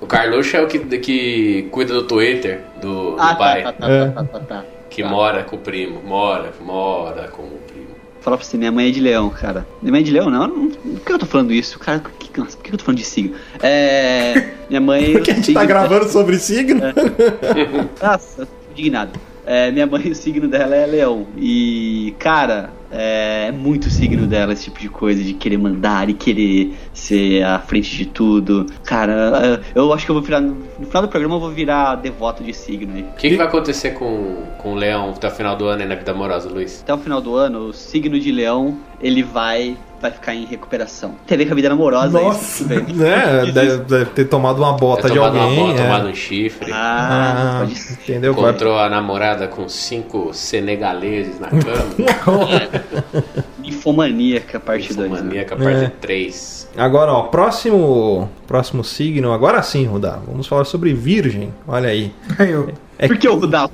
O 0.00 0.06
Carluxo 0.06 0.56
é 0.56 0.62
o 0.62 0.66
que, 0.66 0.78
que 0.98 1.68
cuida 1.70 1.92
do 1.94 2.04
Twitter 2.04 2.60
do, 2.80 3.12
do 3.12 3.16
Ah, 3.20 3.34
pai. 3.34 3.62
tá, 3.62 3.72
tá, 3.72 3.86
tá, 3.88 4.10
tá, 4.10 4.24
tá, 4.24 4.40
tá. 4.40 4.64
Que 4.88 5.02
mora 5.02 5.42
com 5.44 5.56
o 5.56 5.58
primo. 5.58 6.00
Mora, 6.04 6.50
mora 6.60 7.28
com 7.28 7.42
o 7.42 7.58
primo. 7.66 7.88
Falar 8.20 8.36
pra 8.36 8.44
você, 8.44 8.56
minha 8.58 8.70
mãe 8.72 8.88
é 8.88 8.90
de 8.90 9.00
leão, 9.00 9.30
cara. 9.30 9.66
Minha 9.80 9.92
mãe 9.92 10.00
é 10.02 10.04
de 10.04 10.10
leão? 10.12 10.28
Não, 10.28 10.46
não 10.46 10.70
por 10.70 11.00
que 11.00 11.12
eu 11.12 11.18
tô 11.18 11.26
falando 11.26 11.52
isso? 11.52 11.78
Cara, 11.78 12.00
por 12.00 12.12
que, 12.12 12.38
nossa, 12.38 12.56
por 12.56 12.62
que 12.64 12.74
eu 12.74 12.78
tô 12.78 12.84
falando 12.84 12.98
de 12.98 13.04
signo? 13.04 13.34
É. 13.62 14.50
Minha 14.68 14.80
mãe. 14.80 15.12
Porque 15.12 15.30
a 15.30 15.34
gente 15.34 15.52
tá 15.54 15.64
gravando 15.64 16.08
sobre 16.08 16.38
signo. 16.38 16.80
Nossa, 18.02 18.46
indignado. 18.70 19.18
É, 19.46 19.70
minha 19.70 19.86
mãe, 19.86 20.08
o 20.10 20.14
signo 20.14 20.46
dela 20.48 20.74
é 20.76 20.86
leão. 20.86 21.26
E, 21.36 22.14
cara, 22.18 22.70
é, 22.90 23.46
é 23.48 23.52
muito 23.52 23.90
signo 23.90 24.26
dela 24.26 24.52
esse 24.52 24.64
tipo 24.64 24.80
de 24.80 24.88
coisa, 24.88 25.22
de 25.22 25.34
querer 25.34 25.58
mandar 25.58 26.08
e 26.08 26.14
querer 26.14 26.74
ser 26.92 27.42
à 27.42 27.58
frente 27.58 27.96
de 27.96 28.06
tudo. 28.06 28.66
Cara, 28.84 29.60
eu 29.74 29.92
acho 29.92 30.04
que 30.04 30.10
eu 30.10 30.14
vou 30.14 30.22
virar. 30.22 30.40
No 30.40 30.86
final 30.86 31.02
do 31.02 31.08
programa 31.08 31.36
eu 31.36 31.40
vou 31.40 31.50
virar 31.50 31.96
devoto 31.96 32.42
de 32.42 32.52
signo 32.52 32.94
aí. 32.94 33.02
O 33.02 33.16
que, 33.16 33.30
que 33.30 33.36
vai 33.36 33.46
acontecer 33.46 33.90
com, 33.90 34.44
com 34.58 34.72
o 34.72 34.74
leão 34.74 35.10
até 35.10 35.28
o 35.28 35.30
final 35.30 35.56
do 35.56 35.66
ano 35.66 35.82
aí 35.82 35.88
na 35.88 35.94
vida 35.94 36.10
amorosa, 36.10 36.48
Luiz? 36.48 36.82
Até 36.82 36.94
o 36.94 36.98
final 36.98 37.20
do 37.20 37.34
ano, 37.34 37.68
o 37.68 37.72
signo 37.72 38.18
de 38.18 38.32
leão, 38.32 38.78
ele 39.00 39.22
vai. 39.22 39.76
Vai 40.00 40.10
ficar 40.10 40.34
em 40.34 40.46
recuperação. 40.46 41.14
Tem 41.26 41.34
a 41.34 41.38
ver 41.38 41.44
com 41.44 41.52
a 41.52 41.56
vida 41.56 41.70
amorosa, 41.70 42.18
é 42.18 42.22
Nossa. 42.22 42.42
isso 42.42 42.64
que 42.66 42.74
vem. 42.74 42.96
né? 42.96 43.44
Deve, 43.52 43.76
deve 43.84 44.04
ter 44.06 44.24
tomado 44.24 44.56
uma 44.62 44.72
bota 44.72 45.02
Vai 45.02 45.10
de 45.10 45.16
tomado 45.18 45.36
alguém. 45.38 45.58
uma 45.58 45.66
bola, 45.66 45.78
é. 45.78 45.82
tomado 45.82 46.08
um 46.08 46.14
chifre. 46.14 46.72
Ah, 46.72 47.58
Ah, 47.58 47.58
pode 47.60 47.74
ser. 47.78 47.92
entendeu? 48.04 48.32
Encontrou 48.32 48.78
a 48.78 48.88
namorada 48.88 49.46
com 49.46 49.68
cinco 49.68 50.32
senegaleses 50.32 51.38
na 51.38 51.48
cama. 51.50 52.64
Ninfomaníaca, 53.60 54.58
parte 54.58 54.94
2. 54.94 55.10
Né? 55.10 55.18
Maníaca 55.22 55.54
parte 55.56 55.84
É. 55.84 55.92
3. 56.00 56.59
Agora, 56.76 57.12
ó, 57.12 57.22
próximo, 57.24 58.28
próximo 58.46 58.84
signo, 58.84 59.32
agora 59.32 59.60
sim, 59.62 59.84
Rudá. 59.86 60.18
Vamos 60.26 60.46
falar 60.46 60.64
sobre 60.64 60.92
Virgem. 60.94 61.52
Olha 61.66 61.88
aí. 61.88 62.12
Eu, 62.38 62.70
É 62.96 63.06
Por 63.08 63.16
que 63.16 63.26
eu 63.26 63.38
vou 63.38 63.48
dar? 63.48 63.68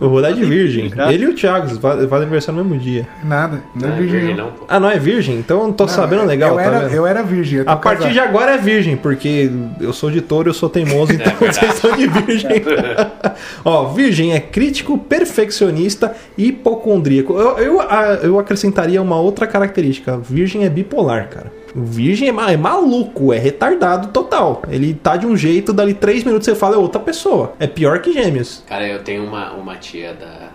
O 0.00 0.06
Rudá 0.06 0.28
é 0.30 0.32
de 0.32 0.44
Virgem. 0.44 0.92
Ele 1.10 1.24
e 1.24 1.28
o 1.28 1.34
Thiago 1.34 1.68
fazem 1.80 2.06
faz 2.08 2.22
aniversário 2.22 2.62
no 2.62 2.68
mesmo 2.70 2.82
dia. 2.82 3.06
nada. 3.24 3.62
Não, 3.74 3.88
Não 3.88 3.94
é 3.94 3.98
é 3.98 4.02
virgem. 4.02 4.36
não. 4.36 4.46
pô. 4.52 4.64
Ah, 4.68 4.78
não 4.78 4.90
é 4.90 4.98
Virgem? 4.98 5.36
Então 5.38 5.58
eu 5.60 5.64
não 5.64 5.72
tô 5.72 5.84
Não, 5.84 5.90
sabendo 5.90 6.24
legal, 6.24 6.50
eu 6.50 6.56
tá 6.56 6.62
era, 6.62 6.78
vendo? 6.80 6.94
eu 6.94 7.06
era 7.06 7.22
virgem. 7.22 7.58
eu 7.60 7.64
tô 7.64 7.70
A 7.70 7.76
partir 7.76 7.98
casado. 8.04 8.12
de 8.12 8.20
agora 8.20 8.52
é 8.52 8.58
virgem, 8.58 8.96
porque 8.96 9.50
eu 9.80 9.92
sou 9.92 10.10
de 10.10 10.20
touro, 10.20 10.48
eu 10.50 10.54
sou 10.54 10.68
teimoso, 10.68 11.12
então 11.16 11.32
É 11.40 11.52
vocês 11.52 11.74
são 11.74 11.96
de 11.96 12.06
virgem. 12.06 12.50
Ó, 13.64 13.86
virgem 13.88 14.34
é 14.34 14.40
crítico, 14.40 14.96
perfeccionista 14.98 16.14
e 16.38 16.48
hipocondríaco. 16.48 17.32
Eu, 17.38 17.58
eu, 17.58 17.80
a- 17.80 18.18
eu 18.22 18.38
acrescentaria 18.38 19.00
uma 19.02 19.16
outra 19.18 19.46
característica. 19.46 20.16
Virgem 20.18 20.64
é 20.64 20.68
bipolar, 20.68 21.28
cara. 21.28 21.50
O 21.76 21.84
Virgem 21.84 22.28
é, 22.28 22.52
é 22.52 22.56
maluco, 22.56 23.32
é 23.34 23.38
retardado 23.38 24.08
total. 24.08 24.62
Ele 24.68 24.94
tá 24.94 25.16
de 25.18 25.26
um 25.26 25.36
jeito, 25.36 25.74
dali 25.74 25.92
três 25.92 26.24
minutos 26.24 26.46
você 26.46 26.54
fala 26.54 26.74
é 26.76 26.78
outra 26.78 26.98
pessoa. 27.00 27.52
É 27.60 27.66
pior 27.66 28.00
que 28.00 28.12
gêmeos. 28.14 28.64
Cara, 28.66 28.86
eu 28.88 29.02
tenho 29.04 29.22
uma, 29.24 29.52
uma 29.52 29.76
tia 29.76 30.14
da, 30.14 30.48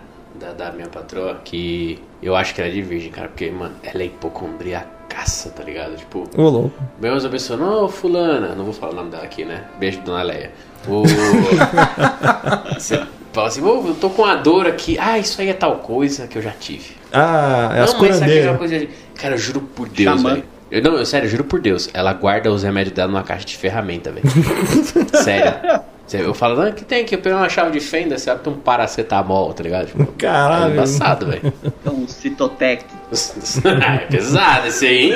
da, 0.46 0.52
da 0.52 0.72
minha 0.72 0.88
patroa 0.88 1.40
que 1.44 2.00
eu 2.20 2.34
acho 2.34 2.52
que 2.54 2.60
ela 2.60 2.68
é 2.68 2.72
de 2.72 2.82
virgem, 2.82 3.12
cara, 3.12 3.28
porque, 3.28 3.50
mano, 3.52 3.74
ela 3.84 4.02
é 4.02 4.06
hipocondriacaça, 4.06 5.50
tá 5.50 5.62
ligado? 5.62 5.96
Tipo, 5.96 6.28
Ô, 6.36 6.48
louco. 6.48 6.72
mesmo 7.00 7.24
a 7.24 7.30
pessoa, 7.30 7.56
não, 7.56 7.88
fulana, 7.88 8.54
não 8.56 8.64
vou 8.64 8.74
falar 8.74 8.92
o 8.92 8.96
nome 8.96 9.10
dela 9.10 9.22
aqui, 9.22 9.44
né? 9.44 9.64
Beijo, 9.78 10.00
dona 10.00 10.22
Leia. 10.22 10.50
O... 10.88 11.04
Você 12.78 13.00
fala 13.32 13.46
assim, 13.46 13.62
ô, 13.62 13.86
eu 13.86 13.94
tô 13.94 14.10
com 14.10 14.22
uma 14.22 14.34
dor 14.34 14.66
aqui. 14.66 14.98
Ah, 14.98 15.18
isso 15.18 15.40
aí 15.40 15.48
é 15.50 15.54
tal 15.54 15.76
coisa 15.76 16.26
que 16.26 16.36
eu 16.36 16.42
já 16.42 16.50
tive. 16.50 16.96
Ah, 17.12 17.70
é 17.76 17.80
as 17.80 17.92
não, 17.92 18.00
mas 18.00 18.16
isso 18.16 18.24
aqui 18.24 18.38
é 18.38 18.50
uma 18.50 18.56
curandeiras. 18.56 18.58
coisa 18.58 18.78
de... 18.80 18.88
Cara, 19.14 19.34
eu 19.34 19.38
juro 19.38 19.60
por 19.60 19.88
Deus, 19.88 20.20
velho. 20.20 20.44
Eu, 20.72 20.82
não, 20.82 20.96
eu 20.96 21.04
sério, 21.06 21.26
eu 21.26 21.30
juro 21.30 21.44
por 21.44 21.60
Deus. 21.60 21.90
Ela 21.92 22.12
guarda 22.14 22.50
os 22.50 22.62
remédios 22.62 22.94
dela 22.94 23.10
numa 23.12 23.22
caixa 23.22 23.44
de 23.44 23.56
ferramenta, 23.56 24.10
velho. 24.10 24.24
sério. 25.22 25.82
Sério, 26.06 26.26
Eu 26.26 26.34
falo, 26.34 26.62
não, 26.62 26.72
que 26.72 26.84
tem 26.84 27.02
aqui? 27.02 27.14
Eu 27.14 27.20
peguei 27.20 27.36
uma 27.38 27.48
chave 27.48 27.70
de 27.70 27.80
fenda, 27.80 28.18
você 28.18 28.28
abre 28.28 28.48
um 28.50 28.54
paracetamol, 28.54 29.52
tá 29.52 29.62
ligado? 29.62 29.86
Tipo, 29.86 30.02
é 30.02 30.06
Caralho. 30.18 30.72
embaçado, 30.74 31.26
velho. 31.26 31.52
Então, 31.64 32.06
Citotec. 32.08 32.84
é 33.92 33.98
pesado 34.06 34.66
esse 34.68 34.86
aí? 34.86 35.12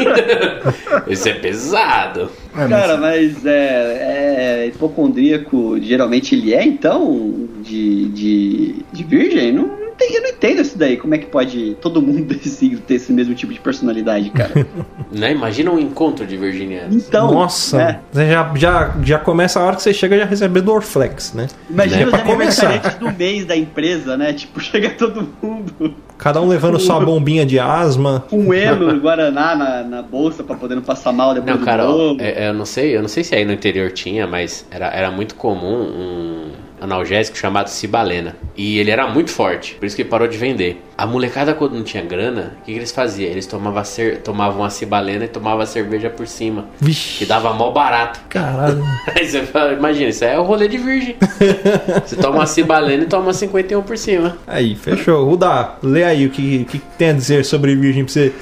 Esse 1.09 1.31
é 1.31 1.35
pesado. 1.35 2.31
É, 2.55 2.61
mas- 2.61 2.69
Cara, 2.69 2.97
mas 2.99 3.47
é, 3.47 4.63
é 4.63 4.67
hipocondríaco, 4.69 5.79
geralmente 5.81 6.35
ele 6.35 6.55
é, 6.55 6.65
então, 6.65 7.49
de, 7.63 8.09
de, 8.11 8.75
de 8.93 9.05
virgem? 9.05 9.53
Não 9.53 9.86
tem, 9.97 10.15
eu 10.15 10.23
não 10.23 10.29
entendo 10.31 10.61
isso 10.63 10.77
daí. 10.79 10.97
Como 10.97 11.15
é 11.15 11.19
que 11.19 11.27
pode 11.27 11.77
todo 11.81 12.01
mundo 12.03 12.25
desse 12.35 12.77
ter 12.79 12.95
esse 12.95 13.13
mesmo 13.13 13.35
tipo 13.35 13.53
de 13.53 13.61
personalidade, 13.61 14.31
cara? 14.31 14.67
Né? 15.13 15.31
Imagina 15.33 15.71
um 15.71 15.79
encontro 15.79 16.27
de 16.27 16.37
virginianos. 16.37 16.95
Então, 17.07 17.33
Nossa, 17.33 17.81
é, 17.81 18.01
você 18.13 18.29
já, 18.29 18.53
já, 18.57 18.95
já 19.03 19.19
começa 19.21 19.61
a 19.61 19.65
hora 19.65 19.77
que 19.77 19.83
você 19.83 19.95
chega 19.95 20.19
já 20.19 20.25
recebendo 20.25 20.65
Dorflex, 20.65 21.33
né? 21.33 21.47
imagina 21.71 21.99
Né, 22.01 22.07
os 22.07 22.15
aniversariantes 22.15 22.95
do 22.97 23.13
mês 23.13 23.45
da 23.47 23.57
empresa, 23.57 24.17
né? 24.17 24.33
Tipo, 24.33 24.59
chega 24.61 24.91
todo 24.91 25.27
mundo 25.41 25.95
Cada 26.19 26.41
um 26.43 26.49
levando 26.49 26.79
sua 26.81 26.99
bombinha 26.99 27.47
de 27.47 27.59
asma. 27.59 28.25
com 28.29 28.39
um 28.41 28.53
eno, 28.55 28.99
guaraná 29.01 29.55
na, 29.55 29.83
na 29.85 30.03
bolsa 30.03 30.43
pra 30.43 30.57
poder 30.57 30.75
não 30.75 30.83
passar 30.83 31.13
mal 31.13 31.33
depois 31.35 31.53
Não, 31.53 31.61
do 31.61 31.65
cara, 31.65 31.87
bolo. 31.87 32.21
é- 32.21 32.45
é, 32.45 32.49
eu 32.49 32.55
não 32.55 32.65
sei, 32.67 32.97
eu 32.97 33.01
não 33.01 33.09
sei 33.09 33.23
se 33.23 33.35
aí 33.35 33.45
no 33.45 33.53
interior 33.53 33.93
tinha, 33.93 34.27
mas 34.27 34.67
era, 34.71 34.87
era 34.89 35.11
muito 35.11 35.35
comum 35.37 35.83
um, 35.83 36.51
analgésico 36.81 37.37
chamado 37.37 37.69
Cibalena. 37.69 38.37
E 38.57 38.79
ele 38.79 38.91
era 38.91 39.07
muito 39.09 39.31
forte, 39.31 39.75
por 39.75 39.87
isso 39.87 39.97
que 39.97 40.03
ele 40.03 40.09
parou 40.09 40.29
de 40.29 40.37
vender. 40.37 40.83
A 40.97 41.07
molecada, 41.07 41.53
quando 41.53 41.75
não 41.75 41.83
tinha 41.83 42.03
grana, 42.03 42.57
o 42.61 42.65
que, 42.65 42.73
que 42.73 42.79
eles 42.79 42.91
faziam? 42.91 43.31
Eles 43.31 43.47
tomavam, 43.47 43.85
cer 43.85 44.23
tomavam 44.23 44.65
a 44.65 44.71
Cibalena 44.71 45.27
e 45.27 45.29
tomavam 45.29 45.61
a 45.61 45.67
cerveja 45.67 46.09
por 46.09 46.27
cima. 46.27 46.67
Vixe. 46.81 47.19
Que 47.19 47.27
dava 47.27 47.53
mó 47.53 47.71
barato. 47.71 48.21
Caralho. 48.29 48.83
Aí 49.15 49.29
você 49.29 49.43
fala, 49.43 49.75
imagina, 49.75 50.09
isso 50.09 50.25
aí 50.25 50.33
é 50.33 50.39
o 50.39 50.43
rolê 50.43 50.69
de 50.69 50.79
virgem. 50.79 51.17
você 52.05 52.17
toma 52.17 52.37
uma 52.37 52.47
Cibalena 52.47 53.05
e 53.05 53.07
toma 53.07 53.33
51 53.33 53.83
por 53.83 53.99
cima. 53.99 54.37
Aí, 54.47 54.75
fechou. 54.75 55.29
Rudá, 55.29 55.77
lê 55.83 56.05
aí 56.05 56.27
o 56.27 56.31
que, 56.31 56.63
o 56.63 56.65
que 56.65 56.79
tem 56.97 57.11
a 57.11 57.13
dizer 57.13 57.45
sobre 57.45 57.75
virgem 57.77 58.05
pra 58.05 58.13
você 58.13 58.33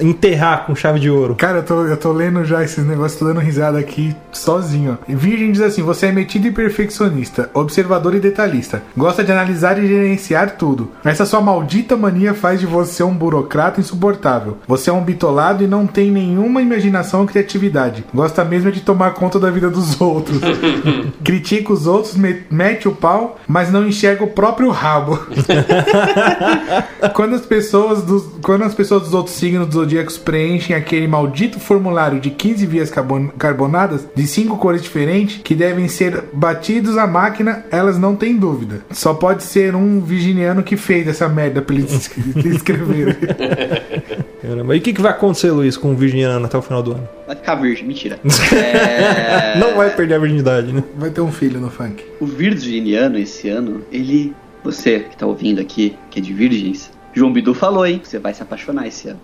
enterrar 0.00 0.64
com 0.66 0.74
chave 0.74 0.98
de 1.00 1.10
ouro. 1.10 1.34
Cara, 1.34 1.58
eu 1.58 1.62
tô, 1.62 1.84
eu 1.84 1.96
tô 1.96 2.12
lendo 2.12 2.44
já 2.44 2.62
esses 2.62 2.84
negócios, 2.86 3.18
tô 3.18 3.24
dando 3.26 3.40
risada 3.40 3.78
aqui 3.78 4.14
sozinho. 4.32 4.98
ó. 5.00 5.12
Virgem 5.14 5.52
diz 5.52 5.60
assim: 5.60 5.82
você 5.82 6.06
é 6.06 6.12
metido 6.12 6.46
e 6.46 6.52
perfeccionista, 6.52 7.50
observador 7.54 8.14
e 8.14 8.20
detalhista. 8.20 8.82
Gosta 8.96 9.22
de 9.24 9.32
analisar 9.32 9.78
e 9.82 9.86
gerenciar 9.86 10.56
tudo. 10.56 10.90
Essa 11.04 11.24
sua 11.26 11.40
maldita 11.40 11.96
mania 11.96 12.34
faz 12.34 12.60
de 12.60 12.66
você 12.66 13.02
um 13.02 13.14
burocrata 13.14 13.80
insuportável. 13.80 14.58
Você 14.66 14.90
é 14.90 14.92
um 14.92 15.02
bitolado 15.02 15.62
e 15.62 15.66
não 15.66 15.86
tem 15.86 16.10
nenhuma 16.10 16.60
imaginação 16.62 17.20
ou 17.20 17.26
criatividade. 17.26 18.04
Gosta 18.14 18.44
mesmo 18.44 18.68
é 18.68 18.72
de 18.72 18.80
tomar 18.80 19.12
conta 19.12 19.38
da 19.38 19.50
vida 19.50 19.68
dos 19.70 20.00
outros. 20.00 20.38
Critica 21.24 21.72
os 21.72 21.86
outros, 21.86 22.14
me- 22.16 22.42
mete 22.50 22.88
o 22.88 22.92
pau, 22.92 23.38
mas 23.46 23.70
não 23.72 23.86
enxerga 23.86 24.24
o 24.24 24.28
próprio 24.28 24.70
rabo. 24.70 25.18
quando 27.14 27.34
as 27.34 27.42
pessoas 27.42 28.02
dos, 28.02 28.24
quando 28.42 28.64
as 28.64 28.74
pessoas 28.74 29.02
dos 29.02 29.14
outros 29.14 29.36
signos 29.36 29.66
dos 29.68 29.76
zodíacos 29.88 30.18
preenchem 30.18 30.76
aquele 30.76 31.06
maldito 31.08 31.58
formulário 31.58 32.20
de 32.20 32.30
15 32.30 32.66
vias 32.66 32.90
carbon- 32.90 33.28
carbonadas 33.38 34.06
de 34.14 34.26
cinco 34.26 34.56
cores 34.58 34.82
diferentes 34.82 35.40
que 35.42 35.54
devem 35.54 35.88
ser 35.88 36.24
batidos 36.32 36.96
à 36.98 37.06
máquina, 37.06 37.64
elas 37.70 37.98
não 37.98 38.14
têm 38.14 38.36
dúvida. 38.36 38.82
Só 38.90 39.14
pode 39.14 39.42
ser 39.42 39.74
um 39.74 40.00
virginiano 40.00 40.62
que 40.62 40.76
fez 40.76 41.08
essa 41.08 41.28
merda 41.28 41.62
pra 41.62 41.74
eles 41.74 41.92
es- 42.36 42.44
escreverem. 42.44 43.16
Caramba. 44.42 44.74
E 44.76 44.78
o 44.78 44.82
que, 44.82 44.92
que 44.92 45.00
vai 45.00 45.10
acontecer, 45.12 45.50
Luiz, 45.50 45.76
com 45.76 45.92
o 45.92 45.96
virginiano 45.96 46.44
até 46.46 46.56
o 46.56 46.62
final 46.62 46.82
do 46.82 46.92
ano? 46.92 47.08
Vai 47.26 47.36
ficar 47.36 47.54
virgem, 47.56 47.86
mentira. 47.86 48.18
É, 48.52 49.58
Não 49.58 49.76
vai 49.76 49.90
perder 49.90 50.14
a 50.14 50.18
virgindade, 50.18 50.72
né? 50.72 50.82
Vai 50.96 51.10
ter 51.10 51.20
um 51.20 51.32
filho 51.32 51.60
no 51.60 51.70
funk. 51.70 52.04
O 52.20 52.26
virginiano 52.26 53.18
esse 53.18 53.48
ano, 53.48 53.82
ele. 53.92 54.34
Você 54.64 55.00
que 55.00 55.16
tá 55.16 55.24
ouvindo 55.24 55.60
aqui, 55.60 55.96
que 56.10 56.18
é 56.18 56.22
de 56.22 56.32
virgens, 56.32 56.90
João 57.14 57.32
Bidu 57.32 57.54
falou, 57.54 57.84
hein? 57.86 58.00
Você 58.04 58.18
vai 58.18 58.32
se 58.34 58.42
apaixonar 58.42 58.86
esse 58.86 59.08
ano. 59.08 59.20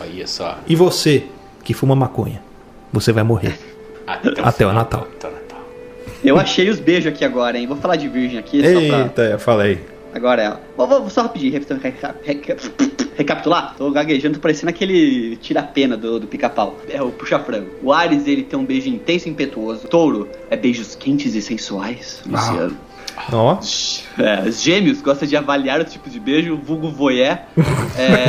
Olha 0.00 0.26
só. 0.26 0.58
E 0.66 0.74
você, 0.74 1.24
que 1.62 1.72
fuma 1.74 1.94
maconha, 1.94 2.42
você 2.92 3.12
vai 3.12 3.22
morrer. 3.24 3.58
Até 4.42 4.66
o 4.66 4.72
Natal. 4.72 5.02
Até 5.16 5.28
o 5.28 5.30
Natal. 5.32 5.60
Eu 6.22 6.38
achei 6.38 6.68
os 6.70 6.78
beijos 6.80 7.12
aqui 7.12 7.24
agora, 7.24 7.58
hein? 7.58 7.66
Vou 7.66 7.76
falar 7.76 7.96
de 7.96 8.08
virgem 8.08 8.38
aqui 8.38 8.58
só 8.62 8.80
pra. 8.88 9.00
Eita, 9.04 9.22
eu 9.22 9.38
falei. 9.38 9.78
Agora 10.14 10.42
é. 10.42 10.56
Vou, 10.76 10.86
vou 10.86 11.10
só 11.10 11.22
rapidinho, 11.22 11.52
reca- 11.52 11.74
reca- 11.76 12.14
reca- 12.22 12.56
recapitular. 13.16 13.74
Tô 13.76 13.90
gaguejando, 13.90 14.34
tô 14.36 14.40
parecendo 14.40 14.70
aquele 14.70 15.36
tira-pena 15.36 15.96
do, 15.96 16.20
do 16.20 16.26
pica-pau. 16.26 16.78
É 16.88 17.02
o 17.02 17.10
puxa-frango. 17.10 17.68
O 17.82 17.92
Ares, 17.92 18.26
ele 18.26 18.42
tem 18.44 18.58
um 18.58 18.64
beijo 18.64 18.88
intenso 18.88 19.28
e 19.28 19.30
impetuoso. 19.32 19.88
Touro, 19.88 20.28
é 20.50 20.56
beijos 20.56 20.94
quentes 20.94 21.34
e 21.34 21.42
sensuais. 21.42 22.22
Luciano. 22.26 22.76
Ó, 23.32 23.58
É, 24.18 24.50
gêmeos 24.50 25.00
gosta 25.00 25.26
de 25.26 25.36
avaliar 25.36 25.80
o 25.80 25.84
tipo 25.84 26.10
de 26.10 26.18
beijo, 26.20 26.56
vulgo 26.56 26.90
voyeur. 26.90 27.38
É... 27.96 28.26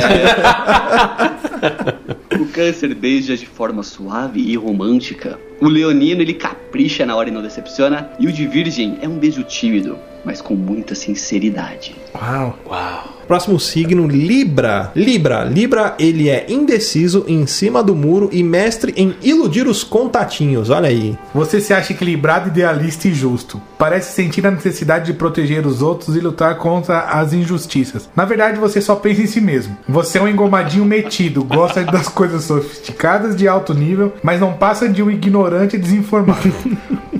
o 2.40 2.46
câncer 2.46 2.94
beija 2.94 3.36
de 3.36 3.46
forma 3.46 3.82
suave 3.82 4.40
e 4.40 4.56
romântica. 4.56 5.38
O 5.60 5.68
leonino 5.68 6.22
ele 6.22 6.34
capricha 6.34 7.04
na 7.06 7.16
hora 7.16 7.28
e 7.28 7.32
não 7.32 7.42
decepciona. 7.42 8.10
E 8.18 8.26
o 8.26 8.32
de 8.32 8.46
virgem 8.46 8.98
é 9.00 9.08
um 9.08 9.18
beijo 9.18 9.42
tímido, 9.42 9.98
mas 10.26 10.42
com 10.42 10.56
muita 10.56 10.96
sinceridade. 10.96 11.94
uau. 12.12 12.58
Uau. 12.66 13.16
Próximo 13.26 13.58
signo, 13.58 14.06
Libra. 14.06 14.92
Libra. 14.94 15.42
Libra, 15.42 15.96
ele 15.98 16.28
é 16.28 16.46
indeciso, 16.48 17.24
em 17.26 17.44
cima 17.44 17.82
do 17.82 17.94
muro 17.94 18.28
e 18.32 18.40
mestre 18.40 18.94
em 18.96 19.16
iludir 19.20 19.66
os 19.66 19.82
contatinhos. 19.82 20.70
Olha 20.70 20.88
aí. 20.88 21.18
Você 21.34 21.60
se 21.60 21.74
acha 21.74 21.92
equilibrado, 21.92 22.48
idealista 22.48 23.08
e 23.08 23.14
justo. 23.14 23.60
Parece 23.76 24.14
sentir 24.14 24.46
a 24.46 24.50
necessidade 24.50 25.06
de 25.06 25.12
proteger 25.12 25.66
os 25.66 25.82
outros 25.82 26.14
e 26.14 26.20
lutar 26.20 26.56
contra 26.58 27.00
as 27.00 27.32
injustiças. 27.32 28.08
Na 28.14 28.24
verdade, 28.24 28.60
você 28.60 28.80
só 28.80 28.94
pensa 28.94 29.22
em 29.22 29.26
si 29.26 29.40
mesmo. 29.40 29.76
Você 29.88 30.18
é 30.18 30.22
um 30.22 30.28
engomadinho 30.28 30.84
metido, 30.84 31.42
gosta 31.42 31.82
das 31.84 32.08
coisas 32.08 32.44
sofisticadas 32.44 33.34
de 33.34 33.48
alto 33.48 33.74
nível, 33.74 34.12
mas 34.22 34.40
não 34.40 34.52
passa 34.52 34.88
de 34.88 35.02
um 35.02 35.10
ignorante 35.10 35.76
desinformado. 35.76 36.52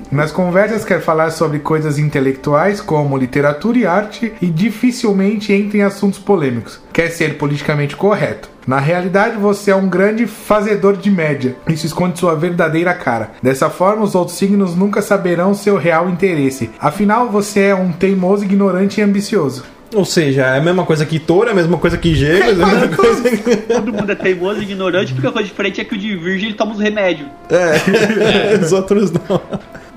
Nas 0.09 0.31
conversas 0.31 0.85
quer 0.85 1.01
falar 1.01 1.31
sobre 1.31 1.59
coisas 1.59 1.99
intelectuais 1.99 2.79
como 2.79 2.96
literatura 3.17 3.77
e 3.77 3.85
arte 3.85 4.33
e 4.41 4.47
dificilmente 4.47 5.51
entra 5.53 5.77
em 5.77 5.81
assuntos 5.81 6.19
polêmicos. 6.19 6.79
Quer 6.93 7.09
ser 7.09 7.37
politicamente 7.37 7.95
correto. 7.95 8.49
Na 8.65 8.79
realidade, 8.79 9.37
você 9.37 9.71
é 9.71 9.75
um 9.75 9.87
grande 9.87 10.27
fazedor 10.27 10.97
de 10.97 11.09
média. 11.09 11.55
Isso 11.69 11.85
esconde 11.85 12.19
sua 12.19 12.35
verdadeira 12.35 12.93
cara. 12.93 13.31
Dessa 13.41 13.69
forma, 13.69 14.03
os 14.03 14.13
outros 14.13 14.37
signos 14.37 14.75
nunca 14.75 15.01
saberão 15.01 15.53
seu 15.53 15.77
real 15.77 16.09
interesse. 16.09 16.69
Afinal, 16.79 17.29
você 17.29 17.61
é 17.61 17.75
um 17.75 17.93
teimoso, 17.93 18.43
ignorante 18.43 18.99
e 18.99 19.03
ambicioso. 19.03 19.63
Ou 19.93 20.03
seja, 20.03 20.41
é 20.41 20.57
a 20.57 20.61
mesma 20.61 20.85
coisa 20.85 21.05
que 21.05 21.17
touro, 21.17 21.47
é 21.47 21.51
a 21.53 21.55
mesma 21.55 21.77
coisa 21.77 21.97
que 21.97 22.13
gêmeos, 22.13 22.59
é 22.59 22.63
a 22.63 22.67
mesma 22.67 22.87
coisa 22.95 23.29
que... 23.29 23.55
Todo 23.55 23.93
mundo 23.93 24.11
é 24.11 24.15
teimoso 24.15 24.59
e 24.59 24.63
ignorante, 24.63 25.13
porque 25.13 25.27
a 25.27 25.31
coisa 25.31 25.47
diferente 25.47 25.79
é 25.79 25.85
que 25.85 25.95
o 25.95 25.97
de 25.97 26.15
virgem 26.17 26.49
ele 26.49 26.57
toma 26.57 26.73
os 26.73 26.79
remédios. 26.79 27.29
É, 27.49 28.57
os 28.61 28.71
outros 28.73 29.11
não. 29.11 29.41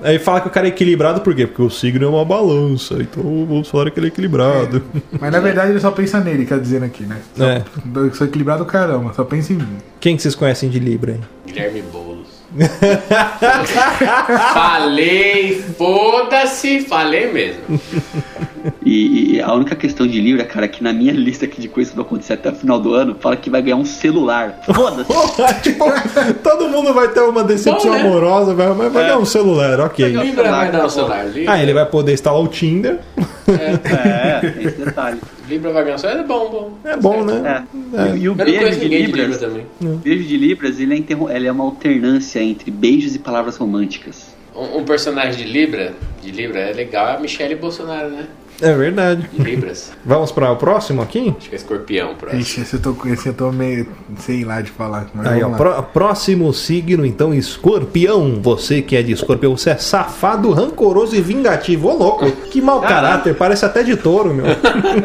Aí 0.03 0.17
fala 0.19 0.41
que 0.41 0.47
o 0.47 0.51
cara 0.51 0.67
é 0.67 0.69
equilibrado, 0.69 1.21
por 1.21 1.35
quê? 1.35 1.45
Porque 1.45 1.61
o 1.61 1.69
signo 1.69 2.05
é 2.05 2.09
uma 2.09 2.25
balança, 2.25 2.95
então 2.95 3.23
vamos 3.47 3.69
falar 3.69 3.91
que 3.91 3.99
ele 3.99 4.07
é 4.07 4.09
equilibrado. 4.09 4.83
Mas 5.19 5.31
na 5.31 5.39
verdade, 5.39 5.71
ele 5.71 5.79
só 5.79 5.91
pensa 5.91 6.19
nele, 6.19 6.45
quer 6.45 6.59
dizer 6.59 6.83
aqui, 6.83 7.03
né? 7.03 7.17
Só, 7.35 7.45
É. 7.45 7.63
Eu 7.95 8.13
sou 8.13 8.27
equilibrado 8.27 8.65
caramba, 8.65 9.13
só 9.13 9.23
pensa 9.23 9.53
em 9.53 9.57
mim. 9.57 9.77
Quem 9.99 10.15
que 10.15 10.21
vocês 10.21 10.35
conhecem 10.35 10.69
de 10.69 10.79
Libra 10.79 11.13
aí? 11.13 11.19
Guilherme 11.45 11.81
Boulos. 11.83 12.41
falei, 14.53 15.61
foda-se, 15.77 16.81
falei 16.81 17.31
mesmo. 17.31 17.79
E, 18.85 19.35
e 19.35 19.41
a 19.41 19.53
única 19.53 19.75
questão 19.75 20.05
de 20.07 20.19
Libra, 20.21 20.43
cara, 20.45 20.65
é 20.65 20.69
que 20.69 20.83
na 20.83 20.91
minha 20.93 21.11
lista 21.13 21.45
aqui 21.45 21.59
de 21.61 21.67
coisas 21.67 21.91
que 21.91 21.97
vão 21.97 22.05
acontecer 22.05 22.33
até 22.33 22.49
o 22.49 22.55
final 22.55 22.79
do 22.79 22.93
ano, 22.93 23.15
fala 23.19 23.35
que 23.35 23.49
vai 23.49 23.61
ganhar 23.61 23.75
um 23.77 23.85
celular. 23.85 24.59
Foda-se. 24.65 25.11
tipo, 25.63 25.85
todo 26.43 26.69
mundo 26.69 26.93
vai 26.93 27.07
ter 27.09 27.21
uma 27.21 27.43
decepção 27.43 27.91
Bom, 27.91 27.97
né? 27.97 28.01
amorosa, 28.01 28.53
vai, 28.53 28.67
mas 28.73 28.91
vai 28.91 29.03
ganhar 29.03 29.17
um 29.17 29.25
celular, 29.25 29.79
ok. 29.79 30.05
Libra 30.07 30.49
vai 30.51 30.71
dar 30.71 30.85
o 30.85 30.89
celular. 30.89 31.25
Libra, 31.27 31.53
Ah, 31.53 31.61
ele 31.63 31.73
vai 31.73 31.85
poder 31.85 32.13
instalar 32.13 32.41
o 32.41 32.47
Tinder. 32.47 32.99
É, 33.47 34.39
tem 34.51 34.63
esse 34.67 34.77
detalhe. 34.77 35.19
Libra 35.47 35.71
vai 35.73 35.83
ganhar 35.83 35.95
o 35.95 35.99
celular. 35.99 36.19
É 36.21 36.23
bom, 36.23 36.49
bom. 36.49 36.71
É 36.83 36.97
bom, 36.97 37.23
né? 37.23 37.65
É. 37.93 38.15
E, 38.15 38.19
e 38.21 38.29
o 38.29 38.31
Eu 38.31 38.35
beijo 38.35 38.71
de 38.79 38.83
ninguém 38.85 38.99
de 39.01 39.05
Libra 39.07 39.21
Libras, 39.23 39.37
também. 39.39 39.65
o 39.81 39.95
beijo 39.97 40.23
de 40.23 40.37
Libras, 40.37 40.79
ele 40.79 40.93
é, 40.93 40.97
interro- 40.97 41.29
ele 41.29 41.47
é 41.47 41.51
uma 41.51 41.63
alternância 41.63 42.41
entre 42.41 42.71
beijos 42.71 43.15
e 43.15 43.19
palavras 43.19 43.57
românticas. 43.57 44.31
Um, 44.55 44.79
um 44.79 44.83
personagem 44.85 45.45
de 45.45 45.51
Libra, 45.51 45.93
de 46.21 46.31
Libra 46.31 46.59
é 46.59 46.73
legal, 46.73 47.07
é 47.07 47.15
a 47.15 47.19
Michelle 47.19 47.55
Bolsonaro, 47.55 48.09
né? 48.09 48.25
É 48.61 48.73
verdade. 48.73 49.27
De 49.33 49.41
Libras. 49.43 49.91
Vamos 50.05 50.31
para 50.31 50.51
o 50.51 50.55
próximo 50.55 51.01
aqui? 51.01 51.33
Acho 51.37 51.49
que 51.49 51.55
é 51.55 51.57
escorpião, 51.57 52.15
próximo. 52.15 52.41
Ixi, 52.41 52.61
esse 52.61 52.73
eu 52.75 52.79
tô, 52.81 52.95
esse 53.07 53.27
eu 53.27 53.33
tô 53.33 53.51
meio. 53.51 53.87
sei 54.19 54.43
lá 54.43 54.61
de 54.61 54.69
falar. 54.71 55.07
Aí, 55.25 55.43
ó, 55.43 55.49
pró- 55.49 55.81
próximo 55.81 56.53
signo, 56.53 57.05
então, 57.05 57.33
escorpião. 57.33 58.39
Você 58.41 58.81
que 58.81 58.95
é 58.95 59.01
de 59.01 59.11
escorpião, 59.13 59.57
você 59.57 59.71
é 59.71 59.77
safado, 59.77 60.51
rancoroso 60.51 61.15
e 61.15 61.21
vingativo. 61.21 61.87
Ô, 61.89 61.93
louco, 61.97 62.29
que 62.31 62.61
mau 62.61 62.81
caráter, 62.81 63.35
parece 63.35 63.65
até 63.65 63.83
de 63.83 63.95
touro, 63.97 64.33
meu. 64.33 64.45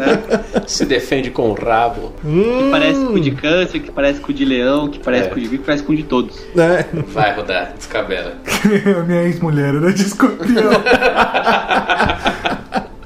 Se 0.67 0.85
defende 0.85 1.31
com 1.31 1.51
o 1.51 1.55
rabo. 1.55 2.13
Que 2.23 2.71
parece 2.71 3.01
com 3.05 3.13
o 3.15 3.21
de 3.21 3.31
câncer, 3.31 3.81
que 3.81 3.91
parece 3.91 4.21
com 4.21 4.33
o 4.33 4.35
de 4.35 4.45
leão, 4.45 4.89
que 4.89 4.99
parece 4.99 5.25
É. 5.25 5.29
com 5.29 5.35
o 5.37 5.41
de 5.41 5.43
virgem, 5.43 5.59
que 5.61 5.65
parece 5.67 5.83
com 5.85 5.93
o 5.93 5.97
de 5.97 6.03
todos. 6.03 6.37
É. 6.57 6.85
Vai 7.13 7.35
rodar, 7.35 7.73
descabela. 7.77 8.35
Minha 9.07 9.23
ex-mulher 9.23 9.75
era 9.77 9.93
de 9.93 10.03
escorpião. 10.03 10.71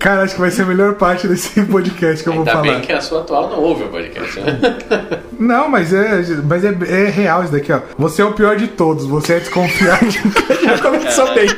Cara, 0.01 0.23
acho 0.23 0.35
que 0.35 0.41
vai 0.41 0.51
ser 0.51 0.63
a 0.63 0.67
melhor 0.67 0.95
parte 0.95 1.29
desse 1.29 1.61
podcast 1.71 2.23
que 2.23 2.29
eu 2.31 2.33
vou 2.33 2.41
Ainda 2.41 2.53
falar. 2.53 2.63
bem 2.63 2.81
que 2.81 2.91
a 2.91 3.01
sua 3.03 3.21
atual 3.21 3.51
não 3.51 3.59
ouve 3.61 3.85
o 3.85 3.89
podcast, 3.89 4.41
né? 4.41 4.59
Não, 5.39 5.69
mas 5.69 5.93
é, 5.93 6.23
mas 6.45 6.65
é, 6.65 6.75
é 6.89 7.09
real 7.09 7.43
isso 7.43 7.53
daqui, 7.53 7.73
ó. 7.73 7.81
Você 7.99 8.21
é 8.21 8.25
o 8.25 8.33
pior 8.33 8.57
de 8.57 8.69
todos, 8.69 9.07
você 9.07 9.35
é 9.35 9.39
desconfiado. 9.41 10.07
Já 10.63 10.79
começou 10.79 11.35
bem. 11.35 11.49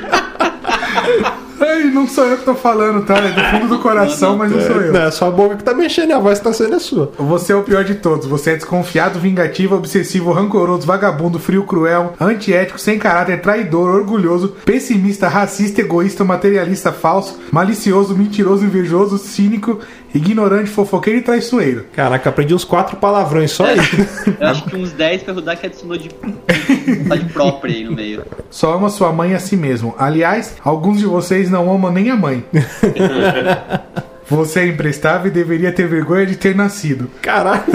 Ai, 1.72 1.84
não 1.84 2.06
sou 2.06 2.26
eu 2.26 2.36
que 2.36 2.44
tô 2.44 2.54
falando, 2.54 3.04
tá? 3.06 3.16
É 3.16 3.30
do 3.30 3.40
fundo 3.44 3.68
do 3.68 3.78
coração, 3.82 4.36
mas 4.36 4.52
não 4.52 4.60
sou 4.60 4.76
eu. 4.76 4.92
Não, 4.92 5.02
é 5.02 5.10
só 5.10 5.28
a 5.28 5.30
boca 5.30 5.56
que 5.56 5.64
tá 5.64 5.72
mexendo 5.72 6.12
a 6.12 6.18
voz 6.18 6.38
tá 6.38 6.52
sendo 6.52 6.76
a 6.76 6.78
sua. 6.78 7.10
Você 7.18 7.52
é 7.52 7.56
o 7.56 7.62
pior 7.62 7.82
de 7.82 7.94
todos. 7.94 8.26
Você 8.26 8.50
é 8.50 8.56
desconfiado, 8.56 9.18
vingativo, 9.18 9.74
obsessivo, 9.74 10.32
rancoroso, 10.32 10.86
vagabundo, 10.86 11.38
frio, 11.38 11.64
cruel, 11.64 12.12
antiético, 12.20 12.78
sem 12.78 12.98
caráter, 12.98 13.40
traidor, 13.40 13.88
orgulhoso, 13.94 14.54
pessimista, 14.64 15.28
racista, 15.28 15.80
egoísta, 15.80 16.24
materialista, 16.24 16.92
falso, 16.92 17.38
malicioso, 17.50 18.14
mentiroso, 18.14 18.64
invejoso, 18.64 19.16
cínico 19.16 19.80
ignorante, 20.14 20.70
fofoqueiro 20.70 21.18
e 21.18 21.22
traiçoeiro. 21.22 21.86
Caraca, 21.94 22.30
aprendi 22.30 22.54
uns 22.54 22.64
quatro 22.64 22.96
palavrões 22.96 23.50
só 23.50 23.66
aí. 23.66 23.78
Eu 24.38 24.46
acho 24.48 24.64
que 24.64 24.76
uns 24.76 24.92
10 24.92 25.22
pra 25.22 25.34
rodar 25.34 25.58
que 25.58 25.66
adicionou 25.66 25.96
de 25.96 26.08
vontade 26.08 27.24
própria 27.32 27.74
aí 27.74 27.84
no 27.84 27.92
meio. 27.92 28.24
Só 28.50 28.74
ama 28.74 28.90
sua 28.90 29.12
mãe 29.12 29.34
a 29.34 29.38
si 29.38 29.56
mesmo. 29.56 29.94
Aliás, 29.98 30.56
alguns 30.62 30.98
de 30.98 31.06
vocês 31.06 31.50
não 31.50 31.72
amam 31.72 31.92
nem 31.92 32.10
a 32.10 32.16
mãe. 32.16 32.44
Você 34.28 34.60
é 34.60 34.66
imprestável 34.68 35.30
e 35.30 35.34
deveria 35.34 35.72
ter 35.72 35.86
vergonha 35.86 36.26
de 36.26 36.36
ter 36.36 36.54
nascido. 36.54 37.10
Caraca. 37.20 37.70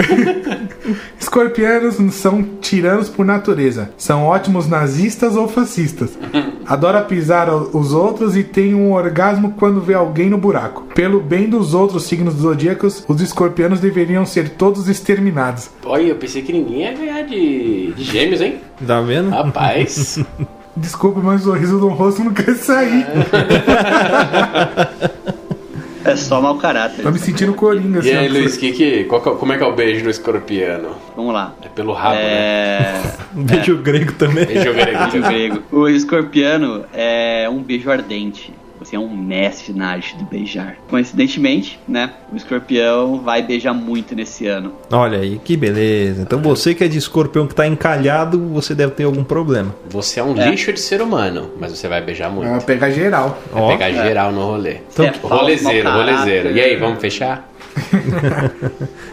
Escorpianos 1.18 1.96
são 2.14 2.42
tiranos 2.60 3.08
por 3.08 3.24
natureza. 3.24 3.90
São 3.96 4.24
ótimos 4.24 4.66
nazistas 4.66 5.36
ou 5.36 5.46
fascistas. 5.46 6.18
Adora 6.66 7.02
pisar 7.02 7.52
os 7.52 7.92
outros 7.92 8.36
e 8.36 8.42
tem 8.42 8.74
um 8.74 8.92
orgasmo 8.92 9.54
quando 9.58 9.80
vê 9.80 9.94
alguém 9.94 10.30
no 10.30 10.38
buraco. 10.38 10.84
Pelo 10.94 11.20
bem 11.20 11.48
dos 11.48 11.74
outros 11.74 12.04
signos 12.04 12.34
zodíacos, 12.34 13.04
os 13.06 13.20
escorpianos 13.20 13.80
deveriam 13.80 14.26
ser 14.26 14.50
todos 14.50 14.88
exterminados. 14.88 15.70
Olha, 15.84 16.02
eu 16.02 16.16
pensei 16.16 16.42
que 16.42 16.52
ninguém 16.52 16.82
ia 16.82 16.92
ganhar 16.92 17.22
de, 17.22 17.92
de 17.92 18.04
gêmeos, 18.04 18.40
hein? 18.40 18.56
Tá 18.86 19.00
vendo? 19.00 19.30
Rapaz. 19.30 20.18
Desculpe, 20.76 21.20
mas 21.20 21.40
o 21.40 21.44
sorriso 21.44 21.78
do 21.78 21.88
rosto 21.88 22.22
não 22.22 22.32
quer 22.32 22.54
sair. 22.54 23.04
É 26.10 26.16
só 26.16 26.40
mau 26.40 26.56
caráter. 26.56 27.02
Tô 27.02 27.10
me 27.10 27.18
sentindo 27.18 27.52
coringa, 27.54 28.00
assim. 28.00 28.08
E 28.08 28.16
aí, 28.16 28.28
ó. 28.28 28.32
Luiz, 28.32 28.56
que, 28.56 28.72
que, 28.72 29.04
qual 29.04 29.20
é- 29.20 29.38
como 29.38 29.52
é 29.52 29.58
que 29.58 29.62
é 29.62 29.66
o 29.66 29.74
beijo 29.74 30.04
do 30.04 30.10
escorpiano? 30.10 30.90
Vamos 31.16 31.32
lá. 31.34 31.54
É 31.62 31.68
pelo 31.68 31.92
rabo, 31.92 32.14
né? 32.16 32.22
É. 32.28 33.02
Um 33.36 33.44
beijo 33.44 33.76
grego 33.78 34.12
também. 34.12 34.46
Beijo 34.46 34.72
grego. 34.72 34.98
Beijo 35.10 35.28
grego. 35.28 35.62
O 35.70 35.88
escorpiano 35.88 36.84
é 36.92 37.48
um 37.50 37.62
beijo 37.62 37.90
ardente. 37.90 38.52
Você 38.88 38.96
é 38.96 38.98
um 38.98 39.14
mestre 39.14 39.74
na 39.74 39.88
arte 39.90 40.16
do 40.16 40.24
beijar. 40.24 40.76
Coincidentemente, 40.88 41.78
né? 41.86 42.10
O 42.32 42.36
escorpião 42.36 43.20
vai 43.20 43.42
beijar 43.42 43.74
muito 43.74 44.14
nesse 44.16 44.46
ano. 44.46 44.72
Olha 44.90 45.18
aí, 45.18 45.38
que 45.44 45.58
beleza. 45.58 46.22
Então 46.22 46.40
você 46.40 46.74
que 46.74 46.82
é 46.82 46.88
de 46.88 46.96
escorpião 46.96 47.46
que 47.46 47.54
tá 47.54 47.66
encalhado, 47.66 48.38
você 48.48 48.74
deve 48.74 48.92
ter 48.92 49.04
algum 49.04 49.22
problema. 49.22 49.74
Você 49.90 50.20
é 50.20 50.24
um 50.24 50.34
É. 50.40 50.48
lixo 50.48 50.72
de 50.72 50.80
ser 50.80 51.02
humano, 51.02 51.50
mas 51.60 51.72
você 51.72 51.86
vai 51.86 52.00
beijar 52.00 52.30
muito. 52.30 52.48
Vai 52.48 52.60
pegar 52.62 52.88
geral. 52.90 53.38
Vai 53.52 53.62
Ó. 53.62 53.68
pegar 53.68 53.90
geral 53.90 54.32
no 54.32 54.40
rolê. 54.42 54.78
Então, 54.90 55.04
É, 55.04 55.12
rolezeiro, 55.22 55.90
rolezeiro. 55.90 56.50
E 56.52 56.58
aí, 56.60 56.74
vamos 56.76 56.98
fechar? 56.98 57.46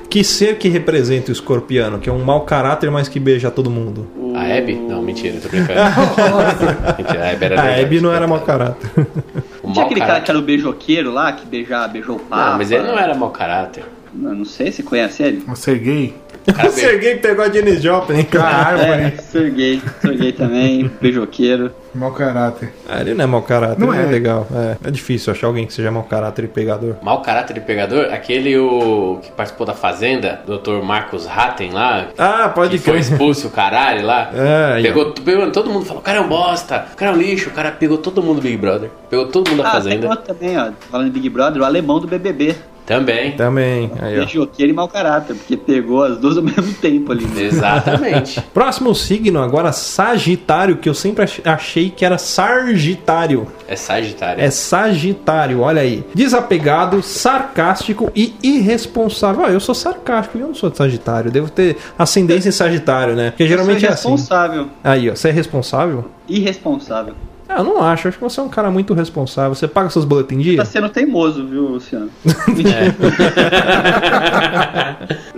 Que 0.09 0.23
ser 0.23 0.57
que 0.57 0.69
representa 0.69 1.29
o 1.29 1.33
escorpiano, 1.33 1.99
que 1.99 2.09
é 2.09 2.13
um 2.13 2.23
mau 2.23 2.41
caráter, 2.41 2.89
mas 2.89 3.09
que 3.09 3.19
beija 3.19 3.51
todo 3.51 3.69
mundo. 3.69 4.07
A 4.33 4.43
Abby? 4.57 4.75
Não, 4.75 5.01
mentira, 5.01 5.37
tô 5.41 5.49
brincando. 5.49 5.73
mentira, 6.97 7.25
a 7.25 7.31
Abby 7.31 7.45
era 7.45 7.61
A 7.61 7.81
Abby 7.81 7.99
não 7.99 8.13
era 8.13 8.25
mau 8.25 8.39
caráter. 8.39 8.89
Não 9.75 9.83
tinha 9.83 9.85
aquele 9.85 9.99
cara 9.99 10.13
que 10.13 10.15
caráter. 10.15 10.31
era 10.31 10.39
o 10.39 10.41
beijoqueiro 10.41 11.11
lá, 11.11 11.31
que 11.31 11.45
beija, 11.45 11.87
beijou 11.87 12.15
o 12.15 12.19
papa? 12.19 12.51
Não, 12.51 12.57
mas 12.57 12.71
ele 12.71 12.83
não 12.83 12.97
era 12.97 13.13
mau 13.15 13.29
caráter. 13.29 13.83
Eu 14.13 14.33
não 14.33 14.45
sei, 14.45 14.71
você 14.71 14.81
conhece 14.81 15.23
ele? 15.23 15.43
O 15.47 15.55
Sergei. 15.55 16.13
O 16.47 16.69
Sergei 16.69 17.15
pegou 17.17 17.43
a 17.45 17.49
Janis 17.49 17.81
Joplin. 17.81 18.25
A 18.39 18.43
árvore. 18.45 19.01
É, 19.01 19.11
Serguei, 19.21 19.81
Serguei 20.01 20.31
também, 20.31 20.91
beijoqueiro. 21.01 21.71
Mau 21.93 22.11
caráter. 22.11 22.73
Ah, 22.89 22.99
ele 22.99 23.13
não 23.13 23.23
é 23.23 23.27
mau 23.27 23.41
caráter, 23.41 23.79
Não 23.79 23.87
não 23.87 23.93
é. 23.93 24.03
é. 24.03 24.05
legal. 24.05 24.45
É, 24.53 24.87
é 24.89 24.91
difícil 24.91 25.31
achar 25.31 25.47
alguém 25.47 25.65
que 25.65 25.73
seja 25.73 25.89
mau 25.89 26.03
caráter 26.03 26.43
e 26.45 26.47
pegador. 26.47 26.95
Mau 27.01 27.21
caráter 27.21 27.53
de 27.53 27.61
pegador, 27.61 28.13
aquele 28.13 28.57
o 28.57 29.19
que 29.23 29.31
participou 29.31 29.65
da 29.65 29.73
Fazenda, 29.73 30.41
Dr. 30.45 30.83
Marcos 30.83 31.25
Hatten 31.25 31.71
lá, 31.71 32.07
Ah, 32.17 32.49
pode 32.49 32.77
que 32.77 32.83
foi 32.83 32.99
expulso 32.99 33.47
o 33.47 33.51
caralho 33.51 34.05
lá. 34.05 34.29
É, 34.35 34.81
pegou, 34.81 35.11
pegou 35.13 35.49
todo 35.51 35.69
mundo 35.69 35.85
falou, 35.85 36.01
o 36.01 36.03
cara 36.05 36.17
é 36.17 36.21
um 36.21 36.27
bosta, 36.27 36.85
o 36.93 36.95
cara 36.97 37.11
é 37.11 37.13
um 37.15 37.17
lixo, 37.17 37.49
o 37.49 37.53
cara 37.53 37.71
pegou 37.71 37.97
todo 37.97 38.21
mundo 38.21 38.35
do 38.37 38.41
Big 38.41 38.57
Brother. 38.57 38.89
Pegou 39.09 39.27
todo 39.27 39.49
mundo 39.49 39.63
da 39.63 39.69
Ah, 39.69 39.71
Fazenda. 39.73 40.09
outro 40.09 40.25
também, 40.33 40.57
ó. 40.57 40.71
Falando 40.91 41.05
de 41.05 41.11
Big 41.11 41.29
Brother, 41.29 41.61
o 41.61 41.65
alemão 41.65 41.99
do 41.99 42.07
BBB. 42.07 42.55
Também. 42.85 43.31
Também. 43.31 43.91
Aí, 43.99 44.19
ó. 44.19 44.47
E 44.59 44.73
mau 44.73 44.87
caráter, 44.87 45.35
porque 45.35 45.57
pegou 45.57 46.03
as 46.03 46.17
duas 46.17 46.37
ao 46.37 46.43
mesmo 46.43 46.73
tempo 46.75 47.11
ali. 47.11 47.25
né? 47.25 47.41
Exatamente. 47.43 48.39
Próximo 48.53 48.93
signo 48.93 49.41
agora, 49.41 49.71
Sagitário, 49.71 50.77
que 50.77 50.87
eu 50.87 50.93
sempre 50.93 51.23
ach- 51.23 51.41
achei 51.45 51.89
que 51.89 52.05
era 52.05 52.17
Sargitário. 52.17 53.47
É 53.67 53.75
Sagitário. 53.75 54.43
É 54.43 54.49
Sagitário, 54.51 55.61
olha 55.61 55.81
aí. 55.81 56.03
Desapegado, 56.13 57.01
sarcástico 57.01 58.11
e 58.15 58.35
irresponsável. 58.43 59.43
Ah, 59.45 59.49
eu 59.51 59.59
sou 59.59 59.73
sarcástico 59.73 60.37
e 60.37 60.41
eu 60.41 60.47
não 60.47 60.55
sou 60.55 60.69
de 60.69 60.77
Sagitário. 60.77 61.31
Devo 61.31 61.49
ter 61.49 61.77
ascendência 61.97 62.49
em 62.49 62.51
Sagitário, 62.51 63.15
né? 63.15 63.31
Porque 63.31 63.47
geralmente 63.47 63.79
Você 63.81 63.85
é 63.87 63.89
assim. 63.89 64.09
responsável. 64.11 64.67
Aí, 64.83 65.09
ó, 65.09 65.15
você 65.15 65.29
é 65.29 65.31
responsável? 65.31 66.05
Irresponsável. 66.29 67.15
Ah, 67.47 67.59
eu 67.59 67.63
não 67.63 67.81
acho. 67.81 68.07
Acho 68.07 68.17
que 68.17 68.23
você 68.23 68.39
é 68.39 68.43
um 68.43 68.49
cara 68.49 68.71
muito 68.71 68.93
responsável. 68.93 69.53
Você 69.53 69.67
paga 69.67 69.89
seus 69.89 70.05
boletos 70.05 70.35
em 70.35 70.39
dia? 70.39 70.57
Tá 70.57 70.65
sendo 70.65 70.89
teimoso, 70.89 71.45
viu, 71.45 71.67
Luciano? 71.67 72.09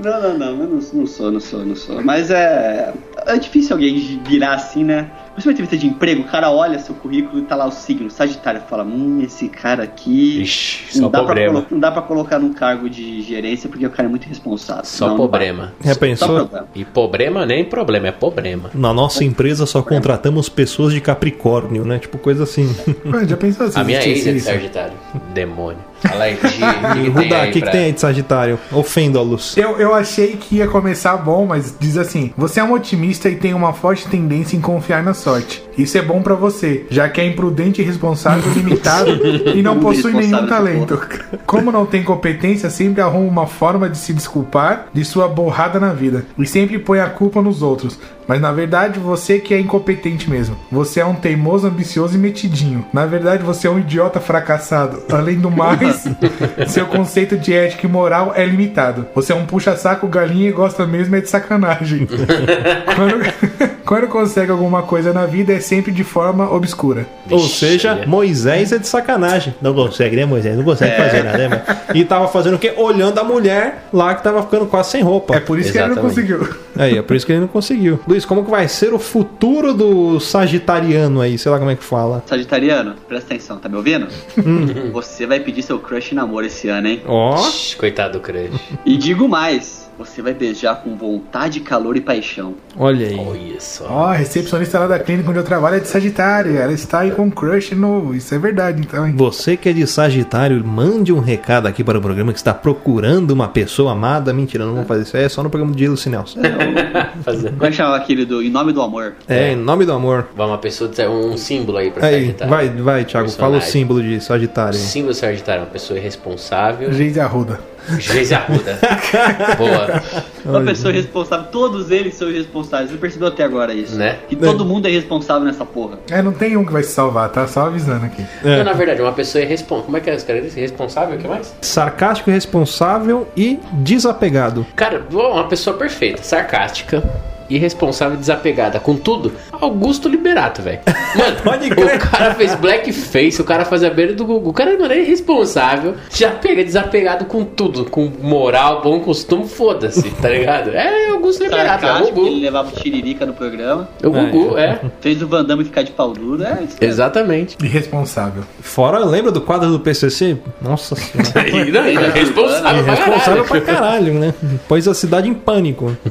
não, 0.02 0.22
não, 0.22 0.38
não, 0.38 0.48
eu 0.48 0.56
não, 0.56 0.80
não 0.94 1.08
sou, 1.08 1.32
não 1.32 1.40
sou, 1.40 1.66
não 1.66 1.76
sou. 1.76 2.04
Mas 2.04 2.32
é. 2.32 2.94
É 3.26 3.38
difícil 3.38 3.76
alguém 3.76 4.22
virar 4.26 4.54
assim, 4.54 4.86
né? 4.86 5.12
Você 5.38 5.48
uma 5.48 5.54
entrevista 5.54 5.78
de 5.78 5.86
emprego, 5.86 6.22
o 6.22 6.26
cara 6.26 6.50
olha 6.50 6.80
seu 6.80 6.96
currículo 6.96 7.38
e 7.40 7.44
tá 7.44 7.56
lá 7.56 7.68
o 7.68 7.72
signo, 7.72 8.10
Sagitário, 8.10 8.60
fala, 8.68 8.84
hum, 8.84 9.22
esse 9.22 9.48
cara 9.48 9.84
aqui. 9.84 10.42
Ixi, 10.42 11.00
não, 11.00 11.04
só 11.04 11.10
dá 11.10 11.18
pra 11.20 11.26
problema. 11.26 11.54
colo- 11.54 11.66
não 11.70 11.80
dá 11.80 11.92
pra 11.92 12.02
colocar 12.02 12.40
num 12.40 12.54
cargo 12.54 12.90
de 12.90 13.22
gerência 13.22 13.70
porque 13.70 13.86
o 13.86 13.90
cara 13.92 14.08
é 14.08 14.10
muito 14.10 14.28
responsável. 14.28 14.84
Só 14.86 15.06
Não, 15.10 15.18
não 15.18 15.28
problema. 15.28 15.74
Já 15.84 15.94
Só 15.94 16.00
pensou? 16.00 16.28
problema. 16.36 16.68
E 16.74 16.84
problema 16.84 17.46
nem 17.46 17.64
problema, 17.64 18.08
é 18.08 18.12
problema. 18.12 18.72
Na 18.74 18.92
nossa 18.94 19.24
empresa 19.24 19.66
só 19.68 19.84
contratamos 19.84 20.50
pessoas 20.50 20.92
de 20.92 21.00
Capricórnio, 21.02 21.86
né? 21.86 22.00
Tipo 22.00 22.18
coisa 22.18 22.44
assim. 22.44 22.76
Ué, 23.06 23.28
já 23.28 23.38
pensou 23.38 23.70
se 23.72 23.78
A 23.80 23.84
minha 23.84 24.04
ex 24.04 24.26
é 24.26 24.32
de? 24.34 24.40
Sagitário. 24.40 24.94
Demônio. 25.36 25.78
Fala 26.02 26.26
aí, 26.26 26.36
Gi, 26.36 26.40
o 26.44 26.44
que, 26.48 26.52
que 26.52 26.94
tem 26.94 27.10
Rudá, 27.10 27.42
aí 27.42 27.50
o 27.50 27.52
que, 27.52 27.60
que 27.60 27.60
pra- 27.62 27.72
tem 27.72 27.84
aí 27.86 27.92
de 27.92 28.00
Sagitário? 28.02 28.60
Ofenda-los. 28.72 29.56
Eu, 29.58 29.78
eu 29.78 29.94
achei 29.94 30.38
que 30.38 30.58
ia 30.58 30.68
começar 30.68 31.18
bom, 31.18 31.46
mas 31.46 31.76
diz 31.80 31.98
assim: 31.98 32.32
você 32.38 32.60
é 32.60 32.64
um 32.64 32.74
otimista 32.74 33.30
e 33.30 33.36
tem 33.36 33.54
uma 33.54 33.74
forte 33.74 34.08
tendência 34.08 34.56
em 34.56 34.62
confiar 34.62 35.04
na 35.04 35.14
sorte. 35.14 35.64
Isso 35.78 35.98
é 35.98 36.02
bom 36.02 36.22
pra 36.22 36.34
você, 36.36 36.86
já 36.90 37.08
que 37.08 37.22
é 37.22 37.26
imprudente, 37.28 37.82
irresponsável, 37.82 38.44
limitado 38.54 39.12
e 39.56 39.62
não 39.62 39.80
possui 39.80 40.14
nenhum 40.14 40.48
talento. 40.48 41.00
Como 41.46 41.72
não 41.72 41.86
tem 41.86 42.04
competência, 42.04 42.70
sempre 42.70 43.02
arruma 43.02 43.28
uma 43.28 43.48
forma 43.48 43.90
de 43.90 43.98
se 43.98 44.14
desculpar 44.14 44.88
de 44.94 45.06
sua 45.06 45.28
borrada 45.28 45.80
na 45.80 45.94
vida 45.94 46.26
e 46.38 46.46
sempre 46.46 46.80
põe 46.80 47.00
a 47.00 47.10
culpa 47.10 47.42
nos 47.42 47.62
outros. 47.62 48.00
Mas 48.28 48.42
na 48.42 48.52
verdade 48.52 49.00
você 49.00 49.40
que 49.40 49.54
é 49.54 49.60
incompetente 49.60 50.30
mesmo. 50.30 50.58
Você 50.72 51.00
é 51.00 51.06
um 51.06 51.16
teimoso, 51.16 51.68
ambicioso 51.68 52.16
e 52.16 52.18
metidinho. 52.18 52.86
Na 52.92 53.06
verdade 53.06 53.44
você 53.44 53.68
é 53.68 53.72
um 53.72 53.80
idiota 53.80 54.20
fracassado. 54.20 55.04
Além 55.12 55.40
do 55.40 55.50
mais, 55.50 56.06
seu 56.68 56.86
conceito 56.86 57.38
de 57.38 57.54
ética 57.54 57.86
e 57.88 57.90
moral 57.90 58.34
é 58.36 58.46
limitado. 58.46 59.08
Você 59.16 59.32
é 59.32 59.36
um 59.36 59.46
puxa-saco 59.46 60.08
galinha 60.08 60.50
e 60.50 60.52
gosta 60.52 60.86
mesmo 60.86 61.16
é 61.16 61.22
de 61.22 61.30
sacanagem. 61.30 62.08
quando, 62.96 63.72
quando 63.86 64.08
consegue 64.08 64.52
alguma 64.52 64.84
coisa 64.84 65.14
na 65.14 65.26
vida 65.26 65.54
é 65.54 65.60
sempre 65.60 65.92
de 65.92 66.04
forma 66.04 66.52
obscura. 66.52 67.06
Ou 67.30 67.40
Vixe, 67.40 67.56
seja, 67.56 67.94
aí 67.94 68.02
é- 68.02 68.06
Moisés 68.06 68.72
é 68.72 68.78
de 68.78 68.88
sacanagem. 68.88 69.56
Não 69.62 69.74
consegue, 69.74 70.16
né, 70.16 70.26
Moisés? 70.26 70.58
Não 70.58 70.64
consegue 70.64 70.96
fazer 70.98 71.24
nada, 71.24 71.38
né, 71.38 71.48
mano? 71.48 71.62
E 71.94 72.04
tava 72.04 72.28
fazendo 72.28 72.56
o 72.56 72.60
quê? 72.60 72.74
Olhando 72.76 73.20
a 73.20 73.24
mulher 73.24 73.88
lá 73.94 74.14
que 74.16 74.24
tava 74.24 74.42
ficando 74.44 74.66
quase 74.66 74.92
sem 74.92 75.02
roupa. 75.04 75.36
É 75.36 75.40
por 75.40 75.58
isso 75.60 75.72
que 75.72 75.78
ele 75.78 75.88
não 75.88 75.94
Exatamente. 75.94 76.16
conseguiu. 76.16 76.58
Aí, 76.76 76.98
é 76.98 77.02
por 77.02 77.16
isso 77.16 77.26
que 77.26 77.32
ele 77.32 77.42
não 77.42 77.48
conseguiu. 77.48 78.00
Luiz, 78.18 78.26
como 78.26 78.44
que 78.44 78.50
vai 78.50 78.68
ser 78.68 78.96
o 78.96 79.00
futuro 79.00 79.76
do 79.76 80.20
Sagitariano 80.20 81.22
aí? 81.22 81.38
Sei 81.38 81.52
lá 81.52 81.60
como 81.60 81.70
é 81.70 81.76
que 81.76 81.84
fala. 81.84 82.24
Sagitariano, 82.26 82.96
presta 83.08 83.36
atenção, 83.36 83.60
tá 83.60 83.70
me 83.70 83.76
ouvindo? 83.76 84.08
Hum. 84.40 84.92
Você 84.92 85.28
vai 85.28 85.40
pedir 85.40 85.62
seu 85.62 85.78
crush 85.78 86.14
namoro 86.16 86.44
esse 86.48 86.68
ano, 86.68 86.88
hein? 86.88 87.04
Ó, 87.06 87.36
Ixi, 87.48 87.78
Coitado 87.78 88.14
do 88.14 88.20
crush. 88.20 88.50
E 88.84 88.98
digo 88.98 89.28
mais, 89.28 89.87
você 89.98 90.22
vai 90.22 90.34
beijar 90.34 90.76
com 90.84 90.96
vontade, 90.96 91.60
calor 91.60 91.98
e 91.98 92.02
paixão. 92.02 92.54
olha 92.78 93.08
aí. 93.08 93.18
Olha 93.20 93.60
só. 93.60 93.86
Ó, 93.90 94.06
a 94.08 94.14
recepcionista 94.14 94.80
lá 94.80 94.88
da 94.88 95.00
clínica 95.00 95.30
onde 95.30 95.40
eu 95.40 95.44
trabalho 95.44 95.78
é 95.78 95.80
de 95.80 95.88
Sagitário. 95.88 96.58
Ela 96.58 96.72
está 96.74 97.00
aí 97.00 97.12
com 97.12 97.24
um 97.24 97.30
crush 97.30 97.74
novo. 97.76 98.14
Isso 98.16 98.34
é 98.34 98.38
verdade, 98.38 98.82
então, 98.82 99.08
hein? 99.08 99.14
Você 99.18 99.58
que 99.58 99.70
é 99.70 99.74
de 99.74 99.86
Sagitário, 99.88 100.64
mande 100.64 101.12
um 101.12 101.20
recado 101.20 101.68
aqui 101.68 101.84
para 101.84 101.98
o 101.98 102.02
programa 102.02 102.32
que 102.32 102.40
está 102.40 102.54
procurando 102.54 103.32
uma 103.32 103.48
pessoa 103.48 103.92
amada. 103.94 104.32
Mentira, 104.34 104.66
não 104.66 104.74
vamos 104.74 104.88
fazer 104.88 105.04
isso. 105.04 105.18
É 105.18 105.28
só 105.30 105.42
no 105.44 105.50
programa 105.50 105.76
de 105.76 105.88
Luci 105.88 106.10
Nelson. 106.10 106.40
Fazer. 107.24 107.52
Como 107.52 107.66
é 107.66 107.70
que 107.70 107.76
chama 107.76 107.96
aquele 107.96 108.26
do 108.26 108.42
Em 108.44 108.50
Nome 108.50 108.72
do 108.74 108.82
Amor? 108.82 109.16
É, 109.28 109.54
em 109.54 109.56
nome 109.56 109.86
do 109.86 109.94
amor. 109.94 110.28
Vamos, 110.36 110.52
uma 110.52 110.58
pessoa, 110.60 110.90
um 111.10 111.36
símbolo 111.38 111.78
aí 111.80 111.90
pra 111.90 112.06
Aí, 112.06 112.22
Sagitário. 112.28 112.50
vai, 112.52 112.70
vai, 112.70 113.06
Thiago, 113.06 113.30
fala 113.30 113.50
o 113.50 113.52
Personagem. 113.60 113.72
símbolo 113.72 114.02
de 114.04 114.22
Sagitário. 114.24 114.78
Símbolo 114.78 115.14
de 115.14 115.20
Sagitário, 115.20 115.62
uma 115.64 115.70
pessoa 115.70 115.98
irresponsável. 116.00 116.92
Geise 116.94 117.20
Arruda. 117.20 117.60
Geise 118.00 118.36
Arruda. 118.36 118.78
Boa. 119.58 120.04
Uma 120.46 120.62
pessoa 120.62 120.94
irresponsável, 120.94 121.48
todos 121.52 121.92
eles 121.92 122.16
são 122.16 122.30
irresponsáveis. 122.30 122.92
Você 122.92 122.98
percebeu 122.98 123.28
até 123.28 123.44
agora 123.44 123.74
isso? 123.74 123.96
Né? 123.96 124.18
Que 124.28 124.36
todo 124.36 124.66
mundo 124.66 124.88
é 124.88 124.92
irresponsável 124.92 125.46
nessa 125.46 125.66
porra. 125.66 126.00
É, 126.10 126.22
não 126.22 126.32
tem 126.32 126.58
um 126.58 126.66
que 126.66 126.72
vai 126.72 126.84
se 126.84 126.92
salvar, 126.92 127.30
tá? 127.30 127.48
Só 127.48 127.68
avisando 127.68 128.06
aqui. 128.06 128.26
É. 128.44 128.58
Não, 128.58 128.64
na 128.66 128.74
verdade, 128.74 129.02
uma 129.02 129.14
pessoa 129.14 129.42
irresponsável. 129.42 129.86
Como 129.86 129.98
é 129.98 130.00
que 130.00 130.10
é 130.10 130.14
as 130.14 130.24
características? 130.24 130.58
Irresponsável, 130.58 131.18
o 131.18 131.20
que 131.20 131.28
mais? 131.28 131.56
Sarcástico, 131.62 132.32
responsável 132.32 133.28
e 133.36 133.60
desapegado. 133.74 134.66
Cara, 134.76 135.06
uma 135.12 135.48
pessoa 135.48 135.78
perfeita, 135.78 136.24
sarcástica, 136.24 137.04
irresponsável 137.50 138.16
e 138.16 138.20
desapegada 138.20 138.80
com 138.80 138.96
tudo, 138.96 139.32
Augusto 139.52 140.08
Liberato, 140.10 140.62
velho. 140.62 140.80
Mano, 141.16 141.36
Pode 141.44 141.70
crer. 141.70 141.96
o 141.96 142.00
cara 142.00 142.34
fez 142.36 142.56
blackface, 142.56 143.42
o 143.42 143.46
cara 143.46 143.66
faz 143.66 143.84
a 143.84 143.90
beira 143.90 144.14
do 144.14 144.26
Gugu. 144.26 144.50
O 144.50 144.54
cara, 144.54 144.78
mano, 144.78 144.94
é 144.94 145.00
irresponsável, 145.00 145.96
já 146.12 146.32
pega 146.32 146.64
desapegado 146.64 147.26
com 147.26 147.44
tudo, 147.44 147.86
com 147.86 148.12
moral, 148.22 148.82
bom 148.82 149.00
costume, 149.00 149.48
foda-se, 149.48 150.10
tá 150.12 150.30
ligado? 150.30 150.72
É 150.72 151.10
Augusto 151.10 151.44
Liberato, 151.44 151.86
é 151.86 151.88
o 151.88 151.92
Sarcástico, 151.92 152.20
ele 152.22 152.30
Gugu. 152.30 152.42
levava 152.42 152.70
o 152.70 152.72
tiririca 152.72 153.26
no 153.26 153.34
programa, 153.34 153.88
É 154.02 154.08
o 154.08 154.12
Gugu, 154.12 154.58
é. 154.58 154.80
fez 155.02 155.22
o 155.22 155.28
Van 155.28 155.44
Damme 155.44 155.64
ficar 155.64 155.84
de 155.84 155.92
pau 155.92 156.12
duro, 156.14 156.44
é 156.44 156.64
isso. 156.64 156.78
Exatamente. 156.82 157.58
Irresponsável. 157.64 158.44
Fora, 158.62 159.00
lembra 159.00 159.32
do 159.32 159.42
quadro 159.42 159.70
do 159.70 159.80
PCC? 159.80 160.38
Nossa 160.62 160.96
senhora. 160.96 161.28
Não, 161.72 161.82
é 161.86 162.10
responsável 162.12 162.84
pra 162.84 162.94
Responsável 162.94 163.44
caralho. 163.44 163.46
pra 163.46 163.62
caralho, 163.62 164.14
né? 164.14 164.34
Pôs 164.68 164.88
a 164.88 164.94
cidade 164.94 165.28
em 165.30 165.34
pânico. 165.34 165.96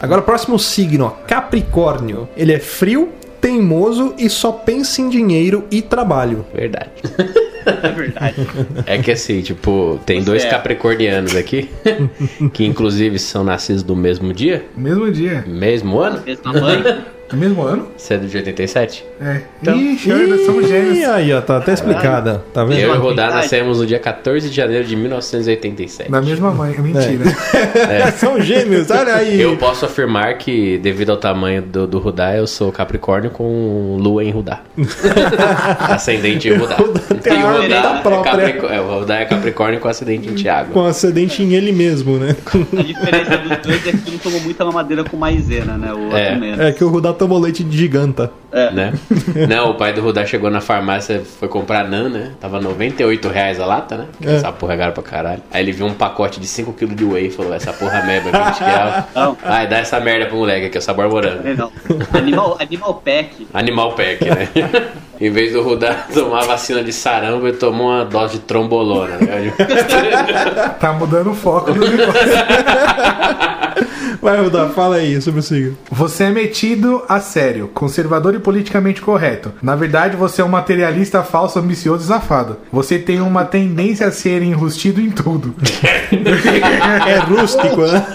Agora, 0.00 0.22
próximo 0.22 0.58
signo, 0.58 1.06
ó, 1.06 1.10
Capricórnio. 1.26 2.28
Ele 2.36 2.52
é 2.52 2.58
frio, 2.58 3.10
teimoso 3.40 4.14
e 4.18 4.28
só 4.28 4.52
pensa 4.52 5.00
em 5.00 5.08
dinheiro 5.08 5.64
e 5.70 5.80
trabalho. 5.82 6.44
Verdade. 6.54 6.90
É 7.66 7.88
verdade. 7.92 8.34
É 8.86 8.98
que 8.98 9.10
assim, 9.10 9.40
tipo, 9.42 10.00
tem 10.06 10.22
dois 10.22 10.44
é. 10.44 10.48
capricornianos 10.48 11.36
aqui, 11.36 11.68
que 12.52 12.64
inclusive 12.64 13.18
são 13.18 13.44
nascidos 13.44 13.82
do 13.82 13.94
mesmo 13.94 14.32
dia, 14.32 14.64
Mesmo 14.76 15.10
dia. 15.10 15.44
mesmo 15.46 15.98
ano. 16.00 16.22
Mesma 16.24 16.52
mãe. 17.30 17.40
Mesmo 17.48 17.62
ano? 17.62 17.88
Você 17.96 18.14
é 18.14 18.18
do 18.18 18.26
de 18.26 18.36
87? 18.36 19.04
É. 19.20 19.40
Então- 19.62 19.76
Ixi, 19.76 20.08
nós 20.08 20.46
somos 20.46 20.68
gêmeos. 20.68 21.08
aí, 21.08 21.32
ó, 21.32 21.40
tá 21.40 21.56
até 21.58 21.72
explicada. 21.72 22.42
Tá 22.52 22.64
vendo? 22.64 22.78
Eu 22.78 22.94
e 22.94 22.98
o 22.98 23.00
Rodar 23.00 23.32
nascemos 23.32 23.78
no 23.80 23.86
dia 23.86 23.98
14 23.98 24.48
de 24.48 24.54
janeiro 24.54 24.84
de 24.84 24.96
1987. 24.96 26.10
Da 26.10 26.20
mesma 26.22 26.50
mãe. 26.52 26.74
Mentira. 26.78 27.24
São 28.16 28.40
gêmeos, 28.40 28.90
olha 28.90 29.14
aí. 29.16 29.40
Eu 29.40 29.56
posso 29.56 29.84
afirmar 29.84 30.38
que, 30.38 30.78
devido 30.78 31.10
ao 31.10 31.16
tamanho 31.16 31.62
do, 31.62 31.86
do 31.86 31.98
Rudá, 31.98 32.34
eu 32.36 32.46
sou 32.46 32.70
Capricórnio 32.72 33.30
com 33.30 33.96
Lua 34.00 34.24
em 34.24 34.30
Rudá. 34.30 34.60
Ascendente 35.80 36.48
em 36.48 36.56
Rudá. 36.56 36.76
tem 37.22 37.38
E 37.40 37.42
o 37.42 37.46
a 37.46 37.52
Rudá 37.52 37.62
vida 37.62 37.74
é 37.76 38.00
própria. 38.02 38.74
É, 38.74 38.80
o 38.80 38.98
Rudá 39.00 39.16
é 39.16 39.24
Capricórnio 39.24 39.80
com 39.80 39.88
ascendente 39.88 40.28
em 40.28 40.34
Tiago. 40.34 40.72
Com 40.72 40.84
ascendente 40.84 41.42
em 41.42 41.54
ele 41.54 41.72
mesmo, 41.72 42.16
né? 42.16 42.34
A 42.78 42.82
diferença 42.82 43.36
dos 43.38 43.58
dois 43.58 43.86
é 43.86 43.92
que 43.92 44.14
um 44.14 44.18
tomou 44.18 44.40
muita 44.40 44.64
mamadeira 44.64 45.04
com 45.04 45.16
maisena, 45.16 45.76
né? 45.76 45.92
O 45.92 46.16
É. 46.16 46.68
É 46.68 46.72
que 46.72 46.82
o 46.84 46.88
Rudá 46.88 47.12
tomou 47.18 47.38
leite 47.38 47.62
de 47.64 47.76
giganta. 47.76 48.30
né? 48.72 48.94
Não, 49.48 49.70
o 49.70 49.74
pai 49.74 49.92
do 49.92 50.00
Rudá 50.00 50.24
chegou 50.24 50.50
na 50.50 50.60
farmácia, 50.60 51.22
foi 51.38 51.48
comprar 51.48 51.86
NAN, 51.86 52.08
né? 52.08 52.32
Tava 52.40 52.60
98 52.60 53.28
reais 53.28 53.60
a 53.60 53.66
lata, 53.66 53.96
né? 53.96 54.06
Que 54.20 54.28
É. 54.28 54.34
Essa 54.36 54.50
porra 54.52 54.74
é 54.74 54.76
cara 54.78 54.92
pra 54.92 55.02
caralho. 55.02 55.42
Aí 55.52 55.62
ele 55.62 55.72
viu 55.72 55.86
um 55.86 55.92
pacote 55.94 56.40
de 56.40 56.46
5kg 56.46 56.94
de 56.94 57.04
whey 57.04 57.26
e 57.26 57.30
falou: 57.30 57.52
essa 57.52 57.72
porra 57.72 57.98
é 57.98 58.20
20 58.20 58.32
reais. 58.60 59.04
Não. 59.14 59.34
Vai, 59.34 59.66
dá 59.66 59.78
essa 59.78 60.00
merda 60.00 60.26
pro 60.26 60.36
moleque 60.36 60.66
aqui, 60.66 60.78
o 60.78 60.82
sabor 60.82 61.08
morango. 61.08 61.46
É, 61.46 61.54
não. 61.54 61.70
Animal, 62.12 62.56
animal 62.60 62.94
Pack. 63.04 63.46
Animal 63.52 63.92
Pack, 63.92 64.24
né? 64.24 64.48
em 65.20 65.30
vez 65.30 65.52
do 65.52 65.62
Rudá 65.62 65.94
tomar 66.12 66.44
vacina 66.44 66.82
de 66.82 66.92
sarampo, 66.92 67.46
ele 67.46 67.56
tomou 67.56 67.88
uma 67.88 68.04
dose 68.04 68.34
de 68.34 68.40
trombolona. 68.40 69.16
Né? 69.16 69.52
Tá 70.78 70.92
mudando 70.92 71.30
o 71.30 71.34
foco 71.34 71.72
do 71.72 71.80
negócio. 71.80 72.12
Vai, 74.20 74.42
Rudá, 74.42 74.68
fala 74.68 74.96
aí 74.96 75.20
sobre 75.22 75.40
o 75.40 75.42
signo. 75.42 75.76
Você 75.90 76.24
é 76.24 76.30
metido 76.30 77.02
a 77.08 77.20
sério, 77.20 77.70
conservador 77.72 78.34
e 78.34 78.38
politicamente 78.40 79.00
correto. 79.00 79.52
Na 79.62 79.76
verdade, 79.76 80.16
você 80.16 80.42
é 80.42 80.44
um 80.44 80.48
materialista 80.48 81.22
falso, 81.22 81.58
ambicioso 81.58 82.04
e 82.04 82.08
safado. 82.08 82.56
Você 82.72 82.98
tem 82.98 83.20
uma 83.20 83.44
tendência 83.44 84.06
a 84.06 84.12
ser 84.12 84.42
enrustido 84.42 85.00
em 85.00 85.10
tudo. 85.10 85.54
É 87.06 87.18
rústico, 87.18 87.82
né? 87.82 88.06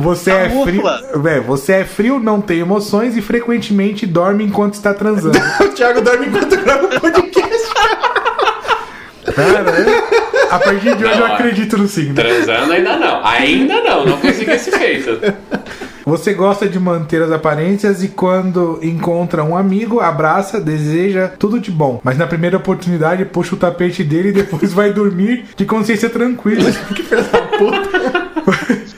Você 0.00 0.30
é 0.30 0.48
frio. 0.48 0.82
Camufla. 0.82 1.30
É, 1.30 1.40
você 1.40 1.72
é 1.74 1.84
frio, 1.84 2.18
não 2.18 2.40
tem 2.40 2.58
emoções 2.58 3.16
e 3.16 3.22
frequentemente 3.22 4.06
dorme 4.06 4.44
enquanto 4.44 4.74
está 4.74 4.92
transando. 4.92 5.38
o 5.60 5.68
Thiago 5.68 6.00
dorme 6.04 6.26
enquanto 6.26 6.56
grava 6.62 6.86
o 6.86 7.00
podcast. 7.00 7.74
Cara, 9.34 9.70
é- 9.70 10.44
a 10.54 10.58
partir 10.58 10.94
de 10.96 11.04
hoje 11.04 11.14
eu 11.20 11.26
Não, 11.28 11.34
acredito 11.34 11.76
no 11.78 11.88
signo. 11.88 12.14
Transando 12.14 12.72
ainda 12.72 12.96
não. 12.96 13.24
Ainda 13.26 13.82
não, 13.82 14.06
não 14.06 14.18
consegui 14.18 14.52
esse 14.52 14.70
feito. 14.70 15.18
Você 16.06 16.34
gosta 16.34 16.68
de 16.68 16.78
manter 16.78 17.22
as 17.22 17.32
aparências 17.32 18.04
e 18.04 18.08
quando 18.08 18.78
encontra 18.82 19.42
um 19.42 19.56
amigo, 19.56 20.00
abraça, 20.00 20.60
deseja 20.60 21.28
tudo 21.38 21.58
de 21.58 21.70
bom. 21.70 21.98
Mas 22.04 22.18
na 22.18 22.26
primeira 22.26 22.58
oportunidade, 22.58 23.24
puxa 23.24 23.54
o 23.54 23.58
tapete 23.58 24.04
dele 24.04 24.28
e 24.28 24.32
depois 24.32 24.72
vai 24.72 24.92
dormir 24.92 25.46
de 25.56 25.64
consciência 25.64 26.10
tranquila. 26.10 26.70
que 26.94 27.02
filha 27.02 27.22
da 27.22 27.38
puta. 27.40 28.23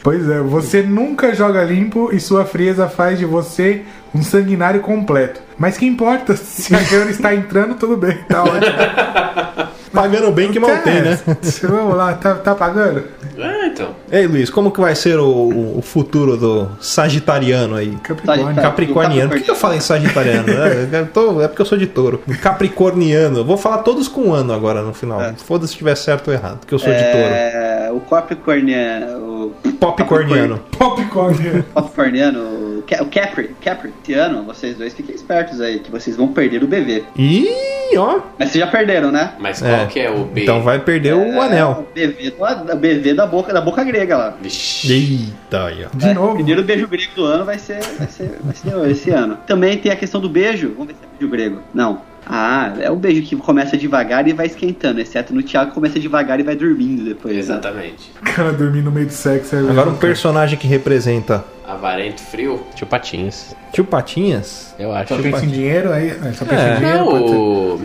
Pois 0.06 0.30
é, 0.30 0.38
você 0.38 0.82
nunca 0.84 1.34
joga 1.34 1.64
limpo 1.64 2.10
e 2.12 2.20
sua 2.20 2.44
frieza 2.44 2.88
faz 2.88 3.18
de 3.18 3.24
você 3.24 3.82
um 4.14 4.22
sanguinário 4.22 4.80
completo. 4.80 5.40
Mas 5.58 5.76
que 5.76 5.84
importa? 5.84 6.36
Se 6.38 6.72
a 6.76 6.78
grana 6.78 7.10
está 7.10 7.34
entrando, 7.34 7.74
tudo 7.74 7.96
bem, 7.96 8.16
tá 8.28 8.44
ótimo. 8.44 9.66
Pagando 9.92 10.30
bem 10.30 10.52
que 10.52 10.60
mal 10.60 10.70
tem, 10.84 11.02
né? 11.02 11.18
É, 11.26 11.36
Vamos 11.66 11.96
lá, 11.96 12.12
tá, 12.14 12.34
tá 12.36 12.54
pagando? 12.54 13.02
É, 13.36 13.66
então. 13.66 13.96
Ei, 14.12 14.28
Luiz, 14.28 14.48
como 14.48 14.70
que 14.70 14.80
vai 14.80 14.94
ser 14.94 15.18
o, 15.18 15.78
o 15.78 15.82
futuro 15.82 16.36
do 16.36 16.68
sagitariano 16.80 17.74
aí? 17.74 17.96
Capricórnio. 18.02 18.54
Tá, 18.54 18.62
Capricorniano. 18.62 19.30
Por 19.30 19.40
que 19.40 19.50
eu 19.50 19.56
falei 19.56 19.80
sagitariano? 19.80 20.48
é, 20.50 20.88
eu 21.00 21.06
tô- 21.06 21.42
é 21.42 21.48
porque 21.48 21.62
eu 21.62 21.66
sou 21.66 21.76
de 21.78 21.86
touro. 21.88 22.22
Capricorniano. 22.40 23.44
Vou 23.44 23.56
falar 23.56 23.78
todos 23.78 24.06
com 24.06 24.20
um 24.28 24.32
ano 24.32 24.52
agora 24.52 24.82
no 24.82 24.94
final. 24.94 25.20
Foda-se 25.44 25.72
se 25.72 25.78
tiver 25.78 25.96
certo 25.96 26.28
ou 26.28 26.34
errado, 26.34 26.58
porque 26.58 26.74
eu 26.74 26.78
sou 26.78 26.92
de 26.92 27.02
touro. 27.02 27.16
É, 27.16 27.90
o 27.92 27.98
Capricorniano. 28.00 29.35
O 29.68 29.72
Popcorniano. 29.72 30.58
Popcorn. 30.78 31.62
Capricorniano. 31.74 32.40
O 32.78 32.82
Ca- 32.86 33.02
o 33.02 33.06
Capri. 33.06 33.50
Capricorniano, 33.62 34.42
vocês 34.44 34.76
dois 34.76 34.94
fiquem 34.94 35.14
espertos 35.14 35.60
aí, 35.60 35.80
que 35.80 35.90
vocês 35.90 36.16
vão 36.16 36.28
perder 36.28 36.62
o 36.62 36.66
BV. 36.66 37.04
Ih, 37.16 37.96
ó. 37.98 38.20
Mas 38.38 38.50
vocês 38.50 38.64
já 38.64 38.70
perderam, 38.70 39.10
né? 39.10 39.32
Mas 39.38 39.60
qual 39.60 39.72
É. 39.72 39.86
que 39.86 39.98
é 40.00 40.10
o 40.10 40.24
B? 40.24 40.42
Então 40.42 40.62
vai 40.62 40.78
perder 40.78 41.14
o 41.14 41.20
É, 41.22 41.38
anel. 41.46 41.86
O 41.90 41.94
BV, 41.94 42.30
do- 42.30 42.72
o 42.72 42.76
BV 42.76 43.14
da 43.14 43.26
boca, 43.26 43.52
da 43.52 43.60
boca 43.60 43.82
grega 43.84 44.16
lá. 44.16 44.34
Vixe. 44.40 44.92
Eita, 44.92 45.64
aí, 45.66 45.84
ó. 45.84 45.96
De 45.96 46.08
É, 46.08 46.14
novo. 46.14 46.32
O 46.32 46.34
primeiro 46.36 46.62
beijo 46.62 46.86
grego 46.86 47.12
do 47.14 47.24
ano 47.24 47.44
vai 47.44 47.58
ser, 47.58 47.80
vai 47.98 48.08
ser, 48.08 48.38
vai 48.42 48.54
ser 48.54 48.90
esse 48.90 49.10
ano. 49.10 49.36
Também 49.46 49.78
tem 49.78 49.90
a 49.92 49.96
questão 49.96 50.20
do 50.20 50.28
beijo. 50.28 50.70
Vamos 50.76 50.88
ver 50.88 50.94
se 50.94 51.00
é 51.04 51.18
beijo 51.18 51.30
grego. 51.32 51.60
Não. 51.74 52.00
Ah, 52.28 52.72
é 52.80 52.90
um 52.90 52.96
beijo 52.96 53.22
que 53.22 53.36
começa 53.36 53.76
devagar 53.76 54.26
e 54.26 54.32
vai 54.32 54.46
esquentando, 54.46 55.00
exceto 55.00 55.32
no 55.32 55.42
Thiago 55.44 55.68
que 55.70 55.74
começa 55.74 56.00
devagar 56.00 56.40
e 56.40 56.42
vai 56.42 56.56
dormindo 56.56 57.04
depois. 57.04 57.32
né? 57.34 57.38
Exatamente. 57.40 58.10
cara 58.34 58.52
dormir 58.52 58.82
no 58.82 58.90
meio 58.90 59.06
do 59.06 59.12
sexo. 59.12 59.54
é 59.54 59.60
Agora 59.60 59.90
um 59.90 59.96
personagem 59.96 60.58
que 60.58 60.66
representa 60.66 61.44
Avarento 61.66 62.20
frio, 62.22 62.62
tio 62.74 62.86
Patinhas. 62.86 63.54
Tio 63.72 63.84
Patinhas. 63.84 64.74
Eu 64.78 64.92
acho. 64.92 65.14
Só 65.16 65.22
pensa 65.22 65.44
em 65.44 65.48
dinheiro, 65.48 65.92
aí. 65.92 66.10
é, 66.10 66.32
Só 66.32 66.44
pensa 66.44 66.62
É. 66.62 66.72
em 66.74 66.78
dinheiro. 66.78 66.98
Não, 67.04 67.76
pode. 67.78 67.82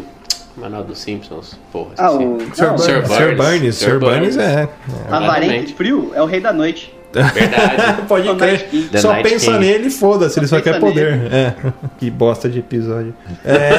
Manual 0.57 0.83
dos 0.83 0.99
Simpsons. 0.99 1.57
Porra, 1.71 1.91
Ah, 1.97 2.11
o. 2.11 2.37
Sir 2.53 2.65
Burns. 2.67 2.83
Sir 2.83 3.07
Sir 3.07 3.35
Burns. 3.35 3.75
Sir 3.75 3.99
Burns 3.99 4.37
é. 4.37 4.69
Avarento 5.09 5.43
Exatamente. 5.45 5.73
frio 5.75 6.11
é 6.13 6.21
o 6.21 6.25
rei 6.25 6.39
da 6.41 6.51
noite. 6.51 6.93
Verdade. 7.13 8.01
Pode 8.07 8.35
crer. 8.35 8.69
Night 8.71 9.01
Só 9.01 9.11
Night 9.11 9.29
pensa 9.29 9.51
King. 9.51 9.59
nele 9.59 9.87
e 9.87 9.91
foda-se, 9.91 10.39
ele 10.39 10.47
Só 10.47 10.61
quer 10.61 10.79
poder. 10.79 11.31
É. 11.31 11.53
Que 11.99 12.09
bosta 12.09 12.49
de 12.49 12.59
episódio. 12.59 13.13
É. 13.45 13.71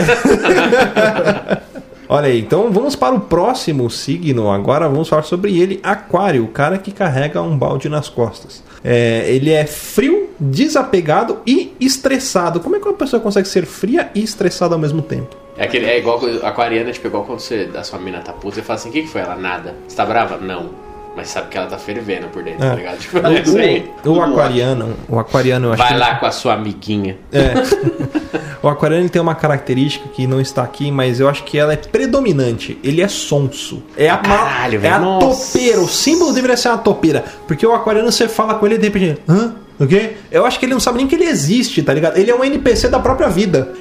Olha 2.09 2.27
aí, 2.27 2.41
então 2.41 2.71
vamos 2.71 2.95
para 2.95 3.15
o 3.15 3.21
próximo 3.21 3.89
signo. 3.89 4.51
Agora 4.51 4.87
vamos 4.87 5.09
falar 5.09 5.23
sobre 5.23 5.59
ele, 5.59 5.81
Aquário, 5.83 6.45
o 6.45 6.49
cara 6.49 6.77
que 6.77 6.93
carrega 6.93 7.41
um 7.41 7.57
balde 7.57 7.89
nas 7.89 8.09
costas. 8.09 8.63
É, 8.85 9.25
ele 9.29 9.51
é 9.51 9.65
frio, 9.65 10.29
desapegado 10.39 11.39
e 11.47 11.75
estressado. 11.81 12.61
Como 12.61 12.77
é 12.77 12.81
que 12.81 12.87
uma 12.87 12.95
pessoa 12.95 13.23
consegue 13.23 13.49
ser 13.49 13.65
fria 13.65 14.11
e 14.15 14.23
estressada 14.23 14.75
ao 14.75 14.79
mesmo 14.79 15.01
tempo? 15.01 15.37
É, 15.57 15.65
aquele, 15.65 15.87
é 15.87 15.99
igual 15.99 16.21
aquariana, 16.43 16.93
tipo, 16.93 17.07
igual 17.07 17.25
quando 17.25 17.41
você, 17.41 17.71
a 17.75 17.83
sua 17.83 17.99
mina 17.99 18.21
tá 18.21 18.33
puta, 18.33 18.57
você 18.57 18.63
fala 18.63 18.79
assim, 18.79 18.89
o 18.89 18.93
que, 18.93 19.03
que 19.03 19.09
foi? 19.09 19.21
Ela, 19.21 19.37
nada. 19.37 19.75
Você 19.87 19.97
tá 19.97 20.05
brava? 20.05 20.37
Não. 20.37 20.71
Mas 21.15 21.29
sabe 21.29 21.49
que 21.49 21.59
ela 21.59 21.67
tá 21.67 21.77
fervendo 21.77 22.29
por 22.29 22.43
dentro, 22.43 22.65
É. 22.65 22.71
tá 22.71 22.75
ligado? 22.75 22.99
Tipo, 22.99 23.21
tudo 23.21 23.53
bem. 23.55 23.85
O 23.99 24.03
Tudo 24.03 24.23
aquariano, 24.23 24.97
o 25.09 25.19
aquariano 25.19 25.67
eu 25.69 25.73
acho 25.75 25.83
vai 25.83 25.93
que 25.93 25.99
lá 25.99 26.15
com 26.17 26.27
a 26.27 26.31
sua 26.31 26.55
amiguinha. 26.55 27.19
É. 27.31 27.53
o 28.63 28.69
aquariano 28.69 29.03
ele 29.05 29.11
tem 29.11 29.21
uma 29.21 29.35
característica 29.35 30.09
que 30.09 30.27
não 30.27 30.41
está 30.41 30.63
aqui, 30.63 30.91
mas 30.91 31.21
eu 31.21 31.29
acho 31.29 31.45
que 31.45 31.59
ela 31.59 31.73
é 31.75 31.77
predominante. 31.77 32.79
Ele 32.83 33.03
é 33.03 33.09
sonso. 33.09 33.83
É 33.97 34.09
a, 34.09 34.17
ma- 34.17 34.23
caralho, 34.23 34.77
é 34.77 34.79
velho. 34.79 34.95
a 34.95 34.99
Nossa. 34.99 35.53
topeira. 35.59 35.81
O 35.81 35.89
símbolo 35.89 36.33
deveria 36.33 36.57
ser 36.57 36.69
uma 36.71 36.79
topeira. 36.79 37.25
Porque 37.47 37.67
o 37.67 37.75
aquariano 37.75 38.11
você 38.11 38.27
fala 38.29 38.55
com 38.55 38.65
ele 38.67 38.77
e 38.77 38.79
de 38.79 38.85
repente. 38.89 39.21
Hã? 39.29 39.55
O 39.81 39.87
quê? 39.87 40.13
Eu 40.31 40.47
acho 40.47 40.59
que 40.59 40.67
ele 40.67 40.73
não 40.75 40.81
sabe 40.81 40.99
nem 40.99 41.07
que 41.09 41.15
ele 41.15 41.25
existe, 41.25 41.83
tá 41.83 41.93
ligado? 41.93 42.17
Ele 42.17 42.31
é 42.31 42.35
um 42.35 42.45
NPC 42.45 42.89
da 42.89 43.01
própria 43.01 43.29
vida. 43.29 43.73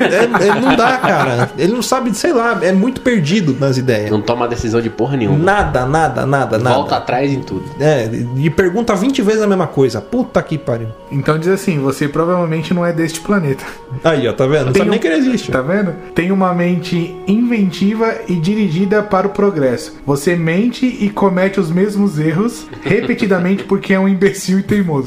É- 0.00 0.46
é- 0.48 0.60
não 0.60 0.76
dá, 0.76 0.96
cara. 0.98 1.50
Ele 1.58 1.72
não 1.72 1.82
sabe, 1.82 2.14
sei 2.14 2.32
lá, 2.32 2.58
é 2.62 2.72
muito 2.72 3.00
perdido 3.00 3.56
nas 3.58 3.76
ideias. 3.76 4.10
Não 4.10 4.20
toma 4.20 4.46
decisão 4.46 4.80
de 4.80 4.90
porra 4.90 5.16
nenhuma. 5.16 5.38
Nada, 5.38 5.84
nada, 5.86 6.24
nada, 6.26 6.58
nada. 6.58 6.76
Volta 6.76 6.96
atrás 6.96 7.30
em 7.32 7.40
tudo. 7.40 7.64
É, 7.80 8.08
e 8.36 8.50
pergunta 8.50 8.94
20 8.94 9.22
vezes 9.22 9.42
a 9.42 9.46
mesma 9.46 9.66
coisa. 9.66 10.00
Puta 10.00 10.42
que 10.42 10.56
pariu. 10.58 10.88
Então 11.10 11.38
diz 11.38 11.48
assim: 11.48 11.78
você 11.80 12.06
provavelmente 12.08 12.72
não 12.72 12.84
é 12.84 12.92
deste 12.92 13.20
planeta. 13.20 13.64
Aí, 14.04 14.28
ó, 14.28 14.32
tá 14.32 14.46
vendo? 14.46 14.66
Não 14.66 14.72
Tem 14.72 14.80
sabe 14.80 14.90
nem 14.90 14.98
um- 14.98 15.02
que 15.02 15.06
ele 15.08 15.16
existe. 15.16 15.50
Tá 15.50 15.60
vendo? 15.62 15.92
Tem 16.14 16.30
uma 16.30 16.54
mente 16.54 17.16
inventiva 17.26 18.14
e 18.28 18.36
dirigida 18.36 19.02
para 19.02 19.26
o 19.26 19.30
progresso. 19.30 19.96
Você 20.06 20.36
mente 20.36 20.86
e 20.86 21.08
comete 21.10 21.58
os 21.58 21.70
mesmos 21.70 22.18
erros 22.18 22.66
repetidamente 22.82 23.64
porque 23.64 23.92
é 23.94 23.98
um 24.00 24.08
imbecil 24.08 24.58
e 24.58 24.62
teimoso. 24.62 25.05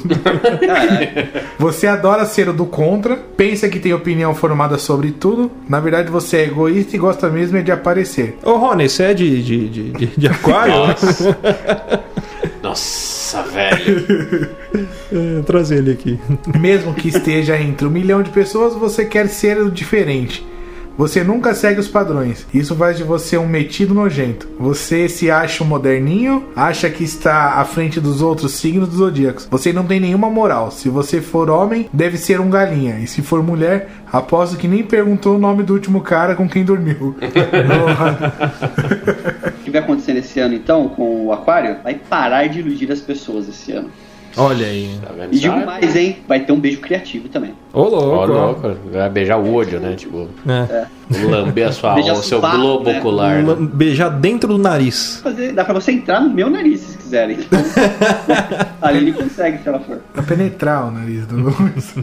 Você 1.58 1.88
adora 1.88 2.26
ser 2.26 2.50
o 2.50 2.54
do 2.54 2.66
contra, 2.66 3.16
pensa 3.16 3.70
que 3.70 3.80
tem 3.80 3.94
opinião 3.94 4.34
formada 4.34 4.78
sobre 4.78 5.12
tudo. 5.12 5.52
Na 5.68 5.80
verdade, 5.80 6.10
você 6.10 6.38
é 6.38 6.44
egoísta 6.46 6.96
e 6.96 7.00
gosta 7.00 7.30
mesmo 7.30 7.58
é 7.58 7.62
de 7.62 7.72
aparecer. 7.72 8.38
Ô, 8.44 8.58
Rony, 8.58 8.90
você 8.90 9.04
é 9.04 9.14
de, 9.14 9.44
de, 9.44 9.70
de, 9.70 9.92
de, 9.92 10.06
de 10.18 10.28
aquário? 10.28 10.76
Nossa. 10.76 11.38
Nossa, 12.62 13.44
velho. 13.44 14.50
É, 15.12 15.42
trazer 15.42 15.78
ele 15.78 15.92
aqui. 15.92 16.20
Mesmo 16.60 16.94
que 16.94 17.10
esteja 17.10 17.60
entre 17.60 17.88
um 17.88 17.90
milhão 17.90 18.22
de 18.22 18.30
pessoas, 18.30 18.76
você 18.76 19.06
quer 19.06 19.28
ser 19.28 19.58
o 19.58 19.72
diferente. 19.72 20.46
Você 21.00 21.24
nunca 21.24 21.54
segue 21.54 21.80
os 21.80 21.88
padrões. 21.88 22.46
Isso 22.54 22.76
faz 22.76 22.98
de 22.98 23.06
você 23.06 23.38
um 23.38 23.48
metido 23.48 23.94
nojento. 23.94 24.50
Você 24.60 25.08
se 25.08 25.32
acha 25.32 25.64
um 25.64 25.68
moderninho, 25.68 26.50
acha 26.54 26.90
que 26.90 27.06
está 27.06 27.54
à 27.54 27.64
frente 27.64 28.02
dos 28.02 28.22
outros 28.22 28.52
signos 28.56 28.90
dos 28.90 28.98
zodíacos. 28.98 29.48
Você 29.50 29.72
não 29.72 29.86
tem 29.86 29.98
nenhuma 29.98 30.30
moral. 30.30 30.72
Se 30.72 30.90
você 30.90 31.22
for 31.22 31.50
homem, 31.50 31.90
deve 31.94 32.18
ser 32.18 32.42
um 32.42 32.50
galinha. 32.50 33.00
E 33.00 33.08
se 33.08 33.22
for 33.22 33.42
mulher, 33.42 33.90
aposto 34.12 34.58
que 34.58 34.68
nem 34.68 34.84
perguntou 34.84 35.38
o 35.38 35.40
nome 35.40 35.64
do 35.64 35.74
último 35.74 36.02
cara 36.02 36.36
com 36.36 36.50
quem 36.50 36.66
dormiu. 36.66 37.16
O 39.50 39.64
que 39.64 39.72
vai 39.72 39.82
acontecer 39.82 40.16
esse 40.18 40.40
ano, 40.40 40.56
então, 40.56 40.90
com 40.90 41.28
o 41.28 41.32
Aquário? 41.32 41.78
Vai 41.84 41.94
parar 41.94 42.48
de 42.48 42.60
iludir 42.60 42.92
as 42.92 43.00
pessoas 43.00 43.48
esse 43.48 43.72
ano. 43.72 43.90
Olha 44.40 44.66
aí. 44.66 44.98
Tá 45.06 45.12
vendo? 45.14 45.34
E 45.34 45.40
digo 45.40 45.54
Sabe? 45.54 45.66
mais, 45.66 45.96
hein? 45.96 46.18
Vai 46.28 46.40
ter 46.42 46.52
um 46.52 46.60
beijo 46.60 46.80
criativo 46.80 47.28
também. 47.30 47.54
Ô, 47.74 47.84
louco. 47.84 48.08
Ó, 48.08 48.26
louco. 48.26 48.76
Vai 48.92 49.10
beijar 49.10 49.38
o 49.38 49.54
olho, 49.54 49.80
né? 49.80 49.94
Tipo, 49.96 50.28
É. 50.48 50.86
lamber 51.26 51.68
a 51.68 51.72
sua, 51.72 51.94
Beijar 51.96 52.14
o 52.14 52.24
seu 52.24 52.38
sovaco, 52.40 52.58
globo 52.58 52.90
né? 52.90 53.00
ocular. 53.00 53.44
Né? 53.44 53.56
Beijar 53.74 54.10
dentro 54.10 54.50
do 54.50 54.58
nariz. 54.58 55.20
Fazer, 55.22 55.52
dá 55.54 55.64
pra 55.66 55.74
você 55.74 55.92
entrar 55.92 56.22
no 56.22 56.30
meu 56.30 56.50
nariz, 56.50 56.80
se 56.80 56.86
vocês 56.88 56.98
quiserem. 57.04 57.38
Ali 58.82 58.98
ele 59.00 59.14
consegue, 59.14 59.58
se 59.62 59.68
ela 59.70 59.80
for. 59.80 59.98
pra 60.14 60.24
penetrar 60.24 60.88
o 60.88 60.92
nariz 60.92 61.26
do 61.28 61.36
Luiz. 61.36 61.94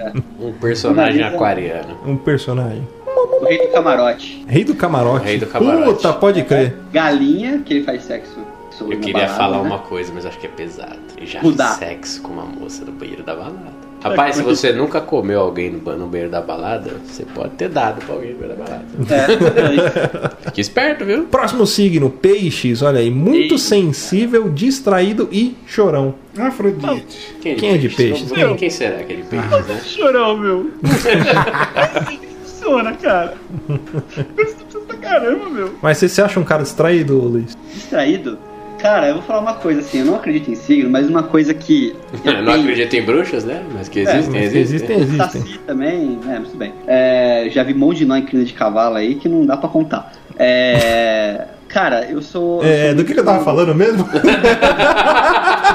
Um 0.41 0.53
personagem 0.53 1.21
Nariz 1.21 1.33
é- 1.33 1.37
aquariano. 1.37 1.97
Um 2.07 2.17
personagem. 2.17 2.87
O 3.07 3.45
rei 3.45 3.67
do 3.67 3.73
camarote. 3.73 4.45
Rei 4.47 4.65
do 4.65 4.75
camarote. 4.75 5.25
Rei 5.25 5.39
do 5.39 5.47
camarote. 5.47 5.95
Puta, 5.97 6.13
pode 6.13 6.43
crer. 6.45 6.75
Galinha, 6.93 7.61
que 7.65 7.75
ele 7.75 7.85
faz 7.85 8.03
sexo. 8.05 8.39
Sobre 8.77 8.97
Eu 8.97 9.01
queria 9.01 9.23
balada, 9.27 9.35
falar 9.39 9.63
né? 9.63 9.69
uma 9.69 9.79
coisa, 9.79 10.13
mas 10.15 10.27
acho 10.27 10.39
que 10.39 10.47
é 10.47 10.51
pesado. 10.51 10.99
Eu 11.19 11.27
já 11.27 11.43
Mudar. 11.43 11.69
fiz 11.71 11.79
sexo 11.79 12.23
com 12.23 12.33
uma 12.33 12.45
moça 12.45 12.85
no 12.85 12.93
banheiro 12.93 13.23
da 13.23 13.35
balada. 13.35 13.87
Rapaz, 14.05 14.37
se 14.37 14.43
você 14.43 14.73
nunca 14.73 15.01
comeu 15.01 15.41
alguém 15.41 15.71
no 15.71 15.79
ba- 15.81 15.97
no 15.97 16.07
banheiro 16.07 16.31
da 16.31 16.41
balada, 16.41 16.93
você 17.05 17.25
pode 17.25 17.51
ter 17.55 17.69
dado 17.69 18.05
pra 18.05 18.15
alguém 18.15 18.35
no 18.35 18.39
banheiro 18.39 18.59
da 18.61 18.65
balada. 18.65 18.85
É, 19.11 20.47
Fique 20.51 20.61
esperto, 20.61 21.05
viu? 21.05 21.25
Próximo 21.25 21.67
signo, 21.67 22.09
peixes. 22.11 22.83
Olha 22.83 23.01
aí, 23.01 23.11
muito 23.11 23.55
Eita. 23.55 23.59
sensível, 23.59 24.49
distraído 24.51 25.29
e 25.33 25.57
chorão. 25.67 26.15
Afrodite. 26.39 27.35
Quem 27.41 27.71
é 27.75 27.79
de 27.79 27.89
peixes? 27.89 28.31
Quem, 28.31 28.55
quem 28.57 28.71
será 28.71 28.99
aquele 28.99 29.25
peixe, 29.25 29.47
né? 29.49 29.81
chorão, 29.85 30.37
meu. 30.37 30.71
assim 30.85 32.19
que 32.19 32.27
funciona, 32.45 32.93
cara. 32.95 33.35
Pra 34.87 34.97
caramba, 34.99 35.49
meu. 35.49 35.75
Mas 35.83 35.99
você 35.99 36.09
se 36.09 36.23
acha 36.23 36.39
um 36.39 36.45
cara 36.45 36.63
distraído, 36.63 37.19
Luiz? 37.19 37.57
Distraído? 37.75 38.39
Cara, 38.87 39.09
eu 39.09 39.15
vou 39.15 39.23
falar 39.25 39.41
uma 39.41 39.55
coisa 39.55 39.81
assim, 39.81 39.99
eu 39.99 40.05
não 40.05 40.15
acredito 40.15 40.49
em 40.49 40.55
signo, 40.55 40.89
mas 40.89 41.09
uma 41.09 41.25
coisa 41.25 41.53
que. 41.53 41.97
eu 42.25 42.35
Não 42.35 42.53
tenho- 42.53 42.61
acredito 42.61 42.95
em 42.95 43.03
bruxas, 43.05 43.45
né? 43.45 43.65
Mas 43.75 43.89
que 43.89 43.99
existem, 43.99 44.41
Mas 44.41 44.55
existem. 44.55 44.61
existem, 44.63 44.97
existem. 45.01 45.43
Saci 45.43 45.59
também, 45.67 46.21
é, 46.29 46.39
mas 46.39 46.49
tudo 46.51 46.59
bem. 46.59 46.73
É, 46.87 47.49
já 47.51 47.65
vi 47.65 47.75
um 47.75 47.79
monte 47.79 47.99
de 47.99 48.07
nó 48.07 48.15
em 48.17 48.23
crina 48.25 48.45
de 48.45 48.53
cavalo 48.55 48.95
aí 48.95 49.17
que 49.17 49.29
não 49.29 49.45
dá 49.45 49.57
pra 49.57 49.69
contar. 49.69 50.13
É. 50.39 51.47
Cara, 51.69 52.05
eu 52.09 52.23
sou. 52.23 52.63
eu 52.63 52.69
É, 52.71 52.87
sou 52.87 52.95
do 52.99 53.05
que, 53.05 53.13
que 53.13 53.19
eu 53.19 53.25
tava 53.25 53.43
falando 53.45 53.75
mesmo? 53.75 54.07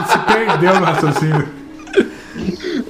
Se 0.07 0.17
perdeu 0.33 0.73
no 0.79 0.85
raciocínio. 0.85 1.60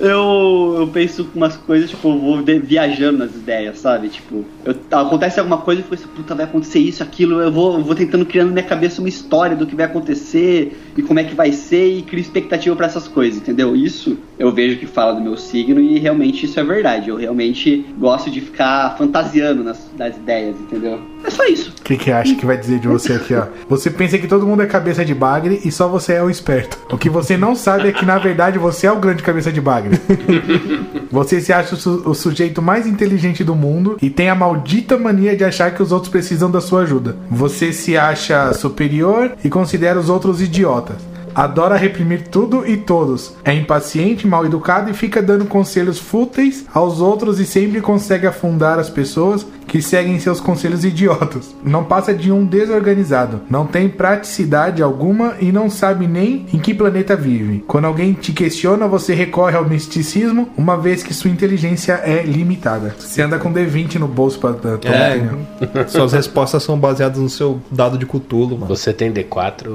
Eu, 0.02 0.76
eu 0.80 0.88
penso 0.88 1.28
umas 1.36 1.56
coisas, 1.56 1.90
tipo, 1.90 2.10
eu 2.10 2.18
vou 2.20 2.44
viajando 2.64 3.20
nas 3.20 3.36
ideias, 3.36 3.78
sabe? 3.80 4.10
Tipo, 4.10 4.44
eu- 4.66 4.76
acontece 4.92 5.40
alguma 5.40 5.60
coisa 5.60 5.82
e 5.82 5.84
fico 5.84 5.96
assim, 5.96 6.08
puta, 6.16 6.34
vai 6.36 6.46
acontecer 6.46 6.80
isso, 6.80 7.04
aquilo, 7.04 7.40
eu 7.40 7.52
vou, 7.52 7.82
vou 7.84 7.96
tentando 7.96 8.26
criando 8.26 8.48
na 8.48 8.54
minha 8.54 8.66
cabeça 8.66 9.00
uma 9.02 9.10
história 9.10 9.56
do 9.56 9.66
que 9.66 9.76
vai 9.76 9.86
acontecer 9.86 10.78
e 10.98 11.02
como 11.02 11.20
é 11.20 11.24
que 11.24 11.36
vai 11.36 11.52
ser 11.52 11.98
e 11.98 12.02
crio 12.02 12.20
expectativa 12.20 12.76
pra 12.76 12.88
essas 12.88 13.08
coisas, 13.08 13.40
entendeu? 13.40 13.76
Isso 13.76 14.18
eu 14.40 14.52
vejo 14.52 14.78
que 14.80 14.86
fala 14.88 15.14
do 15.14 15.22
meu 15.22 15.38
signo 15.38 15.80
e 15.80 16.00
realmente 16.00 16.46
isso 16.46 16.60
é 16.60 16.64
verdade. 16.64 17.10
Eu 17.10 17.16
realmente 17.18 17.86
gosto 17.98 18.30
de 18.32 18.42
ficar 18.42 18.96
fantasiando 18.98 19.64
nas, 19.64 19.80
nas 19.98 20.18
ideias, 20.18 20.56
entendeu? 20.60 21.00
É 21.24 21.30
só 21.30 21.46
isso. 21.46 21.72
O 21.80 21.84
que, 21.84 21.96
que 21.98 22.12
acha 22.12 22.34
que 22.36 22.46
vai 22.46 22.58
dizer 22.58 22.80
de 22.80 22.88
você 22.88 23.14
aqui, 23.14 23.36
ó? 23.36 23.46
Você 23.70 23.92
pensa 23.92 24.18
que 24.18 24.28
todo 24.28 24.46
mundo 24.48 24.64
é 24.64 24.66
cabeça 24.66 25.06
de 25.06 25.14
bagre 25.14 25.62
e 25.64 25.72
só 25.72 25.88
você 25.88 26.14
é 26.14 26.24
o 26.24 26.30
esperto. 26.30 26.80
O 26.92 26.98
que 26.98 27.10
você 27.10 27.38
não 27.38 27.56
sabe 27.56 27.90
é 27.90 27.92
que, 27.92 28.06
na 28.06 28.18
verdade, 28.18 28.58
você 28.58 28.88
é 28.88 28.92
o 28.92 28.96
grande 29.00 29.22
cabeça 29.22 29.52
de 29.52 29.62
bagre. 29.62 29.91
Você 31.12 31.42
se 31.42 31.52
acha 31.52 31.76
o, 31.76 31.78
su- 31.78 32.04
o 32.06 32.14
sujeito 32.14 32.62
mais 32.62 32.88
inteligente 32.88 33.44
do 33.44 33.56
mundo 33.56 33.98
e 34.02 34.10
tem 34.10 34.30
a 34.30 34.36
maldita 34.36 34.98
mania 34.98 35.36
de 35.36 35.44
achar 35.44 35.74
que 35.74 35.84
os 35.84 35.92
outros 35.92 36.12
precisam 36.12 36.50
da 36.50 36.62
sua 36.62 36.82
ajuda. 36.84 37.18
Você 37.30 37.74
se 37.74 37.98
acha 37.98 38.54
superior 38.54 39.34
e 39.44 39.50
considera 39.50 40.00
os 40.00 40.10
outros 40.10 40.42
idiotas. 40.42 40.96
Adora 41.34 41.78
reprimir 41.78 42.24
tudo 42.28 42.68
e 42.68 42.76
todos. 42.76 43.34
É 43.46 43.54
impaciente, 43.54 44.28
mal 44.28 44.46
educado 44.46 44.90
e 44.92 44.94
fica 44.94 45.22
dando 45.22 45.46
conselhos 45.46 45.98
fúteis 45.98 46.66
aos 46.74 47.00
outros 47.00 47.40
e 47.40 47.46
sempre 47.46 47.80
consegue 47.80 48.28
afundar 48.28 48.78
as 48.78 48.90
pessoas 48.90 49.46
que 49.72 49.82
seguem 49.82 50.20
seus 50.20 50.42
conselhos 50.42 50.84
idiotas. 50.84 51.56
Não 51.64 51.86
passa 51.86 52.14
de 52.14 52.30
um 52.30 52.46
desorganizado, 52.46 53.40
não 53.50 53.66
tem 53.66 53.88
praticidade 53.88 54.84
alguma 54.84 55.36
e 55.40 55.50
não 55.50 55.70
sabe 55.70 56.08
nem 56.08 56.46
em 56.54 56.60
que 56.60 56.74
planeta 56.74 57.16
vive. 57.16 57.64
Quando 57.66 57.86
alguém 57.86 58.12
te 58.12 58.34
questiona, 58.34 58.86
você 58.86 59.14
recorre 59.14 59.56
ao 59.56 59.64
misticismo, 59.64 60.50
uma 60.58 60.76
vez 60.76 61.04
que 61.04 61.14
sua 61.14 61.32
inteligência 61.32 61.94
é 62.04 62.22
limitada. 62.22 62.94
Você 63.00 63.22
anda 63.22 63.40
com 63.40 63.54
D20 63.54 63.96
no 63.96 64.10
bolso 64.10 64.40
pra 64.40 64.52
pra 64.52 64.78
tomar 64.78 64.94
É, 64.94 65.16
opinião. 65.16 65.40
suas 65.88 66.12
respostas 66.12 66.64
são 66.64 66.78
baseadas 66.78 67.20
no 67.20 67.30
seu 67.30 67.62
dado 67.72 67.98
de 67.98 68.06
cutulo, 68.06 68.58
mano. 68.58 68.76
Você 68.76 68.92
tem 68.92 69.10
D4? 69.10 69.68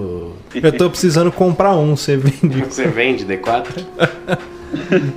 Eu 0.63 0.73
tô 0.77 0.91
precisando 0.91 1.33
comprar 1.33 1.75
um, 1.75 1.97
você 1.97 2.19
vende. 2.19 2.61
Você 2.65 2.87
vende 2.87 3.25
D4? 3.25 3.83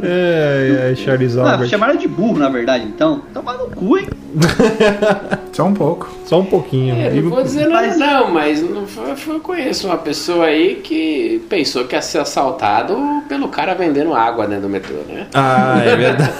É, 0.04 0.92
é, 0.92 0.96
Charles 0.96 1.38
Ah, 1.38 1.54
Albert. 1.54 1.70
chamaram 1.70 1.96
de 1.96 2.08
burro, 2.08 2.38
na 2.40 2.50
verdade, 2.50 2.86
então. 2.86 3.22
Toma 3.34 3.54
no 3.54 3.68
cu, 3.68 3.98
hein? 3.98 4.08
Só 5.54 5.66
um 5.66 5.74
pouco. 5.74 6.10
Só 6.26 6.40
um 6.40 6.46
pouquinho. 6.46 6.96
É, 6.96 7.10
não 7.12 7.30
vou 7.32 7.42
dizer 7.44 7.68
nada 7.68 7.88
Mas- 7.88 7.98
não, 7.98 8.32
mas 8.32 8.62
não 8.62 8.86
foi- 8.86 9.16
foi- 9.16 9.36
eu 9.36 9.40
conheço 9.40 9.88
uma 9.88 9.98
pessoa 9.98 10.46
aí 10.46 10.76
que 10.84 11.42
pensou 11.50 11.86
que 11.86 11.96
ia 11.96 12.02
ser 12.02 12.20
assaltado 12.20 12.96
pelo 13.28 13.48
cara 13.48 13.74
vendendo 13.74 14.14
água 14.14 14.46
dentro 14.46 14.64
do 14.64 14.70
metrô, 14.70 14.98
né? 15.08 15.26
Ah, 15.34 15.82
é 15.84 15.96
verdade. 15.96 16.32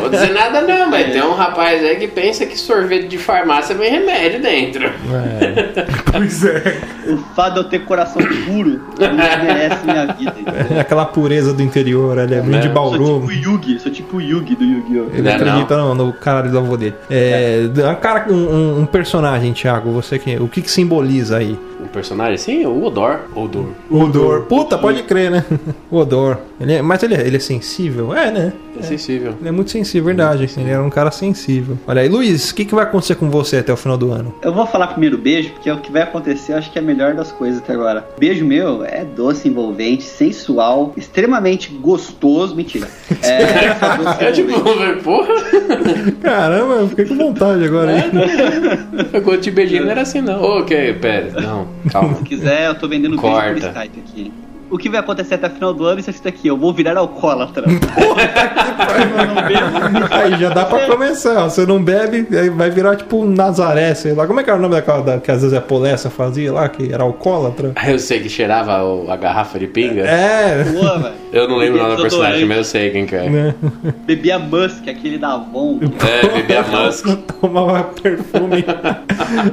Vou 0.00 0.08
dizer 0.08 0.32
nada 0.32 0.62
não, 0.62 0.90
mas 0.90 1.12
tem 1.12 1.22
um 1.22 1.34
rapaz 1.34 1.84
aí 1.84 1.96
que 1.96 2.08
pensa 2.08 2.46
que 2.46 2.58
sorvete 2.58 3.06
de 3.08 3.18
farmácia 3.18 3.74
vem 3.74 3.90
remédio 3.90 4.40
dentro. 4.40 4.86
É. 4.86 5.88
Pois 6.10 6.44
é. 6.44 6.78
O 7.06 7.18
fato 7.34 7.54
de 7.54 7.60
eu 7.60 7.64
ter 7.64 7.80
coração 7.84 8.20
puro 8.46 8.80
não 8.98 9.14
merece 9.44 9.84
minha 9.84 10.06
vida. 10.06 10.34
entendeu? 10.40 10.76
É 10.78 10.80
aquela 10.80 11.04
pureza 11.04 11.52
do 11.52 11.62
interior, 11.62 12.16
ele 12.18 12.34
é 12.38 12.42
Né? 12.42 12.58
de 12.58 12.64
Sou 12.66 12.74
Bauru. 12.74 13.20
tipo 13.28 13.32
Yugi, 13.32 13.78
sou 13.78 13.92
tipo 13.92 14.20
Yugi 14.20 14.54
do 14.54 14.64
Yu-Gi-Oh! 14.64 15.06
Ele 15.12 15.22
Não 15.22 15.30
é 15.30 15.34
acredita 15.34 15.76
no, 15.76 15.94
no 15.94 16.12
caralho 16.12 16.50
do 16.50 16.58
avô 16.58 16.76
dele. 16.76 16.94
É, 17.10 17.66
dá- 17.68 17.94
Cara, 17.96 18.32
um, 18.32 18.80
um- 18.80 18.86
personagem, 18.86 19.52
Thiago, 19.52 19.90
você 19.90 20.18
que, 20.18 20.36
o 20.36 20.48
que, 20.48 20.62
que 20.62 20.70
simboliza 20.70 21.36
aí? 21.38 21.58
Um 21.80 21.86
personagem 21.86 22.34
assim, 22.34 22.66
o 22.66 22.82
Odor. 22.84 23.20
Odor. 23.34 23.68
Odor. 23.90 24.42
Puta, 24.42 24.76
pode 24.76 25.02
crer, 25.04 25.30
né? 25.30 25.44
O 25.90 25.96
Odor. 25.98 26.38
Ele 26.60 26.74
é- 26.74 26.82
mas 26.82 27.02
ele 27.02 27.14
é, 27.14 27.26
ele 27.26 27.36
é 27.36 27.40
sensível? 27.40 28.12
É, 28.14 28.30
né? 28.30 28.52
É 28.78 28.82
sensível. 28.82 29.34
Ele 29.40 29.48
é 29.48 29.52
muito 29.52 29.70
sensível, 29.70 30.04
verdade. 30.06 30.48
Ele 30.56 30.70
era 30.70 30.82
um 30.82 30.90
cara 30.90 31.10
sensível. 31.10 31.78
Olha 31.86 32.02
aí, 32.02 32.08
Luiz, 32.08 32.50
o 32.50 32.54
que, 32.54 32.64
que 32.64 32.74
vai 32.74 32.84
acontecer 32.84 33.14
com 33.14 33.30
você 33.30 33.58
até 33.58 33.72
o 33.72 33.76
final 33.76 33.96
do 33.96 34.10
ano? 34.12 34.34
Eu 34.42 34.52
vou 34.52 34.66
falar 34.66 34.88
primeiro 34.88 35.16
beijo, 35.18 35.50
porque 35.52 35.68
é 35.70 35.74
o 35.74 35.78
que 35.78 35.90
vai 35.92 36.02
acontecer, 36.02 36.52
eu 36.52 36.58
acho 36.58 36.70
que 36.72 36.78
é 36.78 36.82
a 36.82 36.84
melhor 36.84 37.14
das 37.14 37.30
coisas 37.32 37.60
até 37.60 37.72
agora. 37.74 38.06
Beijo 38.18 38.44
meu 38.44 38.84
é 38.84 39.04
doce, 39.04 39.48
envolvente, 39.48 40.02
sensual, 40.04 40.92
extremamente 40.96 41.70
gostoso. 41.70 42.08
Mentira. 42.54 42.88
É, 43.20 44.26
É 44.28 44.30
tipo, 44.32 44.50
envolvente. 44.52 45.02
porra, 45.02 45.28
Caramba, 46.22 46.74
eu 46.74 46.88
fiquei 46.88 47.04
com 47.06 47.16
vontade 47.16 47.64
agora, 47.64 47.98
hein? 47.98 48.04
quando 49.24 49.32
eu 49.34 49.40
te 49.40 49.50
beijei 49.50 49.80
não 49.80 49.90
era 49.90 50.02
assim 50.02 50.20
não. 50.20 50.40
Ok, 50.42 50.92
pera, 50.94 51.40
não, 51.40 51.66
calma. 51.90 52.14
Se 52.18 52.22
quiser, 52.24 52.66
eu 52.68 52.74
tô 52.76 52.86
vendendo 52.88 53.20
beijo 53.20 53.34
Corta. 53.34 53.50
por 53.50 53.58
Skype 53.58 54.00
aqui. 54.06 54.32
O 54.70 54.76
que 54.78 54.88
vai 54.88 55.00
acontecer 55.00 55.34
até 55.34 55.46
o 55.46 55.50
final 55.50 55.72
do 55.74 55.84
ano, 55.84 55.98
isso 56.00 56.10
aqui 56.10 56.20
daqui. 56.22 56.48
Eu 56.48 56.56
vou 56.56 56.72
virar 56.72 56.96
alcoólatra. 56.98 57.64
Aí 60.10 60.36
já 60.38 60.48
dá 60.50 60.64
pra 60.64 60.86
começar. 60.86 61.44
ó. 61.44 61.48
Você 61.48 61.64
não 61.66 61.82
bebe, 61.82 62.26
aí 62.36 62.48
vai 62.50 62.70
virar 62.70 62.96
tipo 62.96 63.18
um 63.22 63.24
Nazaré, 63.30 63.94
sei 63.94 64.12
lá. 64.14 64.26
Como 64.26 64.40
é 64.40 64.44
que 64.44 64.50
era 64.50 64.58
o 64.58 64.62
nome 64.62 64.74
daquela 64.74 65.02
da, 65.02 65.18
que 65.18 65.30
às 65.30 65.42
vezes 65.42 65.56
a 65.56 65.60
Polessa 65.60 66.10
fazia 66.10 66.52
lá, 66.52 66.68
que 66.68 66.92
era 66.92 67.02
alcoólatra? 67.02 67.72
Ah, 67.76 67.90
Eu 67.90 67.98
sei 67.98 68.20
que 68.20 68.28
cheirava 68.28 68.82
o- 68.84 69.10
a 69.10 69.16
garrafa 69.16 69.58
de 69.58 69.66
pinga. 69.66 70.02
É. 70.02 70.64
Eu 71.32 71.48
não 71.48 71.56
lembro 71.56 71.78
o 71.80 71.82
nome 71.82 71.96
do 71.96 72.02
personagem, 72.02 72.44
mas 72.46 72.56
eu 72.58 72.64
sei 72.64 72.90
quem 72.90 73.06
que 73.06 73.14
é. 73.14 73.28
né? 73.28 73.54
Bebia 74.06 74.38
Musk, 74.38 74.88
aquele 74.88 75.18
da 75.18 75.34
Avon. 75.34 75.78
É, 76.06 76.28
bebia 76.28 76.62
Musk, 76.62 77.06
Tomava 77.40 77.84
perfume. 77.84 78.64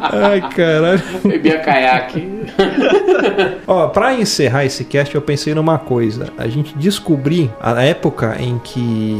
Ai, 0.02 0.42
caralho. 0.56 1.02
bebia 1.24 1.60
caiaque. 1.60 2.28
Ó, 3.68 3.88
pra 3.88 4.14
encerrar 4.14 4.66
esse 4.66 4.86
cast, 4.86 5.05
cast 5.06 5.16
eu 5.16 5.22
pensei 5.22 5.54
numa 5.54 5.78
coisa. 5.78 6.30
A 6.38 6.48
gente 6.48 6.76
descobrir 6.78 7.52
a 7.62 7.82
época 7.84 8.36
em 8.40 8.58
que 8.60 9.16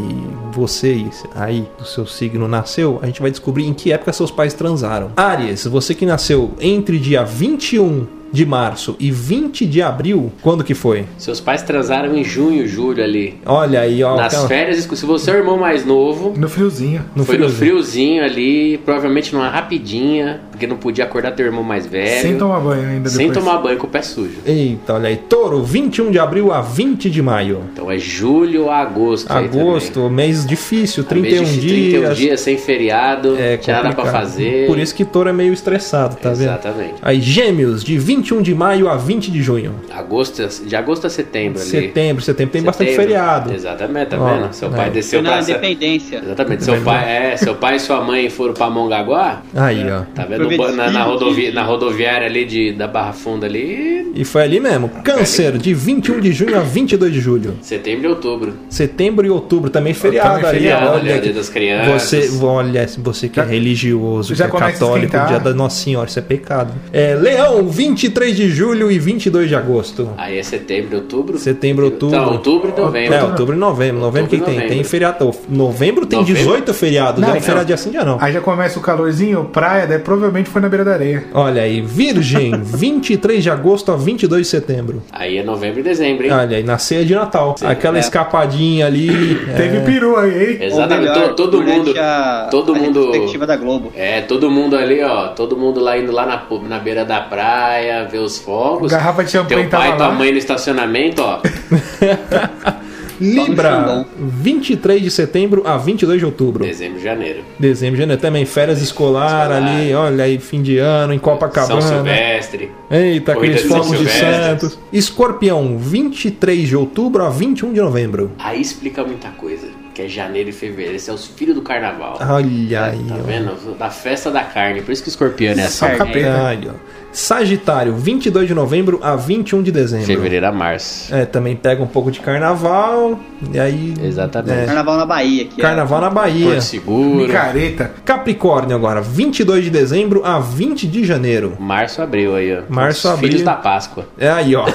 vocês 0.52 1.24
aí 1.36 1.66
do 1.78 1.86
seu 1.86 2.06
signo 2.06 2.48
nasceu, 2.48 3.00
a 3.02 3.06
gente 3.06 3.22
vai 3.22 3.30
descobrir 3.32 3.66
em 3.66 3.74
que 3.74 3.92
época 3.92 4.12
seus 4.12 4.32
pais 4.32 4.54
transaram. 4.54 5.12
Aries, 5.16 5.66
você 5.66 5.94
que 5.94 6.06
nasceu 6.06 6.52
entre 6.60 6.98
dia 6.98 7.24
21 7.24 8.08
de 8.32 8.46
março 8.46 8.98
e 9.00 9.12
20 9.12 9.66
de 9.66 9.82
abril, 9.82 10.30
quando 10.42 10.62
que 10.64 10.74
foi? 10.74 11.06
Seus 11.18 11.40
pais 11.40 11.62
transaram 11.62 12.14
em 12.18 12.24
junho, 12.24 12.68
julho 12.68 13.02
ali. 13.02 13.36
Olha 13.46 13.80
aí, 13.80 14.04
ó. 14.04 14.18
Nas 14.18 14.34
aquela- 14.34 14.48
férias, 14.50 14.78
se 14.84 15.06
você 15.06 15.32
é 15.32 15.36
o 15.36 15.38
irmão 15.38 15.58
mais 15.58 15.86
novo, 15.86 16.34
No 16.38 16.50
friozinho. 16.50 17.06
no 17.16 17.24
foi 17.24 17.38
no 17.38 17.48
friozinho. 17.50 17.58
friozinho 17.72 18.24
ali, 18.26 18.78
provavelmente 18.80 19.32
numa 19.34 19.48
rapidinha, 19.48 20.42
porque 20.56 20.68
não 20.68 20.78
podia 20.78 21.04
acordar 21.06 21.32
teu 21.32 21.46
irmão 21.46 21.64
mais 21.64 21.86
velho. 21.86 22.22
Sem 22.22 22.38
tomar 22.38 22.60
banho 22.60 22.88
ainda 22.90 23.10
Sem 23.10 23.28
depois. 23.28 23.46
tomar 23.46 23.62
banho 23.62 23.78
com 23.78 23.88
o 23.88 23.90
pé 23.90 24.02
sujo. 24.02 24.38
Eita, 24.46 24.94
olha 24.94 25.10
aí. 25.10 25.18
Touro, 25.18 25.64
21 25.64 26.12
de 26.12 26.20
abril 26.20 26.52
a 26.52 26.62
20 26.62 27.10
de 27.10 27.22
maio. 27.22 27.62
Então 27.74 27.92
é 27.92 27.98
julho 27.98 28.70
a 28.70 28.78
agosto. 28.78 29.32
aí 29.32 29.46
Agosto, 29.46 30.10
mês 30.10 30.46
difícil, 30.46 31.04
também. 31.04 31.24
31 31.24 31.42
Mês 31.44 31.54
de 31.54 31.60
dias. 31.62 31.92
31 32.02 32.14
dias 32.14 32.42
sem 32.42 32.58
feriado, 32.58 33.36
É 33.38 33.58
tinha 33.58 33.82
nada 33.82 33.96
pra 33.96 34.06
fazer. 34.06 34.68
Por 34.68 34.80
isso 34.80 34.94
que 34.96 35.04
touro 35.06 35.30
é 35.30 35.34
meio 35.34 35.54
estressado, 35.54 36.16
tá 36.16 36.30
vendo? 36.30 36.42
Exatamente. 36.44 36.94
Aí, 37.02 37.20
gêmeos, 37.22 37.84
de 37.84 37.98
21 37.98 38.42
de 38.42 38.54
maio 38.56 38.90
a 38.90 38.96
20 38.96 39.30
de 39.32 39.42
junho. 39.42 39.76
Agosto, 39.94 40.48
de 40.66 40.76
agosto 40.76 41.08
a 41.08 41.10
setembro 41.10 41.62
ali. 41.62 41.70
Setembro, 41.70 42.24
setembro 42.24 42.54
tem 42.54 42.62
bastante 42.64 42.90
Setembro. 42.92 43.08
feriado. 43.14 43.54
Exatamente, 43.54 44.08
tá 44.10 44.18
Ó, 44.20 44.26
vendo? 44.26 44.54
Seu 44.54 44.70
é. 44.70 44.72
pai 44.76 44.90
desceu 44.90 45.22
na 45.22 45.32
pra... 45.34 45.42
independência. 45.42 46.22
Exatamente, 46.24 46.64
seu 46.64 46.82
pai, 46.82 47.10
é, 47.34 47.38
seu 47.38 47.56
pai 47.56 47.76
e 47.76 47.80
sua 47.80 48.02
mãe 48.02 48.30
foram 48.30 48.54
pra 48.54 48.70
Mongaguá, 48.70 49.42
Aí, 49.56 49.84
ó. 49.92 50.02
tá 50.14 50.26
vendo? 50.26 50.45
Na, 50.76 50.86
na, 50.92 50.92
filho, 50.92 51.04
rodovi- 51.06 51.42
filho. 51.42 51.54
na 51.54 51.64
rodoviária 51.64 52.28
ali 52.28 52.46
de, 52.46 52.72
da 52.74 52.88
Barra 52.88 53.14
Funda 53.14 53.46
ali, 53.46 54.12
E 54.16 54.24
foi 54.24 54.44
ali 54.44 54.60
mesmo. 54.60 54.90
Câncer, 55.04 55.58
de 55.58 55.74
21 55.74 56.20
de 56.20 56.32
junho 56.32 56.58
a 56.58 56.62
22 56.62 57.12
de 57.14 57.20
julho. 57.20 57.56
setembro 57.62 58.06
e 58.06 58.10
outubro. 58.10 58.54
Setembro 58.70 59.26
e 59.26 59.30
outubro 59.30 59.70
também 59.70 59.94
feriado 59.94 60.36
Também 60.36 60.50
ali. 60.50 60.58
feriado, 60.60 60.86
olha, 60.88 61.12
olha, 61.14 61.22
Dia 61.22 61.34
das 61.34 61.50
Crianças. 61.50 62.02
Você, 62.02 62.30
olha, 62.46 62.88
se 62.88 63.00
você 63.00 63.28
que 63.30 63.40
é 63.40 63.44
religioso, 63.44 64.34
já 64.36 64.48
que 64.50 64.56
é 64.56 64.60
católico, 64.60 65.18
dia 65.28 65.40
da 65.40 65.54
Nossa 65.54 65.84
Senhora, 65.84 66.08
isso 66.08 66.20
é 66.20 66.22
pecado. 66.22 66.74
É, 66.94 67.16
Leão, 67.16 67.68
23 67.68 68.36
de 68.36 68.50
julho 68.50 68.92
e 68.92 69.00
22 69.00 69.50
de 69.50 69.56
agosto. 69.56 70.10
Aí 70.18 70.38
é 70.38 70.44
setembro 70.44 70.94
e 70.94 70.96
outubro. 70.96 71.38
Setembro, 71.38 71.86
outubro. 71.86 72.16
Então, 72.18 72.32
outubro 72.34 72.74
e 72.76 72.80
novembro. 72.82 73.14
É, 73.16 73.24
outubro 73.24 73.56
e 73.56 73.60
novembro. 73.60 74.02
Novembro 74.02 74.30
que 74.30 74.38
tem? 74.40 74.68
Tem 74.68 74.84
feriado. 74.84 75.32
Novembro 75.50 76.06
tem 76.06 76.20
Novembro? 76.20 76.42
18 76.44 76.74
feriados. 76.74 77.20
Não, 77.22 77.28
Não, 77.30 77.36
não. 77.36 77.42
feriado 77.42 77.66
de 77.68 77.74
assim 77.74 77.92
já 77.92 78.04
não. 78.06 78.18
Aí 78.22 78.32
já 78.34 78.42
começa 78.42 78.78
o 78.80 78.82
calorzinho, 78.82 79.46
praia, 79.46 79.88
daí 79.88 80.00
provavelmente 80.00 80.35
foi 80.44 80.62
na 80.62 80.68
beira 80.70 80.84
da 80.84 80.94
areia. 80.94 81.24
Olha 81.34 81.62
aí, 81.62 81.82
Virgem, 81.82 82.52
23 82.62 83.42
de 83.44 83.50
agosto 83.50 83.92
a 83.92 83.96
22 83.96 84.42
de 84.44 84.48
setembro. 84.48 85.02
Aí 85.12 85.38
é 85.38 85.44
novembro 85.44 85.80
e 85.80 85.84
dezembro, 85.84 86.26
hein? 86.26 86.32
Olha 86.32 86.58
aí, 86.58 86.64
na 86.64 86.78
ceia 86.78 87.06
de 87.06 87.16
Natal. 87.16 87.56
Aquela 87.64 87.98
é. 87.98 88.00
escapadinha 88.00 88.86
ali. 88.86 89.10
é, 89.50 89.54
Teve 89.54 89.80
peru 89.82 90.18
aí, 90.18 90.52
hein? 90.54 90.58
Exatamente, 90.62 91.10
melhor, 91.10 91.28
to- 91.30 91.36
todo 91.36 91.62
mundo. 91.62 91.94
A, 91.98 92.48
todo 92.52 92.74
a 92.74 92.78
mundo- 92.78 93.00
retrospectiva 93.06 93.48
da 93.48 93.56
Globo. 93.56 93.92
É, 93.96 94.22
todo 94.22 94.50
mundo 94.52 94.76
ali, 94.76 95.02
ó. 95.04 95.28
Todo 95.30 95.56
mundo 95.56 95.80
lá 95.80 95.98
indo 95.98 96.12
lá 96.12 96.26
na, 96.26 96.44
na 96.68 96.80
beira 96.80 97.06
da 97.06 97.22
praia, 97.22 98.06
ver 98.06 98.20
os 98.20 98.38
fogos. 98.38 98.92
Garrafa 98.92 99.24
de 99.24 99.32
champanhe 99.32 99.62
Teu 99.68 99.70
pai 99.80 99.92
e 99.92 99.96
tua 99.96 100.08
lá. 100.08 100.14
mãe 100.14 100.32
no 100.32 100.38
estacionamento, 100.38 101.22
ó. 101.22 101.40
Libra, 103.20 103.70
Xandão. 103.70 104.06
23 104.18 105.02
de 105.02 105.12
setembro 105.12 105.64
a 105.66 105.78
22 105.78 106.20
de 106.20 106.26
outubro. 106.26 106.64
Dezembro, 106.66 107.00
janeiro. 107.00 107.44
Dezembro, 107.60 107.98
janeiro 108.00 108.22
também, 108.22 108.46
férias 108.46 108.82
escolar 108.82 109.50
Escolar. 109.52 109.52
ali, 109.78 109.94
olha 109.94 110.24
aí, 110.24 110.38
fim 110.40 110.62
de 110.62 110.78
ano, 110.78 111.14
em 111.14 111.18
São 111.18 111.24
Copacabana. 111.24 111.82
Silvestre. 111.82 112.72
Eita, 112.92 113.34
aqueles 113.34 113.62
São 113.62 113.84
fogos 113.84 114.00
de. 114.00 114.10
Santos. 114.10 114.80
Escorpião, 114.92 115.78
23 115.78 116.68
de 116.68 116.76
outubro 116.76 117.24
a 117.24 117.30
21 117.30 117.74
de 117.74 117.82
novembro. 117.82 118.32
Aí 118.40 118.62
explica 118.62 119.04
muita 119.04 119.30
coisa. 119.30 119.68
Que 119.94 120.02
é 120.02 120.08
janeiro 120.10 120.50
e 120.50 120.52
fevereiro. 120.52 120.98
Esse 120.98 121.10
é 121.10 121.14
os 121.14 121.26
filhos 121.26 121.56
do 121.56 121.62
carnaval. 121.62 122.18
Olha 122.20 122.84
aí, 122.84 123.06
Tá 123.08 123.16
ó. 123.18 123.24
vendo? 123.24 123.78
Da 123.78 123.90
festa 123.90 124.30
da 124.30 124.44
carne. 124.44 124.82
Por 124.82 124.92
isso 124.92 125.02
que 125.02 125.08
o 125.08 125.12
escorpião 125.12 125.54
é 125.54 125.64
assim. 125.64 125.86
Aí, 125.86 126.68
ó. 126.68 126.74
Sagitário, 127.16 127.96
22 127.96 128.46
de 128.46 128.54
novembro 128.54 129.00
a 129.02 129.16
21 129.16 129.64
de 129.64 129.72
dezembro. 129.72 130.06
Fevereiro 130.06 130.46
a 130.48 130.52
março. 130.52 131.16
É, 131.16 131.26
também 131.26 131.56
pega 131.56 131.82
um 131.82 131.88
pouco 131.88 132.12
de 132.12 132.20
carnaval, 132.20 133.18
e 133.54 133.58
aí... 133.58 133.94
Exatamente. 134.04 134.60
é, 134.60 134.66
Carnaval 134.66 134.98
na 134.98 135.06
Bahia. 135.06 135.46
Que 135.46 135.62
carnaval 135.62 136.02
na 136.02 136.10
Bahia. 136.10 136.48
Porto 136.48 136.62
Seguro. 136.62 137.16
Micareta. 137.22 137.92
Capricórnio 138.04 138.76
agora, 138.76 139.00
22 139.00 139.64
de 139.64 139.70
dezembro 139.70 140.26
a 140.26 140.40
20 140.40 140.88
de 140.88 141.06
janeiro. 141.06 141.56
Março, 141.58 142.02
abril 142.02 142.36
aí, 142.36 142.54
ó. 142.54 142.64
Março, 142.68 143.08
Os 143.08 143.14
abril. 143.14 143.30
Filhos 143.30 143.46
da 143.46 143.54
Páscoa. 143.54 144.06
É 144.18 144.30
aí, 144.30 144.54
ó. 144.54 144.66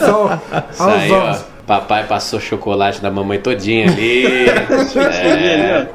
Só 0.00 0.40
Isso 0.72 0.82
aos 0.82 0.94
aí, 0.94 1.10
ó. 1.12 1.36
Papai 1.66 2.06
passou 2.06 2.40
chocolate 2.40 3.02
da 3.02 3.10
mamãe 3.10 3.38
todinha 3.38 3.90
ali. 3.90 4.24
é. 4.96 5.88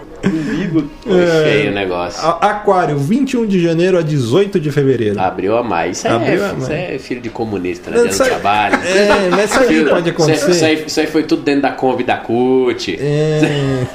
É. 0.78 1.10
Foi 1.10 1.26
feio 1.44 1.72
o 1.72 1.74
negócio. 1.74 2.26
A- 2.28 2.50
Aquário, 2.50 2.98
21 2.98 3.46
de 3.46 3.60
janeiro 3.62 3.98
a 3.98 4.02
18 4.02 4.60
de 4.60 4.72
fevereiro. 4.72 5.20
Abriu 5.20 5.58
a 5.58 5.64
mais. 5.64 5.98
Isso, 5.98 6.08
Abriu 6.08 6.44
a 6.44 6.48
é, 6.48 6.52
isso 6.52 6.56
mais. 6.60 6.70
é 6.70 6.98
filho 7.00 7.22
de 7.22 7.30
comunista, 7.30 7.92
né? 7.92 7.98
Do 7.98 8.04
aí- 8.04 8.30
trabalho. 8.30 8.76
É, 8.76 9.30
mas 9.32 9.50
isso 9.52 9.60
aí 9.60 9.86
pode 9.86 9.94
aí- 9.94 10.00
isso 10.02 10.10
acontecer. 10.10 10.66
aí, 10.66 10.84
isso 10.88 11.00
aí 11.00 11.08
foi 11.08 11.24
tudo 11.24 11.42
dentro 11.44 11.62
da 11.64 11.72
Kombi 11.72 12.04
da 12.04 12.18
CUT. 12.18 12.98
É. 13.00 13.86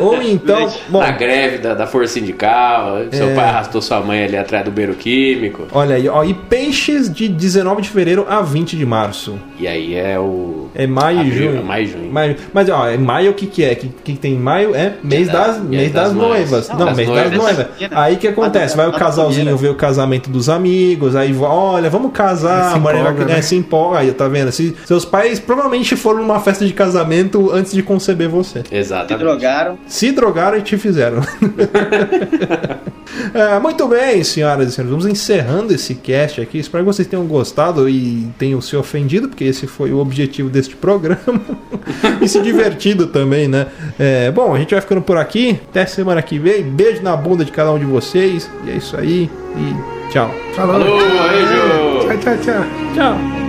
Ou 0.00 0.20
então, 0.22 0.70
bom, 0.88 1.00
na 1.00 1.10
greve 1.10 1.58
da, 1.58 1.74
da 1.74 1.86
Força 1.86 2.14
Sindical. 2.14 2.98
Seu 3.10 3.30
É. 3.30 3.34
pai 3.34 3.44
arrastou 3.48 3.80
sua 3.82 4.00
mãe 4.00 4.24
ali 4.24 4.36
atrás 4.36 4.64
do 4.64 4.70
beiro 4.70 4.94
químico. 4.94 5.66
olha 5.72 5.96
aí, 5.96 6.08
ó, 6.08 6.22
e 6.24 6.32
peixes 6.34 7.12
de 7.12 7.28
19 7.28 7.82
de 7.82 7.88
fevereiro 7.88 8.26
a 8.28 8.40
20 8.40 8.76
de 8.76 8.86
março. 8.86 9.38
E 9.58 9.66
aí 9.66 9.94
é 9.94 10.18
o. 10.18 10.68
É 10.74 10.86
maio 10.86 11.22
e 11.22 11.30
junho. 11.32 11.58
é 11.58 11.62
maio 11.62 11.84
e 11.84 11.86
junho. 11.86 12.12
Maio- 12.12 12.36
mas 12.52 12.68
ó, 12.68 12.88
é 12.88 12.96
maio 12.96 13.30
o 13.32 13.34
que 13.34 13.46
que 13.46 13.64
é? 13.64 13.74
Que, 13.74 13.88
que 13.88 14.12
tem 14.14 14.34
em 14.34 14.38
maio 14.38 14.74
é 14.74 14.94
mês 15.02 15.24
Dia 15.28 15.32
das, 15.38 15.60
mês 15.62 15.92
das, 15.92 16.04
das 16.04 16.12
noivas. 16.20 16.50
noivas. 16.50 16.68
Não, 16.68 16.86
das 16.86 16.96
mês 16.96 17.08
das 17.08 17.32
noivas. 17.32 17.38
noivas. 17.38 17.66
Aí 17.92 18.16
que 18.16 18.28
acontece? 18.28 18.76
Vai 18.76 18.88
o 18.88 18.92
casalzinho 18.92 19.56
ver 19.56 19.68
o 19.70 19.74
casamento 19.74 20.30
dos 20.30 20.48
amigos, 20.48 21.16
aí 21.16 21.32
vai, 21.32 21.48
olha, 21.50 21.90
vamos 21.90 22.12
casar, 22.12 22.70
Se 22.70 22.76
a 22.76 22.78
mulher 22.78 23.00
empolga, 23.00 23.24
né, 23.24 23.34
né? 23.34 23.42
se 23.42 23.56
empolga, 23.56 23.98
aí 23.98 24.12
tá 24.12 24.28
vendo? 24.28 24.52
Se, 24.52 24.76
seus 24.84 25.04
pais 25.04 25.38
provavelmente 25.40 25.96
foram 25.96 26.20
numa 26.20 26.40
festa 26.40 26.66
de 26.66 26.72
casamento 26.72 27.50
antes 27.52 27.72
de 27.72 27.82
conceber 27.82 28.28
você. 28.28 28.62
Se 28.68 28.74
Exatamente. 28.74 29.18
drogaram. 29.24 29.78
Se 29.86 30.12
drogaram 30.12 30.58
e 30.58 30.62
te 30.62 30.76
fizeram. 30.76 31.20
É, 33.34 33.58
muito 33.58 33.86
bem, 33.86 34.22
senhoras 34.24 34.68
e 34.68 34.72
senhores. 34.72 34.90
Vamos 34.90 35.06
encerrando 35.06 35.72
esse 35.72 35.94
cast 35.94 36.40
aqui. 36.40 36.58
Espero 36.58 36.84
que 36.84 36.92
vocês 36.92 37.06
tenham 37.06 37.26
gostado 37.26 37.88
e 37.88 38.28
tenham 38.38 38.60
se 38.60 38.76
ofendido, 38.76 39.28
porque 39.28 39.44
esse 39.44 39.66
foi 39.66 39.92
o 39.92 39.98
objetivo 39.98 40.48
deste 40.48 40.76
programa. 40.76 41.40
e 42.20 42.28
se 42.28 42.40
divertido 42.40 43.06
também, 43.06 43.48
né? 43.48 43.66
É, 43.98 44.30
bom, 44.30 44.54
a 44.54 44.58
gente 44.58 44.72
vai 44.72 44.80
ficando 44.80 45.02
por 45.02 45.16
aqui. 45.16 45.60
Até 45.70 45.86
semana 45.86 46.22
que 46.22 46.38
vem. 46.38 46.62
Beijo 46.62 47.02
na 47.02 47.16
bunda 47.16 47.44
de 47.44 47.52
cada 47.52 47.72
um 47.72 47.78
de 47.78 47.84
vocês. 47.84 48.50
E 48.66 48.70
é 48.70 48.76
isso 48.76 48.96
aí. 48.96 49.30
E 49.56 50.10
tchau. 50.12 50.30
Falou. 50.54 50.78
Beijo! 50.78 52.06
Tchau, 52.06 52.18
tchau, 52.18 52.36
tchau. 52.38 52.64
Tchau. 52.94 53.39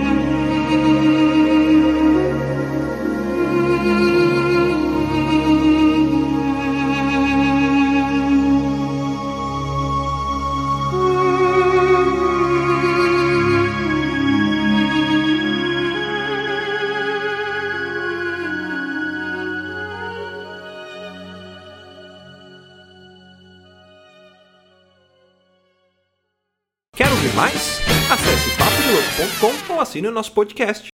Assine 29.92 30.08
o 30.08 30.10
nosso 30.10 30.32
podcast. 30.32 30.90